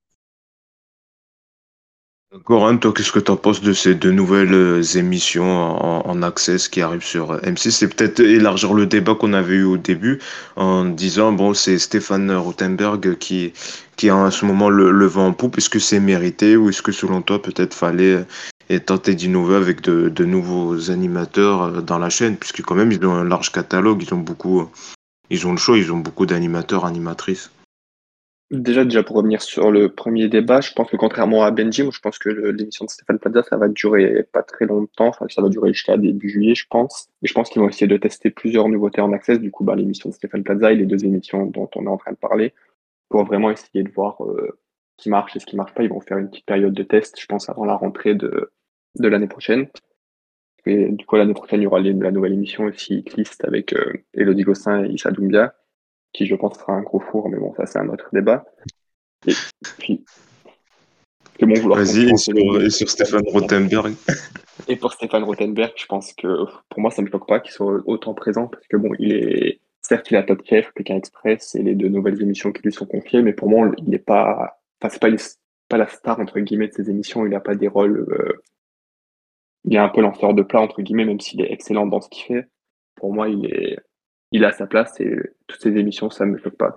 Coran, 2.43 2.79
toi, 2.79 2.93
qu'est-ce 2.93 3.13
que 3.13 3.21
tu 3.21 3.31
en 3.31 3.37
penses 3.37 3.61
de 3.61 3.73
ces 3.73 3.95
deux 3.95 4.11
nouvelles 4.11 4.55
euh, 4.55 4.83
émissions 4.97 5.45
en, 5.45 6.23
access 6.23 6.69
qui 6.69 6.81
arrivent 6.81 7.05
sur 7.05 7.31
euh, 7.31 7.39
M6 7.41 7.71
C'est 7.71 7.89
peut-être 7.89 8.19
élargir 8.19 8.75
le 8.75 8.87
débat 8.87 9.15
qu'on 9.15 9.33
avait 9.33 9.55
eu 9.55 9.65
au 9.65 9.77
début 9.77 10.21
en 10.57 10.85
disant, 10.85 11.31
bon, 11.31 11.55
c'est 11.55 11.79
Stéphane 11.79 12.33
Rothenberg 12.33 13.19
qui, 13.19 13.53
qui 13.97 14.09
a 14.11 14.17
en 14.17 14.31
ce 14.33 14.45
moment 14.47 14.69
le, 14.69 14.91
le 14.91 15.07
vent 15.07 15.29
en 15.29 15.33
poupe. 15.33 15.59
Est-ce 15.59 15.71
que 15.71 15.79
c'est 15.79 16.01
mérité 16.01 16.57
ou 16.57 16.71
est-ce 16.71 16.83
que 16.83 16.91
selon 16.91 17.23
toi, 17.23 17.41
peut-être 17.41 17.73
fallait 17.73 18.27
et 18.69 18.77
euh, 18.77 18.81
tenter 18.81 19.15
d'innover 19.15 19.55
avec 19.55 19.81
de, 19.83 20.09
de, 20.09 20.25
nouveaux 20.25 20.91
animateurs 20.91 21.83
dans 21.85 21.99
la 21.99 22.11
chaîne? 22.11 22.37
Puisque 22.37 22.63
quand 22.63 22.75
même, 22.75 22.91
ils 22.91 23.07
ont 23.07 23.15
un 23.15 23.25
large 23.25 23.53
catalogue, 23.53 24.03
ils 24.03 24.13
ont 24.13 24.19
beaucoup, 24.19 24.69
ils 25.31 25.47
ont 25.47 25.53
le 25.53 25.59
show, 25.59 25.77
ils 25.77 25.93
ont 25.93 25.99
beaucoup 25.99 26.27
d'animateurs, 26.27 26.85
animatrices. 26.85 27.51
Déjà, 28.55 28.85
déjà 28.85 29.03
pour 29.03 29.17
revenir 29.17 29.43
sur 29.43 29.73
le 29.73 29.89
premier 29.93 30.29
débat, 30.29 30.61
je 30.61 30.73
pense 30.73 30.89
que 30.89 30.97
contrairement 30.97 31.43
à 31.43 31.51
Benji, 31.51 31.83
je 31.91 31.99
pense 31.99 32.19
que 32.19 32.29
l'émission 32.29 32.85
de 32.85 32.91
Stéphane 32.91 33.19
Plaza, 33.19 33.43
ça 33.43 33.57
va 33.57 33.67
durer 33.67 34.23
pas 34.23 34.45
très 34.45 34.65
longtemps, 34.65 35.09
enfin, 35.09 35.27
ça 35.29 35.43
va 35.43 35.49
durer 35.49 35.73
jusqu'à 35.73 35.97
début 35.97 36.29
juillet, 36.29 36.55
je 36.55 36.67
pense. 36.71 37.09
Et 37.23 37.27
je 37.27 37.35
pense 37.35 37.51
qu'ils 37.51 37.61
vont 37.61 37.69
essayer 37.69 37.89
de 37.89 37.97
tester 37.97 38.31
plusieurs 38.31 38.69
nouveautés 38.69 39.01
en 39.01 39.13
access, 39.13 39.41
du 39.41 39.51
coup, 39.51 39.65
bah, 39.65 39.75
l'émission 39.75 40.09
de 40.09 40.15
Stéphane 40.15 40.45
Plaza 40.45 40.73
et 40.73 40.77
les 40.77 40.87
deux 40.87 41.05
émissions 41.05 41.47
dont 41.47 41.69
on 41.75 41.87
est 41.87 41.89
en 41.89 41.97
train 41.97 42.13
de 42.13 42.17
parler, 42.17 42.55
pour 43.09 43.25
vraiment 43.25 43.51
essayer 43.51 43.83
de 43.83 43.91
voir 43.91 44.25
euh, 44.25 44.57
ce 44.99 45.03
qui 45.03 45.11
marche 45.11 45.35
et 45.35 45.41
ce 45.41 45.47
qui 45.47 45.57
marche 45.57 45.75
pas. 45.75 45.83
Ils 45.83 45.91
vont 45.91 46.01
faire 46.01 46.19
une 46.19 46.31
petite 46.31 46.47
période 46.47 46.75
de 46.75 46.83
test, 46.85 47.21
je 47.21 47.27
pense, 47.27 47.49
avant 47.49 47.65
la 47.65 47.75
rentrée 47.75 48.15
de, 48.15 48.53
de 49.01 49.09
l'année 49.09 49.29
prochaine. 49.29 49.67
Et 50.65 50.91
du 50.91 51.05
coup, 51.07 51.17
l'année 51.17 51.35
prochaine, 51.35 51.61
il 51.61 51.65
y 51.65 51.67
aura 51.67 51.81
la 51.81 52.11
nouvelle 52.13 52.35
émission 52.35 52.65
aussi, 52.65 53.05
List 53.17 53.45
avec 53.45 53.73
euh, 53.73 53.95
Elodie 54.15 54.45
Gossin 54.45 54.85
et 54.85 54.91
Issa 54.91 55.11
Doumbia 55.11 55.55
qui 56.15 56.27
je 56.27 56.35
pense 56.35 56.59
sera 56.59 56.73
un 56.73 56.83
gros 56.83 57.01
four, 57.01 57.29
mais 57.29 57.39
bon, 57.39 57.53
ça 57.55 57.67
c'est 57.67 57.79
un 57.79 57.89
autre 57.89 58.09
débat. 58.13 58.47
Et 59.27 59.35
puis, 59.79 60.05
c'est 61.39 61.47
bon 61.47 61.55
vouloir. 61.61 61.81
Vas-y, 61.81 62.11
et 62.11 62.71
sur, 62.71 62.89
Stéphane 62.89 63.25
Rothenberg. 63.27 63.95
Et 64.69 64.77
pour 64.77 64.93
Stéphane 64.93 65.25
Rothenberg, 65.25 65.73
je 65.77 65.87
pense 65.87 66.15
que 66.15 66.45
pour 66.69 66.81
moi, 66.81 66.91
ça 66.91 67.03
ne 67.03 67.07
me 67.07 67.11
choque 67.11 67.29
pas 67.29 67.41
qu'il 67.41 67.53
soit 67.53 67.83
autant 67.87 68.15
présent, 68.15 68.47
parce 68.47 68.67
que 68.69 68.79
bon, 68.79 68.91
il 68.99 69.13
est. 69.13 69.61
Certes, 69.83 70.11
il 70.11 70.17
a 70.17 70.23
Top 70.23 70.43
Chef, 70.47 70.73
Pékin 70.73 70.97
Express 70.97 71.55
et 71.57 71.63
les 71.63 71.75
deux 71.75 71.89
nouvelles 71.89 72.23
émissions 72.23 72.53
qui 72.53 72.63
lui 72.63 72.73
sont 72.73 72.87
confiées, 72.87 73.21
mais 73.21 73.35
pour 73.35 73.51
moi, 73.51 73.71
il 73.77 73.91
n'est 73.91 73.99
pas. 73.99 74.59
Enfin, 74.81 74.89
c'est 74.91 75.01
pas, 75.01 75.09
pas 75.69 75.77
la 75.77 75.89
star, 75.89 76.21
entre 76.21 76.41
guillemets, 76.41 76.69
de 76.69 76.73
ces 76.73 76.89
émissions. 76.89 77.27
Il 77.27 77.31
n'a 77.31 77.41
pas 77.41 77.55
des 77.55 77.69
rôles. 77.69 78.07
Euh, 78.09 78.43
il 79.65 79.75
est 79.75 79.79
un 79.79 79.89
peu 79.89 80.01
lanceur 80.01 80.33
de 80.33 80.43
plat, 80.43 80.61
entre 80.61 80.81
guillemets, 80.81 81.05
même 81.05 81.21
s'il 81.21 81.43
est 81.43 81.53
excellent 81.53 81.87
dans 81.87 82.01
ce 82.01 82.09
qu'il 82.09 82.25
fait. 82.25 82.49
Pour 82.95 83.13
moi, 83.13 83.29
il 83.29 83.45
est 83.47 83.79
il 84.35 84.45
a 84.45 84.53
sa 84.53 84.67
place 84.67 85.01
et 85.01 85.17
toutes 85.47 85.63
ces 85.63 85.77
émissions, 85.77 86.11
ça 86.11 86.27
me 86.27 86.37
choque 86.37 86.57
pas. 86.57 86.77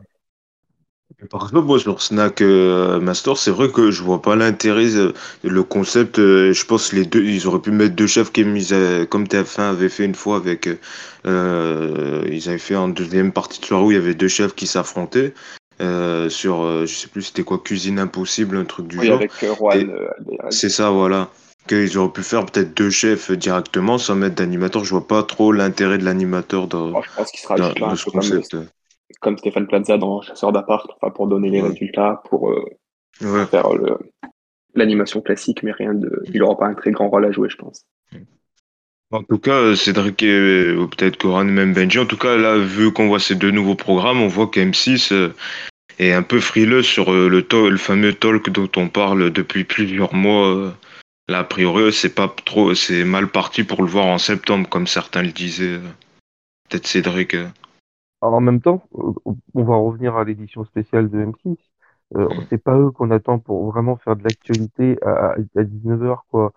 Par 1.32 1.45
exemple, 1.45 1.66
moi, 1.66 1.80
sur 1.80 2.03
Snack 2.03 2.41
euh, 2.41 2.99
Master, 2.99 3.36
c'est 3.36 3.49
vrai 3.49 3.72
que 3.72 3.89
je 3.89 4.03
vois 4.03 4.22
pas 4.22 4.36
l'intérêt, 4.36 4.95
euh, 4.95 5.14
le 5.43 5.64
concept. 5.64 6.20
Euh, 6.20 6.53
je 6.53 6.66
pense 6.66 6.93
les 6.93 7.05
deux, 7.05 7.24
ils 7.24 7.47
auraient 7.47 7.62
pu 7.62 7.72
mettre 7.72 7.95
deux 7.95 8.05
chefs 8.05 8.32
qui 8.32 8.43
mis, 8.43 8.70
comme 9.10 9.24
TF1 9.24 9.72
avait 9.72 9.89
fait 9.89 10.05
une 10.05 10.14
fois 10.14 10.38
avec. 10.38 10.70
ils 11.26 12.49
avaient 12.49 12.58
fait 12.60 12.76
en 12.76 12.89
deuxième 12.89 13.32
partie 13.32 13.60
de 13.60 13.66
soirée 13.66 13.84
où 13.84 13.91
il 13.91 13.95
y 13.95 13.97
avait 13.97 14.14
deux 14.14 14.28
chefs 14.28 14.53
qui 14.53 14.68
s'affrontaient. 14.68 15.34
sur, 15.80 16.86
je 16.86 16.93
sais 16.93 17.08
plus, 17.08 17.24
c'était 17.24 17.43
quoi, 17.43 17.58
Cuisine 17.58 17.97
Impossible, 17.97 18.55
un 18.55 18.66
truc 18.66 18.88
du 18.88 18.99
oui, 18.99 19.08
genre. 19.08 19.16
Avec 19.18 19.32
C'est 20.51 20.70
ça, 20.70 20.91
voilà 20.91 21.32
qu'ils 21.68 21.97
auraient 21.97 22.11
pu 22.11 22.24
faire 22.24 22.45
peut-être 22.45 22.76
deux 22.76 22.89
chefs 22.89 23.32
directement 23.32 23.97
sans 23.97 24.15
mettre 24.15 24.36
d'animateur. 24.36 24.84
Je 24.84 24.91
vois 24.91 25.07
pas 25.07 25.24
trop 25.24 25.51
l'intérêt 25.51 25.97
de 25.97 26.05
l'animateur 26.05 26.68
dans, 26.68 27.01
je 27.01 27.09
pense 27.15 27.32
qu'il 27.32 27.39
sera 27.39 27.55
dans, 27.55 27.95
ce 27.95 28.09
concept. 28.09 28.57
Comme, 29.22 29.38
Stéphane 29.38 29.68
Plaza 29.68 29.97
dans 29.97 30.22
Chasseur 30.22 30.51
d'appart, 30.51 30.88
pour 31.15 31.28
donner 31.28 31.49
les 31.49 31.61
résultats, 31.61 32.22
pour 32.30 32.51
euh, 32.51 33.45
faire 33.45 33.68
l'animation 34.76 35.22
classique, 35.22 35.63
mais 35.63 35.72
rien 35.72 35.93
de. 35.93 36.24
Il 36.34 36.39
n'aura 36.39 36.57
pas 36.57 36.68
un 36.68 36.74
très 36.74 36.91
grand 36.91 37.09
rôle 37.09 37.26
à 37.26 37.32
jouer, 37.32 37.49
je 37.49 37.57
pense. 37.57 37.86
En 39.11 39.24
tout 39.24 39.38
cas, 39.38 39.76
Cédric 39.76 40.22
et 40.24 40.76
peut-être 40.76 41.18
Coran, 41.18 41.45
même 41.45 41.74
Benji, 41.74 41.97
en 41.99 42.05
tout 42.05 42.18
cas, 42.18 42.36
là, 42.36 42.57
vu 42.57 42.91
qu'on 42.91 43.07
voit 43.07 43.20
ces 43.20 43.36
deux 43.36 43.51
nouveaux 43.51 43.76
programmes, 43.76 44.22
on 44.22 44.28
voit 44.28 44.47
qu'M6 44.47 45.13
euh, 45.13 45.34
est 45.97 46.11
un 46.11 46.24
peu 46.24 46.41
frileux 46.41 46.84
sur 46.84 47.13
euh, 47.13 47.30
le 47.30 47.78
fameux 47.78 48.13
talk 48.13 48.49
dont 48.49 48.70
on 48.76 48.89
parle 48.89 49.32
depuis 49.32 49.63
plusieurs 49.63 50.13
mois 50.13 50.74
Là, 51.30 51.40
a 51.40 51.44
priori, 51.44 51.92
c'est 51.92 52.14
pas 52.14 52.30
trop, 52.46 52.74
c'est 52.74 53.04
mal 53.04 53.28
parti 53.28 53.66
pour 53.66 53.82
le 53.82 53.90
voir 53.90 54.06
en 54.06 54.18
septembre, 54.18 54.70
comme 54.70 54.88
certains 54.88 55.24
le 55.24 55.32
disaient. 55.32 55.80
Peut-être 56.70 56.88
Cédric. 56.88 57.34
Euh. 57.34 57.48
Alors, 58.22 58.36
en 58.36 58.42
même 58.42 58.62
temps, 58.62 58.84
euh, 58.96 59.12
on 59.54 59.64
va 59.64 59.76
revenir 59.76 60.16
à 60.16 60.24
l'édition 60.24 60.64
spéciale 60.64 61.10
de 61.10 61.26
M6. 61.26 61.58
Euh, 62.16 62.30
c'est 62.50 62.64
pas 62.64 62.78
eux 62.78 62.92
qu'on 62.92 63.12
attend 63.12 63.40
pour 63.40 63.70
vraiment 63.70 63.98
faire 63.98 64.16
de 64.16 64.24
l'actualité 64.24 64.98
à, 65.04 65.36
19h, 65.58 66.20
quoi. 66.32 66.54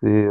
c'est, 0.00 0.26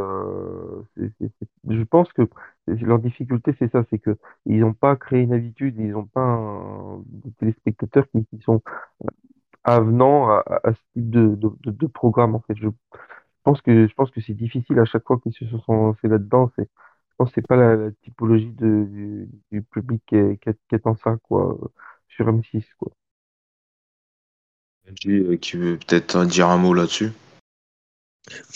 je 0.98 1.84
pense 1.84 2.12
que 2.14 2.24
leur 2.68 2.98
difficulté, 2.98 3.56
c'est 3.60 3.72
ça, 3.72 3.84
c'est 3.92 4.00
que 4.00 4.18
ils 4.48 4.60
n'ont 4.60 4.74
pas 4.74 4.96
créé 4.96 5.22
une 5.22 5.34
habitude, 5.34 5.76
ils 5.78 5.92
n'ont 5.92 6.08
pas 6.08 6.40
des 7.06 7.32
téléspectateurs 7.34 8.06
qui, 8.12 8.42
sont 8.42 8.64
avenants 9.64 10.30
à, 10.30 10.44
à, 10.64 10.74
ce 10.74 10.80
type 10.94 11.10
de, 11.12 11.36
de, 11.36 11.72
de, 11.72 11.88
programme. 11.88 12.34
En 12.34 12.40
fait, 12.40 12.56
je 12.56 12.68
pense 13.44 13.62
que 13.62 13.88
je 13.88 13.94
pense 13.94 14.12
que 14.12 14.22
c'est 14.22 14.34
difficile 14.34 14.80
à 14.80 14.86
chaque 14.86 15.06
fois 15.06 15.20
qu'ils 15.20 15.34
se 15.34 15.46
sont 15.48 15.74
lancés 15.74 16.08
là-dedans. 16.08 16.52
C'est, 16.56 16.64
je 16.64 17.16
pense 17.18 17.30
que 17.30 17.36
c'est 17.36 17.48
pas 17.48 17.56
la, 17.56 17.92
typologie 18.04 18.52
de, 18.52 18.86
du, 18.90 19.30
du 19.52 19.62
public 19.62 20.02
qui, 20.08 20.16
est, 20.16 20.40
qui, 20.42 20.76
attend 20.76 20.96
ça, 20.96 21.18
quoi, 21.24 21.58
sur 22.08 22.28
M6, 22.28 22.64
quoi. 22.78 22.92
Euh, 25.06 25.38
qui 25.38 25.58
veut 25.58 25.78
peut-être 25.78 26.26
dire 26.26 26.50
un 26.50 26.58
mot 26.58 26.74
là-dessus? 26.74 27.12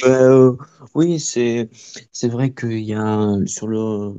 Euh, 0.04 0.56
oui, 0.96 1.20
c'est 1.20 1.70
c'est 2.12 2.28
vrai 2.30 2.54
qu'il 2.54 2.80
y 2.80 2.94
a 2.94 3.02
un, 3.02 3.46
sur 3.46 3.68
le 3.68 4.16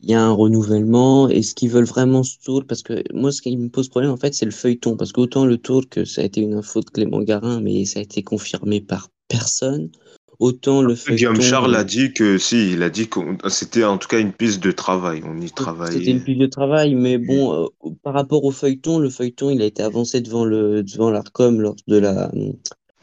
il 0.00 0.10
y 0.10 0.14
a 0.14 0.22
un 0.22 0.32
renouvellement. 0.32 1.28
Est-ce 1.28 1.54
qu'ils 1.54 1.70
veulent 1.70 1.84
vraiment 1.84 2.22
ce 2.22 2.38
tour 2.38 2.64
Parce 2.66 2.82
que 2.82 3.02
moi, 3.12 3.32
ce 3.32 3.42
qui 3.42 3.56
me 3.56 3.68
pose 3.68 3.88
problème, 3.88 4.12
en 4.12 4.16
fait, 4.16 4.34
c'est 4.34 4.44
le 4.44 4.52
feuilleton. 4.52 4.96
Parce 4.96 5.12
qu'autant 5.12 5.44
le 5.44 5.58
tour, 5.58 5.88
que 5.88 6.04
ça 6.04 6.22
a 6.22 6.24
été 6.24 6.40
une 6.40 6.54
info 6.54 6.80
de 6.80 6.90
Clément 6.90 7.22
Garin, 7.22 7.60
mais 7.60 7.84
ça 7.84 7.98
a 8.00 8.02
été 8.02 8.22
confirmé 8.22 8.80
par 8.80 9.08
personne. 9.28 9.90
Autant 10.38 10.82
le 10.82 10.94
feuilleton. 10.94 11.16
Guillaume 11.16 11.40
Charles 11.40 11.74
a 11.74 11.82
dit 11.82 12.12
que 12.12 12.38
si, 12.38 12.72
il 12.72 12.84
a 12.84 12.90
dit 12.90 13.08
que 13.08 13.18
c'était 13.48 13.82
en 13.82 13.98
tout 13.98 14.06
cas 14.06 14.20
une 14.20 14.32
piste 14.32 14.62
de 14.62 14.70
travail. 14.70 15.20
On 15.24 15.40
y 15.40 15.50
travaille. 15.50 15.94
C'était 15.94 16.12
une 16.12 16.22
piste 16.22 16.38
de 16.38 16.46
travail, 16.46 16.94
mais 16.94 17.18
bon, 17.18 17.64
euh, 17.64 17.90
par 18.04 18.14
rapport 18.14 18.44
au 18.44 18.52
feuilleton, 18.52 19.00
le 19.00 19.10
feuilleton, 19.10 19.50
il 19.50 19.60
a 19.62 19.64
été 19.64 19.82
avancé 19.82 20.20
devant 20.20 20.44
le 20.44 20.84
devant 20.84 21.10
l'Arcom 21.10 21.60
lors 21.60 21.74
de 21.88 21.98
la 21.98 22.30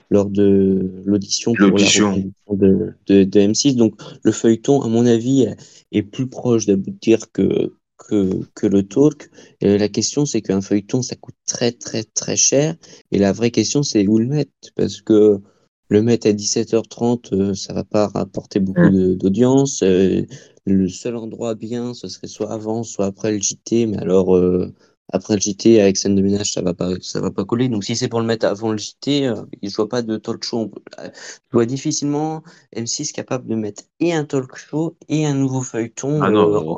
lors 0.09 0.29
de 0.29 1.03
l'audition 1.05 1.51
de, 1.51 2.93
de, 3.07 3.23
de, 3.23 3.39
M6. 3.39 3.75
Donc 3.75 3.95
le 4.23 4.31
feuilleton, 4.31 4.81
à 4.81 4.87
mon 4.87 5.05
avis, 5.05 5.47
est 5.91 6.03
plus 6.03 6.27
proche 6.27 6.65
d'aboutir 6.65 7.31
que, 7.33 7.73
que, 7.97 8.39
que 8.53 8.67
le 8.67 8.83
talk. 8.83 9.29
Et 9.61 9.77
la 9.77 9.89
question, 9.89 10.25
c'est 10.25 10.41
qu'un 10.41 10.61
feuilleton, 10.61 11.01
ça 11.01 11.15
coûte 11.15 11.35
très 11.45 11.71
très 11.71 12.03
très 12.03 12.37
cher. 12.37 12.75
Et 13.11 13.17
la 13.19 13.33
vraie 13.33 13.51
question, 13.51 13.83
c'est 13.83 14.07
où 14.07 14.19
le 14.19 14.27
mettre? 14.27 14.51
Parce 14.75 15.01
que 15.01 15.41
le 15.89 16.01
mettre 16.01 16.27
à 16.27 16.31
17h30, 16.31 17.33
euh, 17.33 17.53
ça 17.53 17.73
va 17.73 17.83
pas 17.83 18.07
rapporter 18.07 18.59
beaucoup 18.59 18.81
mm. 18.81 19.15
d'audience. 19.15 19.83
Euh, 19.83 20.23
le 20.65 20.87
seul 20.87 21.15
endroit 21.15 21.55
bien, 21.55 21.93
ce 21.93 22.07
serait 22.07 22.27
soit 22.27 22.51
avant, 22.51 22.83
soit 22.83 23.05
après 23.05 23.31
le 23.31 23.41
JT. 23.41 23.85
Mais 23.85 23.97
alors, 23.97 24.35
euh, 24.35 24.73
après 25.13 25.35
le 25.35 25.41
JT, 25.41 25.79
avec 25.79 25.97
scène 25.97 26.15
de 26.15 26.21
ménage, 26.21 26.51
ça 26.51 26.61
va 26.61 26.73
pas, 26.73 26.89
ça 27.01 27.21
va 27.21 27.31
pas 27.31 27.45
coller. 27.45 27.69
Donc, 27.69 27.83
si 27.83 27.95
c'est 27.95 28.07
pour 28.07 28.19
le 28.19 28.25
mettre 28.25 28.47
avant 28.47 28.71
le 28.71 28.77
JT, 28.77 29.27
euh, 29.27 29.43
il 29.61 29.69
ne 29.69 29.75
voit 29.75 29.89
pas 29.89 30.01
de 30.01 30.17
talk 30.17 30.43
show. 30.43 30.71
Je 30.97 31.51
vois 31.51 31.65
difficilement 31.65 32.43
M6 32.75 33.11
capable 33.11 33.47
de 33.47 33.55
mettre 33.55 33.83
et 33.99 34.13
un 34.13 34.25
talk 34.25 34.55
show 34.55 34.95
et 35.07 35.25
un 35.25 35.35
nouveau 35.35 35.61
feuilleton 35.61 36.21
ah 36.21 36.29
euh, 36.31 36.75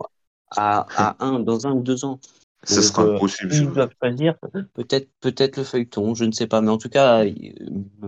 à, 0.52 0.86
à, 0.96 1.26
un, 1.26 1.40
dans 1.40 1.68
un 1.68 1.74
ou 1.74 1.82
deux 1.82 2.04
ans. 2.04 2.20
Ça 2.68 2.82
sera 2.82 3.06
euh, 3.06 3.16
impossible. 3.16 3.54
Ils 3.54 3.72
doivent 3.72 3.94
choisir 4.02 4.36
peut-être 4.74 5.10
peut-être 5.22 5.58
le 5.58 5.64
feuilleton, 5.64 6.16
je 6.16 6.26
ne 6.26 6.32
sais 6.32 6.48
pas. 6.48 6.62
Mais 6.62 6.70
en 6.70 6.78
tout 6.78 6.90
cas, 6.90 7.24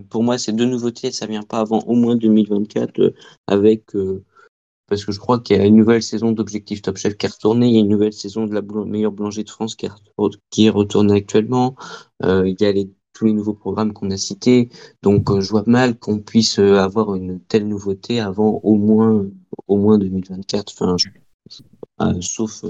pour 0.10 0.24
moi, 0.24 0.38
ces 0.38 0.52
deux 0.52 0.66
nouveautés, 0.66 1.12
ça 1.12 1.28
vient 1.28 1.44
pas 1.44 1.60
avant 1.60 1.80
au 1.80 1.96
moins 1.96 2.16
2024 2.16 3.14
avec 3.48 3.94
parce 4.90 5.06
que 5.06 5.12
je 5.12 5.20
crois 5.20 5.40
qu'il 5.40 5.56
y 5.56 5.60
a 5.60 5.66
une 5.66 5.76
nouvelle 5.76 6.04
saison 6.04 6.32
d'Objectif 6.32 6.82
Top 6.82 6.98
Chef 6.98 7.16
qui 7.16 7.28
est 7.28 7.30
retournée, 7.30 7.68
il 7.68 7.74
y 7.74 7.78
a 7.78 7.82
une 7.82 7.90
nouvelle 7.90 8.14
saison 8.14 8.46
de 8.46 8.54
la 8.54 8.62
meilleure 8.62 9.12
boulangerie 9.12 9.44
de 9.44 9.50
France 9.50 9.76
qui 9.76 9.86
est, 9.86 9.92
qui 10.50 10.66
est 10.66 10.72
retournée 10.72 11.14
actuellement, 11.14 11.76
euh, 12.24 12.48
il 12.48 12.60
y 12.60 12.66
a 12.66 12.72
les, 12.72 12.92
tous 13.14 13.26
les 13.26 13.34
nouveaux 13.34 13.54
programmes 13.54 13.94
qu'on 13.94 14.10
a 14.12 14.18
cités, 14.18 14.70
donc 15.04 15.30
euh, 15.30 15.40
je 15.42 15.50
vois 15.52 15.64
mal 15.68 15.98
qu'on 15.98 16.20
puisse 16.20 16.60
euh, 16.60 16.80
avoir 16.80 17.16
une 17.16 17.40
telle 17.40 17.68
nouveauté 17.68 18.20
avant 18.20 18.60
au 18.64 18.76
moins 18.76 19.26
au 19.68 19.78
moins 19.78 20.00
2024, 20.00 20.74
enfin, 20.74 20.96
sauf 22.22 22.66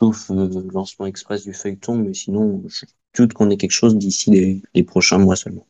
sauf 0.00 0.30
lancement 0.30 1.06
express 1.06 1.44
du 1.44 1.52
feuilleton, 1.54 1.96
mais 1.96 2.14
sinon 2.14 2.62
je 2.68 2.86
doute 3.16 3.32
qu'on 3.32 3.50
ait 3.50 3.56
quelque 3.56 3.70
chose 3.70 3.96
d'ici 3.96 4.30
les, 4.30 4.62
les 4.74 4.82
prochains 4.84 5.18
mois 5.18 5.36
seulement. 5.36 5.66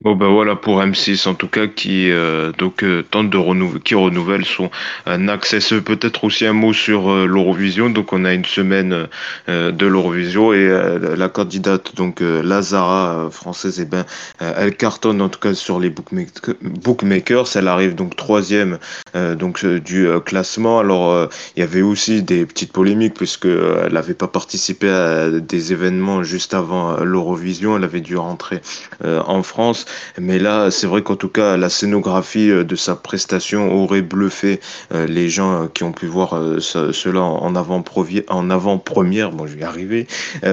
Bon 0.00 0.14
ben 0.14 0.28
voilà 0.28 0.54
pour 0.54 0.80
M6 0.80 1.28
en 1.28 1.34
tout 1.34 1.48
cas 1.48 1.66
qui 1.66 2.08
euh, 2.12 2.52
donc 2.56 2.84
euh, 2.84 3.02
tente 3.02 3.30
de 3.30 3.36
renouveler, 3.36 3.80
qui 3.80 3.96
renouvelle 3.96 4.44
son 4.44 4.70
euh, 5.08 5.26
access. 5.26 5.74
Peut-être 5.84 6.22
aussi 6.22 6.46
un 6.46 6.52
mot 6.52 6.72
sur 6.72 7.12
l'Eurovision. 7.26 7.90
Donc 7.90 8.12
on 8.12 8.24
a 8.24 8.32
une 8.32 8.44
semaine 8.44 9.08
de 9.48 9.86
l'Eurovision 9.86 10.52
et 10.52 10.68
la 11.16 11.28
candidate 11.28 11.96
donc 11.96 12.20
Lazara 12.20 13.28
française, 13.32 13.80
et 13.80 13.82
eh 13.82 13.86
ben 13.86 14.04
elle 14.38 14.76
cartonne 14.76 15.20
en 15.20 15.28
tout 15.28 15.40
cas 15.40 15.54
sur 15.54 15.80
les 15.80 15.90
bookmakers. 15.90 17.56
Elle 17.56 17.66
arrive 17.66 17.96
donc 17.96 18.14
troisième 18.14 18.78
donc 19.14 19.66
du 19.66 20.06
classement. 20.24 20.78
Alors 20.78 21.28
il 21.56 21.60
y 21.60 21.62
avait 21.64 21.82
aussi 21.82 22.22
des 22.22 22.46
petites 22.46 22.72
polémiques 22.72 23.14
puisque 23.14 23.46
elle 23.46 23.92
n'avait 23.92 24.14
pas 24.14 24.28
participé 24.28 24.88
à 24.88 25.28
des 25.28 25.72
événements 25.72 26.22
juste 26.22 26.54
avant 26.54 26.98
l'Eurovision. 27.02 27.76
Elle 27.76 27.84
avait 27.84 28.00
dû 28.00 28.16
rentrer 28.16 28.60
en 29.02 29.42
France. 29.42 29.87
Mais 30.20 30.38
là, 30.38 30.70
c'est 30.70 30.86
vrai 30.86 31.02
qu'en 31.02 31.16
tout 31.16 31.28
cas, 31.28 31.56
la 31.56 31.68
scénographie 31.68 32.50
euh, 32.50 32.64
de 32.64 32.76
sa 32.76 32.96
prestation 32.96 33.72
aurait 33.72 34.02
bluffé 34.02 34.60
euh, 34.92 35.06
les 35.06 35.28
gens 35.28 35.62
euh, 35.62 35.66
qui 35.72 35.84
ont 35.84 35.92
pu 35.92 36.06
voir 36.06 36.30
cela 36.60 37.22
en 37.22 37.54
avant-première. 37.54 39.30
Bon, 39.32 39.46
je 39.46 39.54
vais 39.54 39.60
y 39.60 39.64
arriver. 39.64 40.06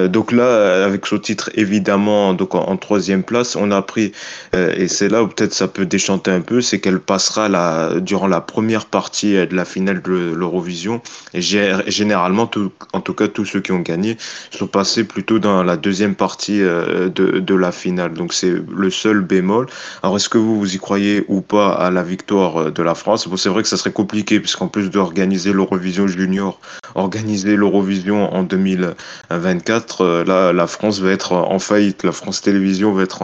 donc 0.08 0.32
là, 0.32 0.86
avec 0.86 1.06
ce 1.06 1.16
titre, 1.16 1.50
évidemment, 1.56 2.34
donc 2.34 2.56
en, 2.56 2.78
troisième 2.78 3.24
place, 3.24 3.56
on 3.56 3.72
a 3.72 3.82
pris, 3.82 4.12
et 4.54 4.88
c'est 4.88 5.10
là 5.10 5.24
où 5.24 5.28
peut-être 5.28 5.54
ça 5.54 5.68
peut 5.68 5.86
déchanter 5.86 6.32
un 6.32 6.42
peu, 6.42 6.62
c'est 6.62 6.80
qu'elle 6.80 7.00
passera 7.00 7.50
la, 7.50 8.00
durant 8.00 8.28
la 8.28 8.42
première 8.42 8.86
partie 8.86 9.34
de 9.34 9.56
la 9.56 9.66
finale 9.66 10.02
de 10.02 10.34
l'Eurovision. 10.34 11.02
Et 11.34 11.42
généralement, 11.42 12.50
en 12.94 13.02
tout 13.02 13.14
cas, 13.14 13.28
tous 13.28 13.46
ceux 13.46 13.62
qui 13.62 13.72
ont 13.72 13.80
gagné 13.80 14.18
sont 14.52 14.68
passés 14.68 15.04
plutôt 15.04 15.40
dans 15.40 15.64
la 15.64 15.78
deuxième 15.78 16.16
partie 16.16 16.60
de, 16.60 17.10
de 17.10 17.56
la 17.56 17.72
finale. 17.72 18.14
Donc 18.14 18.34
c'est 18.34 18.54
le 18.76 18.90
seul 18.90 19.25
bémol. 19.26 19.68
Alors, 20.04 20.16
est-ce 20.16 20.30
que 20.30 20.38
vous, 20.38 20.58
vous 20.60 20.76
y 20.76 20.78
croyez 20.78 21.26
ou 21.28 21.42
pas 21.42 21.74
à 21.74 21.92
la 21.92 22.04
victoire 22.04 22.58
euh, 22.58 22.72
de 22.72 22.84
la 22.84 22.96
France? 22.96 23.28
C'est 23.36 23.50
vrai 23.50 23.64
que 23.64 23.68
ça 23.68 23.78
serait 23.78 23.92
compliqué, 23.92 24.40
puisqu'en 24.40 24.68
plus 24.68 24.90
d'organiser 24.90 25.54
l'Eurovision 25.54 26.08
Junior, 26.08 26.60
organiser 26.96 27.56
l'Eurovision 27.56 28.34
en 28.34 28.44
2024, 28.44 30.02
euh, 30.02 30.54
la 30.54 30.68
France 30.68 31.00
va 31.00 31.12
être 31.12 31.34
en 31.34 31.60
faillite. 31.60 32.04
La 32.04 32.12
France 32.12 32.42
Télévisions 32.42 32.94
va 32.94 33.04
être 33.04 33.22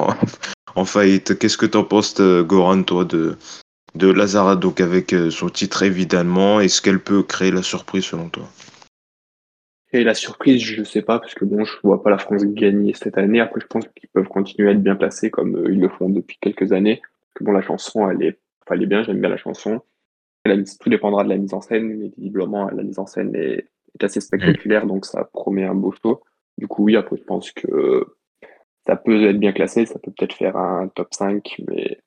en, 0.76 0.86
faillite. 0.86 1.38
Qu'est-ce 1.40 1.58
que 1.58 1.66
t'en 1.66 1.84
penses, 1.84 2.16
euh, 2.20 2.44
Goran, 2.44 2.84
toi, 2.84 3.06
de, 3.06 3.38
de 3.96 4.12
Lazara, 4.12 4.56
donc 4.56 4.82
avec 4.82 5.16
son 5.30 5.50
titre 5.50 5.84
évidemment 5.84 6.60
Est-ce 6.60 6.82
qu'elle 6.82 7.00
peut 7.00 7.24
créer 7.24 7.52
la 7.52 7.64
surprise 7.64 8.06
selon 8.06 8.30
toi? 8.30 8.44
Et 9.94 10.04
la 10.04 10.14
surprise, 10.14 10.62
je 10.62 10.80
ne 10.80 10.86
sais 10.86 11.02
pas, 11.02 11.20
parce 11.20 11.34
que 11.34 11.44
bon, 11.44 11.66
je 11.66 11.74
vois 11.84 12.02
pas 12.02 12.10
la 12.10 12.18
France 12.18 12.46
gagner 12.46 12.94
cette 12.94 13.18
année. 13.18 13.42
Après, 13.42 13.60
je 13.60 13.68
pense 13.68 13.86
qu'ils 13.90 14.10
peuvent 14.10 14.28
continuer 14.28 14.70
à 14.70 14.72
être 14.72 14.82
bien 14.82 14.96
placés 14.96 15.30
comme 15.30 15.58
euh, 15.58 15.72
ils 15.72 15.80
le 15.80 15.90
font 15.90 16.10
depuis 16.10 16.38
quelques 16.40 16.72
années. 16.72 17.02
Parce 17.02 17.34
que 17.36 17.44
bon, 17.44 17.52
la 17.52 17.62
chanson, 17.62 18.10
elle 18.10 18.24
est, 18.24 18.40
enfin, 18.62 18.76
elle 18.76 18.84
est 18.84 18.88
bien, 18.88 19.04
j'aime 19.04 19.20
bien 19.20 19.30
la 19.30 19.38
chanson. 19.38 19.82
tout 20.46 20.90
dépendra 20.90 21.26
de 21.26 21.30
la 21.30 21.38
mise 21.38 21.54
en 21.54 21.62
scène, 21.62 21.88
mais 21.88 22.12
visiblement, 22.18 22.70
la 22.70 22.84
mise 22.84 23.00
en 23.00 23.06
scène 23.06 23.36
est, 23.36 23.68
assez 24.02 24.22
spectaculaire, 24.22 24.88
donc 24.88 25.06
ça 25.06 25.26
promet 25.34 25.66
un 25.66 25.76
beau 25.76 25.92
show. 25.92 26.24
Du 26.58 26.68
coup, 26.68 26.86
oui, 26.86 26.96
après, 26.96 27.18
je 27.18 27.24
pense 27.24 27.52
que 27.52 28.06
ça 28.88 28.96
peut 28.96 29.26
être 29.26 29.40
bien 29.40 29.52
classé, 29.52 29.86
ça 29.86 30.00
peut 30.00 30.12
peut-être 30.12 30.34
faire 30.34 30.56
un 30.56 30.88
top 30.88 31.14
5, 31.14 31.62
mais 31.68 32.00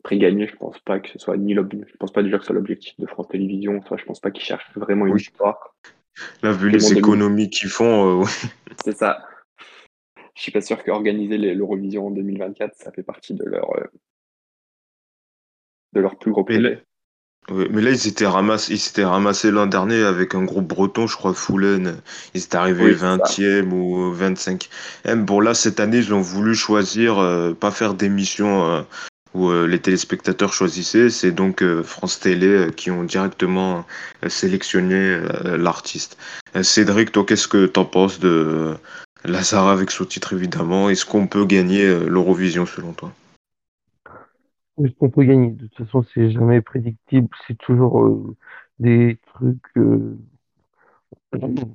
après 0.00 0.18
gagner, 0.18 0.46
je 0.46 0.56
pense 0.56 0.78
pas 0.80 1.00
que 1.00 1.08
ce 1.08 1.18
soit 1.18 1.36
ni 1.36 1.54
l'objectif, 1.54 1.92
je 1.92 1.96
pense 1.96 2.12
pas 2.12 2.22
déjà 2.22 2.36
que 2.36 2.44
ce 2.44 2.48
soit 2.48 2.54
l'objectif 2.54 2.94
de 2.98 3.06
France 3.06 3.28
Télévisions, 3.28 3.82
soit 3.82 3.96
je 3.96 4.04
pense 4.04 4.20
pas 4.20 4.30
qu'ils 4.30 4.44
cherchent 4.44 4.70
vraiment 4.76 5.06
une 5.06 5.16
histoire. 5.16 5.74
Là, 6.42 6.52
vu 6.52 6.70
les 6.70 6.92
économies 6.92 7.50
qu'ils 7.50 7.68
font, 7.68 8.22
euh, 8.22 8.26
C'est 8.84 8.96
ça. 8.96 9.24
Je 10.34 10.42
suis 10.42 10.52
pas 10.52 10.60
sûr 10.60 10.82
qu'organiser 10.82 11.36
l'Eurovision 11.36 12.06
en 12.06 12.10
2024, 12.10 12.74
ça 12.76 12.92
fait 12.92 13.02
partie 13.02 13.34
de 13.34 13.44
leur, 13.44 13.76
euh, 13.76 13.84
de 15.92 16.00
leur 16.00 16.18
plus 16.18 16.30
gros 16.30 16.44
projet. 16.44 16.82
Mais 17.48 17.82
là, 17.82 17.90
ils 17.90 17.98
s'étaient 17.98 18.26
ramassés, 18.26 19.50
l'an 19.50 19.66
dernier 19.66 20.04
avec 20.04 20.34
un 20.34 20.44
groupe 20.44 20.66
breton, 20.66 21.06
je 21.06 21.16
crois, 21.16 21.34
Foulen. 21.34 22.00
Ils 22.34 22.44
étaient 22.44 22.56
arrivés 22.56 22.94
20e 22.94 23.72
ou 23.72 24.14
25e. 24.14 25.24
Bon, 25.24 25.40
là, 25.40 25.54
cette 25.54 25.80
année, 25.80 25.98
ils 25.98 26.14
ont 26.14 26.20
voulu 26.20 26.54
choisir, 26.54 27.18
euh, 27.18 27.52
pas 27.52 27.70
faire 27.70 27.94
d'émission 27.94 28.84
où 29.34 29.48
euh, 29.48 29.66
les 29.66 29.78
téléspectateurs 29.78 30.52
choisissaient. 30.52 31.10
C'est 31.10 31.32
donc 31.32 31.62
euh, 31.62 31.82
France 31.82 32.20
Télé 32.20 32.46
euh, 32.46 32.70
qui 32.70 32.90
ont 32.90 33.04
directement 33.04 33.84
sélectionné 34.26 35.18
l'artiste. 35.44 36.18
Cédric, 36.62 37.12
toi, 37.12 37.24
qu'est-ce 37.26 37.48
que 37.48 37.66
t'en 37.66 37.84
penses 37.84 38.20
de 38.20 38.74
Lazara 39.24 39.72
avec 39.72 39.90
son 39.90 40.04
titre 40.04 40.32
évidemment? 40.34 40.90
Est-ce 40.90 41.06
qu'on 41.06 41.26
peut 41.26 41.44
gagner 41.44 41.86
l'Eurovision 42.06 42.66
selon 42.66 42.92
toi? 42.92 43.12
Est-ce 44.82 44.92
qu'on 44.98 45.10
peut 45.10 45.24
gagner? 45.24 45.50
De 45.50 45.66
toute 45.68 45.86
façon, 45.86 46.04
c'est 46.14 46.30
jamais 46.30 46.60
prédictible. 46.60 47.28
C'est 47.46 47.56
toujours 47.58 48.34
des 48.78 49.18
trucs 49.34 49.72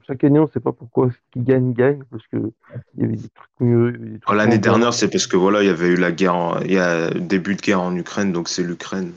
chaque 0.06 0.24
année, 0.24 0.40
on 0.40 0.44
ne 0.44 0.50
sait 0.50 0.60
pas 0.60 0.72
pourquoi 0.72 1.10
ce 1.12 1.18
qui 1.32 1.40
gagne, 1.40 1.74
gagne, 1.74 2.04
parce 2.10 2.26
qu'il 2.28 2.52
y 2.98 3.04
avait 3.04 3.16
des 3.16 3.30
trucs 3.30 3.52
mieux. 3.60 4.20
L'année 4.32 4.58
dernière, 4.58 4.94
c'est 4.94 5.10
parce 5.10 5.28
que 5.28 5.38
voilà, 5.38 5.64
il 5.64 5.68
y 5.68 5.70
avait 5.70 5.90
eu 5.90 5.96
la 5.96 6.12
guerre, 6.12 6.60
il 6.66 6.74
y 6.74 6.78
a 6.78 7.10
début 7.10 7.56
de 7.56 7.62
guerre 7.62 7.82
en 7.82 7.96
Ukraine, 7.96 8.32
donc 8.32 8.50
c'est 8.50 8.64
l'Ukraine 8.64 9.14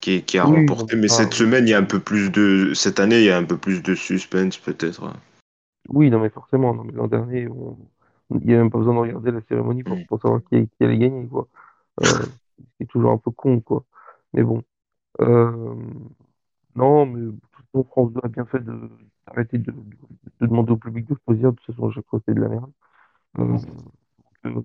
qui, 0.00 0.22
qui, 0.22 0.38
a 0.38 0.44
remporté. 0.44 0.96
Mais 0.96 1.08
cette 1.08 1.34
semaine, 1.34 1.66
il 1.66 1.70
y 1.70 1.74
a 1.74 1.78
un 1.78 1.84
peu 1.84 2.00
plus 2.00 2.30
de, 2.30 2.72
cette 2.74 3.00
année, 3.00 3.18
il 3.18 3.24
y 3.24 3.30
a 3.30 3.36
un 3.36 3.44
peu 3.44 3.56
plus 3.56 3.82
de 3.82 3.94
suspense 3.94 4.56
peut-être. 4.58 5.12
Oui, 5.88 6.10
non, 6.10 6.20
mais 6.20 6.30
forcément, 6.30 6.74
non, 6.74 6.84
mais 6.84 6.92
l'an 6.92 7.06
dernier, 7.06 7.48
il 8.30 8.46
n'y 8.46 8.54
a 8.54 8.58
même 8.58 8.70
pas 8.70 8.78
besoin 8.78 8.94
de 8.94 9.00
regarder 9.00 9.30
la 9.30 9.40
cérémonie 9.42 9.82
pour, 9.82 9.98
pour 10.08 10.20
savoir 10.20 10.40
qui, 10.50 10.68
qui, 10.68 10.84
allait 10.84 10.98
gagner, 10.98 11.26
quoi. 11.26 11.46
Euh, 12.02 12.06
c'est 12.78 12.86
toujours 12.86 13.12
un 13.12 13.18
peu 13.18 13.30
con, 13.30 13.60
quoi. 13.60 13.84
Mais 14.32 14.42
bon. 14.42 14.62
Euh, 15.20 15.74
non, 16.74 17.06
mais 17.06 17.32
France 17.90 18.12
2 18.12 18.20
a 18.22 18.28
bien 18.28 18.44
fait 18.46 18.60
d'arrêter 19.26 19.58
de, 19.58 19.70
de, 19.70 19.76
de, 20.40 20.46
demander 20.46 20.72
au 20.72 20.76
public 20.76 21.08
de 21.08 21.16
choisir, 21.24 21.52
de 21.52 21.56
toute 21.56 21.74
façon, 21.74 21.88
à 21.88 21.92
chaque 21.92 22.06
fois, 22.06 22.20
c'est 22.26 22.34
de 22.34 22.40
la 22.40 22.48
merde. 22.48 22.70
Euh, 23.38 23.58
euh, 24.46 24.62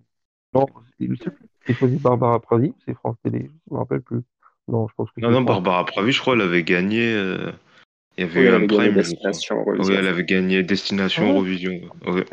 non, 0.53 0.65
a 1.67 1.73
choisi 1.73 1.97
Barbara 1.97 2.39
Pravi, 2.39 2.73
c'est 2.85 2.93
France 2.93 3.17
Télé, 3.23 3.39
je 3.39 3.71
ne 3.71 3.75
me 3.75 3.79
rappelle 3.79 4.01
plus. 4.01 4.21
Non, 4.67 4.87
je 4.87 4.93
pense 4.95 5.09
que 5.11 5.21
non, 5.21 5.31
non, 5.31 5.41
Barbara 5.41 5.85
Pravi, 5.85 6.11
je 6.11 6.21
crois, 6.21 6.35
elle 6.35 6.41
avait 6.41 6.63
gagné. 6.63 7.13
Euh... 7.13 7.51
Il 8.17 8.25
y 8.25 8.27
avait 8.27 8.41
oui, 8.41 8.45
eu 8.47 8.63
un 8.63 8.67
prime. 8.67 8.95
Destination 8.95 9.63
oui, 9.65 9.93
elle 9.93 10.07
avait 10.07 10.25
gagné 10.25 10.61
Destination 10.61 11.23
ah 11.25 11.29
Eurovision. 11.29 11.71
Ouais. 12.05 12.25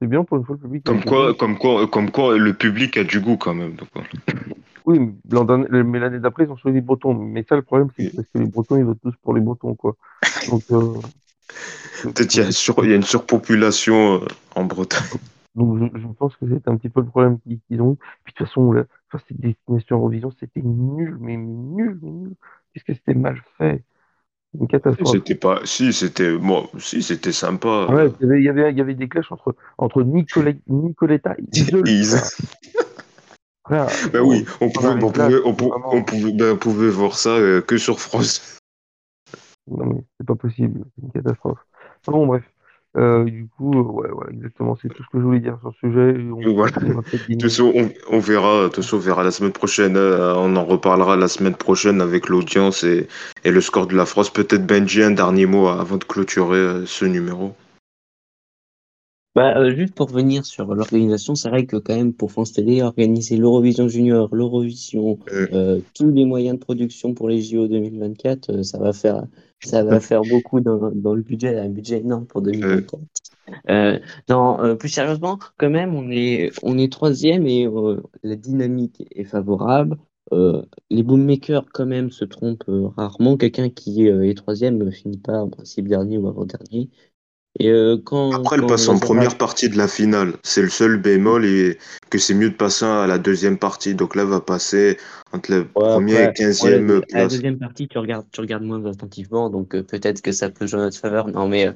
C'est 0.00 0.06
bien 0.06 0.24
pour 0.24 0.38
une 0.38 0.44
fois 0.44 0.56
le 0.56 0.62
public. 0.62 0.84
Comme 0.84 1.04
quoi, 1.04 1.34
comme, 1.34 1.58
quoi, 1.58 1.86
comme 1.86 2.10
quoi, 2.10 2.38
le 2.38 2.54
public 2.54 2.96
a 2.96 3.04
du 3.04 3.20
goût 3.20 3.36
quand 3.36 3.54
même. 3.54 3.74
Donc, 3.74 3.88
oui, 4.86 5.00
mais 5.00 5.98
l'année 5.98 6.20
d'après, 6.20 6.44
ils 6.44 6.50
ont 6.50 6.56
choisi 6.56 6.76
les 6.76 6.80
Bretons. 6.80 7.14
Mais 7.14 7.44
ça, 7.48 7.56
le 7.56 7.62
problème, 7.62 7.88
c'est 7.96 8.10
que 8.10 8.38
les 8.38 8.46
Bretons, 8.46 8.76
ils 8.76 8.84
votent 8.84 9.00
tous 9.02 9.14
pour 9.22 9.34
les 9.34 9.40
Bretons, 9.40 9.74
quoi. 9.74 9.96
Donc, 10.48 10.62
euh... 10.70 10.94
Peut-être 12.02 12.28
qu'il 12.28 12.42
y, 12.42 12.88
y, 12.88 12.92
a 12.92 12.96
une 12.96 13.02
surpopulation 13.02 14.22
euh, 14.22 14.26
en 14.54 14.64
Bretagne. 14.64 15.18
Donc, 15.54 15.78
je, 15.78 16.00
je 16.00 16.06
pense 16.18 16.36
que 16.36 16.46
c'est 16.48 16.68
un 16.68 16.76
petit 16.76 16.90
peu 16.90 17.00
le 17.00 17.06
problème 17.06 17.38
qu'ils 17.68 17.80
ont. 17.80 17.96
Puis, 18.24 18.34
de 18.34 18.38
toute 18.38 18.46
façon, 18.46 18.72
la, 18.72 18.84
enfin, 19.10 19.22
cette 19.26 19.40
destination 19.40 19.96
Eurovision, 19.96 20.32
c'était 20.38 20.62
nul, 20.62 21.16
mais 21.20 21.36
nul, 21.36 21.98
nul. 22.02 22.34
Qu'est-ce 22.72 22.84
que 22.84 22.94
c'était 22.94 23.14
mal 23.14 23.42
fait 23.56 23.82
une 24.60 24.68
catastrophe. 24.68 25.12
C'était 25.12 25.34
pas. 25.34 25.60
Si, 25.64 25.92
c'était. 25.92 26.36
Bon, 26.36 26.68
si, 26.78 27.02
c'était 27.02 27.32
sympa. 27.32 27.86
Ouais, 27.90 28.10
il 28.20 28.26
y, 28.26 28.48
avait, 28.48 28.70
il, 28.70 28.78
y 28.78 28.80
avait, 28.80 28.94
des 28.94 29.08
clashs 29.08 29.30
entre, 29.30 29.54
entre 29.78 30.02
Nicoletta, 30.02 30.60
Nicoletta 30.68 31.36
ben 33.68 34.20
oui, 34.22 34.44
on 34.60 34.70
pouvait, 34.70 34.88
on, 34.88 35.10
pouvait, 35.10 35.40
on, 35.44 35.54
pouvait, 35.54 35.70
on, 35.86 36.04
pouvait, 36.04 36.32
ben, 36.32 36.52
on 36.52 36.56
pouvait 36.56 36.88
voir 36.88 37.18
ça 37.18 37.30
euh, 37.30 37.60
que 37.60 37.78
sur 37.78 38.00
France. 38.00 38.55
Non, 39.68 39.86
mais 39.86 40.04
c'est 40.18 40.26
pas 40.26 40.34
possible, 40.34 40.84
c'est 40.94 41.02
une 41.02 41.12
catastrophe. 41.12 41.58
Bon, 42.06 42.26
bref. 42.26 42.44
Euh, 42.96 43.24
du 43.24 43.46
coup, 43.46 43.72
euh, 43.74 43.82
ouais, 43.82 44.10
ouais, 44.10 44.26
exactement, 44.32 44.74
c'est 44.80 44.88
tout 44.88 45.02
ce 45.02 45.08
que 45.10 45.18
je 45.18 45.24
voulais 45.24 45.40
dire 45.40 45.58
sur 45.60 45.72
ce 45.74 45.80
sujet. 45.80 46.16
On, 46.32 46.54
voilà. 46.54 46.76
on, 46.80 47.90
on, 48.10 48.18
verra, 48.18 48.70
on 48.92 48.98
verra 48.98 49.22
la 49.22 49.30
semaine 49.30 49.52
prochaine. 49.52 49.96
Euh, 49.96 50.34
on 50.34 50.56
en 50.56 50.64
reparlera 50.64 51.16
la 51.16 51.28
semaine 51.28 51.56
prochaine 51.56 52.00
avec 52.00 52.30
l'audience 52.30 52.84
et, 52.84 53.06
et, 53.44 53.50
le 53.50 53.60
score 53.60 53.86
de 53.86 53.94
la 53.94 54.06
France. 54.06 54.30
Peut-être 54.30 54.66
Benji, 54.66 55.02
un 55.02 55.10
dernier 55.10 55.44
mot 55.44 55.66
avant 55.68 55.98
de 55.98 56.04
clôturer 56.04 56.56
euh, 56.56 56.86
ce 56.86 57.04
numéro. 57.04 57.54
Bah, 59.36 59.54
euh, 59.58 59.76
juste 59.76 59.94
pour 59.94 60.08
revenir 60.08 60.46
sur 60.46 60.74
l'organisation, 60.74 61.34
c'est 61.34 61.50
vrai 61.50 61.66
que 61.66 61.76
quand 61.76 61.94
même 61.94 62.14
pour 62.14 62.32
France 62.32 62.54
Télé, 62.54 62.80
organiser 62.80 63.36
l'Eurovision 63.36 63.86
Junior, 63.86 64.34
l'Eurovision, 64.34 65.18
euh. 65.30 65.46
euh, 65.52 65.80
tous 65.92 66.10
les 66.10 66.24
moyens 66.24 66.58
de 66.58 66.64
production 66.64 67.12
pour 67.12 67.28
les 67.28 67.42
JO 67.42 67.68
2024, 67.68 68.48
euh, 68.48 68.62
ça 68.62 68.78
va 68.78 68.94
faire 68.94 69.26
ça 69.60 69.82
va 69.84 70.00
faire 70.00 70.22
beaucoup 70.22 70.60
dans, 70.60 70.90
dans 70.90 71.14
le 71.14 71.22
budget, 71.22 71.58
un 71.58 71.68
budget 71.68 72.00
énorme 72.00 72.26
pour 72.26 72.42
2024. 72.42 73.00
Euh, 73.70 73.98
non, 74.28 74.76
plus 74.76 74.88
sérieusement, 74.88 75.38
quand 75.56 75.70
même, 75.70 75.94
on 75.94 76.10
est 76.10 76.50
on 76.62 76.78
est 76.78 76.90
troisième 76.90 77.46
et 77.46 77.68
la 78.22 78.36
dynamique 78.36 79.06
est 79.10 79.24
favorable. 79.24 79.96
les 80.32 81.02
boommakers 81.02 81.66
quand 81.72 81.86
même 81.86 82.10
se 82.10 82.24
trompent 82.24 82.64
rarement. 82.96 83.36
Quelqu'un 83.36 83.70
qui 83.70 84.06
est 84.06 84.36
troisième 84.36 84.78
ne 84.78 84.90
finit 84.90 85.18
pas 85.18 85.38
en 85.38 85.48
principe 85.48 85.88
dernier 85.88 86.18
ou 86.18 86.28
avant 86.28 86.46
Euh, 87.62 87.98
Après, 88.34 88.56
elle 88.56 88.66
passe 88.66 88.88
en 88.88 88.98
première 88.98 89.38
partie 89.38 89.68
de 89.68 89.76
la 89.76 89.88
finale. 89.88 90.34
C'est 90.42 90.62
le 90.62 90.68
seul 90.68 90.98
bémol 90.98 91.44
et 91.44 91.78
que 92.10 92.18
c'est 92.18 92.34
mieux 92.34 92.50
de 92.50 92.54
passer 92.54 92.84
à 92.84 93.06
la 93.06 93.18
deuxième 93.18 93.58
partie. 93.58 93.94
Donc 93.94 94.14
là, 94.14 94.22
elle 94.22 94.28
va 94.28 94.40
passer 94.40 94.98
entre 95.32 95.52
la 95.52 95.64
première 95.64 96.30
et 96.30 96.32
quinzième 96.34 97.00
place. 97.02 97.12
la 97.12 97.26
deuxième 97.28 97.58
partie, 97.58 97.88
tu 97.88 97.98
regardes, 97.98 98.26
tu 98.30 98.40
regardes 98.40 98.64
moins 98.64 98.84
attentivement, 98.84 99.50
donc 99.50 99.74
euh, 99.74 99.82
peut-être 99.82 100.20
que 100.20 100.32
ça 100.32 100.50
peut 100.50 100.66
jouer 100.66 100.80
en 100.80 100.84
notre 100.84 100.98
faveur. 100.98 101.28
Non, 101.28 101.48
mais 101.48 101.68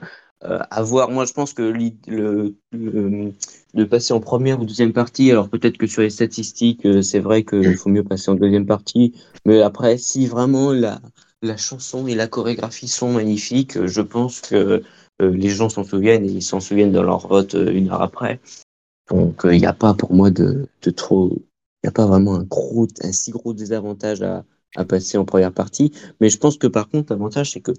euh, 0.44 0.58
à 0.70 0.82
voir. 0.82 1.10
Moi, 1.10 1.24
je 1.24 1.32
pense 1.32 1.52
que 1.54 1.62
le, 1.62 2.54
le, 2.72 3.32
de 3.74 3.84
passer 3.84 4.12
en 4.12 4.20
première 4.20 4.60
ou 4.60 4.64
deuxième 4.64 4.92
partie, 4.92 5.30
alors 5.30 5.48
peut-être 5.48 5.78
que 5.78 5.86
sur 5.86 6.02
les 6.02 6.10
statistiques, 6.10 6.86
c'est 7.02 7.20
vrai 7.20 7.44
qu'il 7.44 7.76
faut 7.76 7.88
mieux 7.88 8.04
passer 8.04 8.30
en 8.30 8.34
deuxième 8.34 8.66
partie. 8.66 9.14
Mais 9.46 9.62
après, 9.62 9.96
si 9.96 10.26
vraiment 10.26 10.72
la, 10.72 11.00
la 11.42 11.56
chanson 11.56 12.06
et 12.06 12.14
la 12.14 12.26
chorégraphie 12.26 12.88
sont 12.88 13.12
magnifiques, 13.12 13.86
je 13.86 14.00
pense 14.02 14.40
que 14.42 14.54
euh, 14.54 14.80
les 15.28 15.48
gens 15.48 15.68
s'en 15.68 15.84
souviennent 15.84 16.24
et 16.24 16.32
ils 16.32 16.42
s'en 16.42 16.60
souviennent 16.60 16.92
dans 16.92 17.02
leur 17.02 17.26
vote 17.26 17.54
euh, 17.54 17.72
une 17.72 17.90
heure 17.90 18.02
après. 18.02 18.40
Donc 19.10 19.42
il 19.44 19.50
euh, 19.50 19.58
n'y 19.58 19.66
a 19.66 19.72
pas 19.72 19.94
pour 19.94 20.12
moi 20.14 20.30
de, 20.30 20.68
de 20.82 20.90
trop, 20.90 21.30
il 21.32 21.84
n'y 21.84 21.88
a 21.88 21.92
pas 21.92 22.06
vraiment 22.06 22.36
un 22.36 23.12
si 23.12 23.30
gros 23.30 23.52
désavantage 23.52 24.22
à, 24.22 24.44
passer 24.88 25.18
en 25.18 25.24
première 25.24 25.52
partie. 25.52 25.92
Mais 26.20 26.28
je 26.30 26.38
pense 26.38 26.56
que 26.56 26.68
par 26.68 26.88
contre, 26.88 27.12
l'avantage, 27.12 27.52
c'est 27.52 27.60
que 27.60 27.72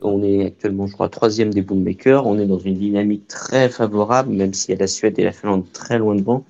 on 0.00 0.22
est 0.22 0.46
actuellement, 0.46 0.86
je 0.86 0.94
crois, 0.94 1.10
troisième 1.10 1.52
des 1.52 1.60
boommakers. 1.60 2.26
On 2.26 2.38
est 2.38 2.46
dans 2.46 2.58
une 2.58 2.78
dynamique 2.78 3.26
très 3.26 3.68
favorable, 3.68 4.32
même 4.32 4.54
si 4.54 4.70
y 4.70 4.74
a 4.74 4.78
la 4.78 4.86
Suède 4.86 5.18
et 5.18 5.24
la 5.24 5.32
Finlande 5.32 5.70
très 5.72 5.98
loin 5.98 6.14
devant 6.14 6.46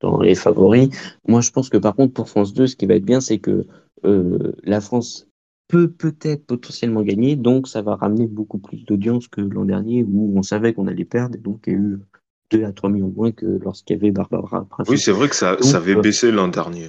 dans 0.00 0.20
les 0.20 0.34
favoris. 0.34 0.90
Moi, 1.26 1.40
je 1.40 1.50
pense 1.50 1.68
que 1.68 1.76
par 1.76 1.94
contre, 1.94 2.14
pour 2.14 2.28
France 2.28 2.54
2, 2.54 2.68
ce 2.68 2.76
qui 2.76 2.86
va 2.86 2.94
être 2.94 3.04
bien, 3.04 3.20
c'est 3.20 3.38
que 3.38 3.66
euh, 4.04 4.52
la 4.64 4.80
France 4.80 5.26
peut 5.70 5.88
peut-être 5.88 6.46
potentiellement 6.46 7.02
gagner, 7.02 7.36
donc 7.36 7.68
ça 7.68 7.82
va 7.82 7.94
ramener 7.94 8.26
beaucoup 8.26 8.58
plus 8.58 8.84
d'audience 8.84 9.28
que 9.28 9.40
l'an 9.40 9.64
dernier 9.64 10.02
où 10.02 10.36
on 10.36 10.42
savait 10.42 10.74
qu'on 10.74 10.88
allait 10.88 11.04
perdre, 11.04 11.36
et 11.36 11.38
donc 11.38 11.62
il 11.66 11.72
y 11.72 11.76
a 11.76 11.78
eu 11.78 11.98
2 12.50 12.64
à 12.64 12.72
3 12.72 12.90
millions 12.90 13.08
de 13.08 13.14
moins 13.14 13.32
que 13.32 13.46
lorsqu'il 13.46 13.96
y 13.96 14.00
avait 14.00 14.10
Barbara 14.10 14.66
Oui, 14.88 14.98
c'est 14.98 15.12
vrai 15.12 15.28
que 15.28 15.36
ça, 15.36 15.56
ça 15.60 15.76
avait 15.76 15.96
euh, 15.96 16.00
baissé 16.00 16.32
l'an 16.32 16.48
dernier. 16.48 16.88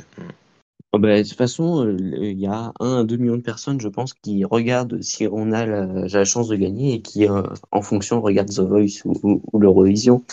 Oh 0.94 1.00
ben, 1.00 1.22
de 1.22 1.28
toute 1.28 1.38
façon, 1.38 1.86
euh, 1.86 1.96
il 2.00 2.40
y 2.40 2.48
a 2.48 2.74
1 2.80 3.00
à 3.02 3.04
2 3.04 3.18
millions 3.18 3.38
de 3.38 3.42
personnes, 3.42 3.80
je 3.80 3.88
pense, 3.88 4.14
qui 4.14 4.44
regardent 4.44 5.02
si 5.02 5.28
on 5.32 5.52
a 5.52 5.66
la, 5.66 5.86
la 6.08 6.26
chance 6.26 6.48
de 6.48 6.56
gagner 6.56 6.96
et 6.96 7.02
qui, 7.02 7.30
euh, 7.30 7.44
en 7.72 7.82
fonction, 7.82 8.20
regardent 8.20 8.50
The 8.50 8.62
Voice 8.62 9.06
ou, 9.06 9.42
ou, 9.54 9.60
l'Eurovision. 9.60 10.24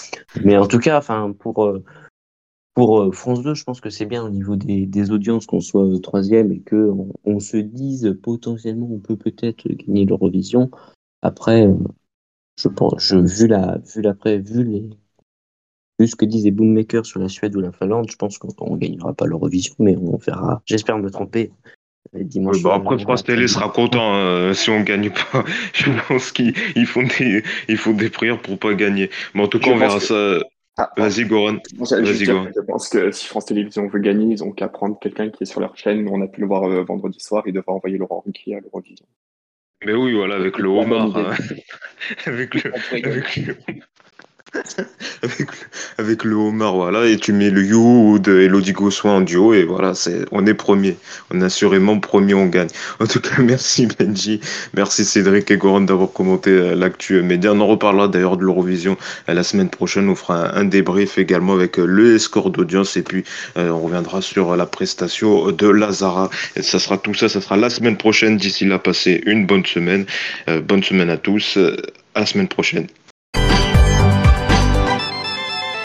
Mais 0.42 0.56
en 0.56 0.66
tout 0.66 0.78
cas, 0.78 0.98
enfin, 0.98 1.34
pour 1.38 1.78
pour 2.78 3.00
euh, 3.00 3.10
France 3.10 3.42
2, 3.42 3.54
je 3.54 3.64
pense 3.64 3.80
que 3.80 3.90
c'est 3.90 4.06
bien 4.06 4.22
au 4.22 4.30
niveau 4.30 4.54
des, 4.54 4.86
des 4.86 5.10
audiences 5.10 5.46
qu'on 5.46 5.60
soit 5.60 5.84
euh, 5.84 5.98
troisième 5.98 6.52
et 6.52 6.60
que 6.60 6.92
on, 7.24 7.40
se 7.40 7.56
dise 7.56 8.16
potentiellement 8.22 8.88
on 8.88 9.00
peut 9.00 9.16
peut-être 9.16 9.68
gagner 9.68 10.04
l'Eurovision. 10.04 10.70
Après, 11.20 11.66
euh, 11.66 11.74
je 12.56 12.68
pense, 12.68 13.02
je, 13.02 13.16
vu 13.16 13.48
la, 13.48 13.78
vu 13.78 14.00
l'après, 14.00 14.38
vu 14.38 14.62
les, 14.62 14.90
vu 15.98 16.06
ce 16.06 16.14
que 16.14 16.24
disent 16.24 16.44
les 16.44 16.52
boommakers 16.52 17.04
sur 17.04 17.18
la 17.18 17.28
Suède 17.28 17.56
ou 17.56 17.60
la 17.60 17.72
Finlande, 17.72 18.08
je 18.12 18.16
pense 18.16 18.38
qu'on 18.38 18.74
ne 18.74 18.78
gagnera 18.78 19.12
pas 19.12 19.26
l'Eurovision, 19.26 19.74
mais 19.80 19.96
on 19.96 20.16
verra. 20.16 20.62
J'espère 20.64 20.98
me 20.98 21.10
tromper. 21.10 21.50
Dimanche, 22.12 22.58
oui, 22.58 22.62
bah 22.62 22.74
après, 22.76 22.96
France 23.00 23.24
Télé 23.24 23.48
sera 23.48 23.70
content 23.70 24.14
euh, 24.14 24.54
si 24.54 24.70
on 24.70 24.82
gagne 24.82 25.10
pas. 25.10 25.44
Je 25.74 25.90
pense 26.06 26.30
qu'ils 26.30 26.86
font 26.86 27.02
des, 27.02 27.42
ils 27.68 27.76
font 27.76 27.92
des 27.92 28.08
prières 28.08 28.40
pour 28.40 28.56
pas 28.56 28.72
gagner. 28.74 29.10
Mais 29.34 29.42
en 29.42 29.48
tout 29.48 29.58
cas, 29.58 29.70
je 29.70 29.74
on 29.74 29.78
verra 29.78 29.98
que... 29.98 30.04
ça. 30.04 30.38
Ah, 30.80 30.92
Vas-y, 30.96 31.24
Goran. 31.24 31.58
Vas-y, 31.76 32.24
Goran. 32.24 32.46
Je 32.54 32.60
pense 32.60 32.88
que 32.88 33.10
si 33.10 33.26
France 33.26 33.46
Télévisions 33.46 33.88
veut 33.88 33.98
gagner, 33.98 34.32
ils 34.32 34.44
ont 34.44 34.52
qu'à 34.52 34.68
prendre 34.68 34.96
quelqu'un 35.00 35.28
qui 35.28 35.42
est 35.42 35.46
sur 35.46 35.60
leur 35.60 35.76
chaîne. 35.76 36.08
On 36.08 36.22
a 36.22 36.28
pu 36.28 36.40
le 36.40 36.46
voir 36.46 36.62
euh, 36.64 36.84
vendredi 36.84 37.18
soir. 37.18 37.42
Il 37.46 37.52
devra 37.52 37.72
envoyer 37.72 37.98
Laurent 37.98 38.22
Ruquier 38.24 38.54
à 38.56 38.60
l'Eurovision. 38.60 39.04
Mais 39.84 39.92
oui, 39.92 40.14
voilà, 40.14 40.36
avec 40.36 40.56
le 40.58 40.68
homard. 40.68 41.16
Hein. 41.16 41.34
avec 42.26 42.54
le. 42.54 42.72
Avec 42.74 43.36
le 43.36 43.54
avec, 45.98 46.24
le 46.24 46.34
homard, 46.34 46.74
voilà, 46.74 47.06
et 47.06 47.16
tu 47.16 47.32
mets 47.32 47.50
le 47.50 47.64
You 47.64 48.18
de 48.18 48.40
Elodie 48.40 48.72
Gossoin 48.72 49.16
en 49.16 49.20
duo, 49.20 49.52
et 49.52 49.64
voilà, 49.64 49.94
c'est, 49.94 50.24
on 50.32 50.46
est 50.46 50.54
premier. 50.54 50.96
On 51.30 51.40
est 51.40 51.44
assurément 51.44 51.98
premier, 52.00 52.34
on 52.34 52.46
gagne. 52.46 52.68
En 53.00 53.06
tout 53.06 53.20
cas, 53.20 53.36
merci 53.42 53.86
Benji, 53.86 54.40
merci 54.74 55.04
Cédric 55.04 55.50
et 55.50 55.56
Goran 55.56 55.82
d'avoir 55.82 56.12
commenté 56.12 56.50
euh, 56.50 56.74
l'actu 56.74 57.20
média. 57.22 57.52
On 57.52 57.60
en 57.60 57.66
reparlera 57.66 58.08
d'ailleurs 58.08 58.36
de 58.36 58.44
l'Eurovision 58.44 58.96
euh, 59.28 59.34
la 59.34 59.42
semaine 59.42 59.70
prochaine. 59.70 60.08
On 60.08 60.14
fera 60.14 60.56
un, 60.56 60.64
débrief 60.64 61.18
également 61.18 61.54
avec 61.54 61.78
euh, 61.78 61.84
le 61.84 62.18
score 62.18 62.50
d'audience, 62.50 62.96
et 62.96 63.02
puis 63.02 63.24
euh, 63.56 63.70
on 63.70 63.80
reviendra 63.80 64.22
sur 64.22 64.56
la 64.56 64.66
prestation 64.66 65.50
de 65.52 65.68
Lazara. 65.68 66.30
Et 66.56 66.62
ça 66.62 66.78
sera 66.78 66.98
tout 66.98 67.14
ça, 67.14 67.28
ça 67.28 67.40
sera 67.40 67.56
la 67.56 67.70
semaine 67.70 67.96
prochaine. 67.96 68.36
D'ici 68.36 68.64
là, 68.64 68.78
passez 68.78 69.22
une 69.26 69.46
bonne 69.46 69.66
semaine. 69.66 70.06
Euh, 70.48 70.60
bonne 70.60 70.82
semaine 70.82 71.10
à 71.10 71.16
tous. 71.16 71.58
À 72.14 72.20
la 72.20 72.26
semaine 72.26 72.48
prochaine. 72.48 72.86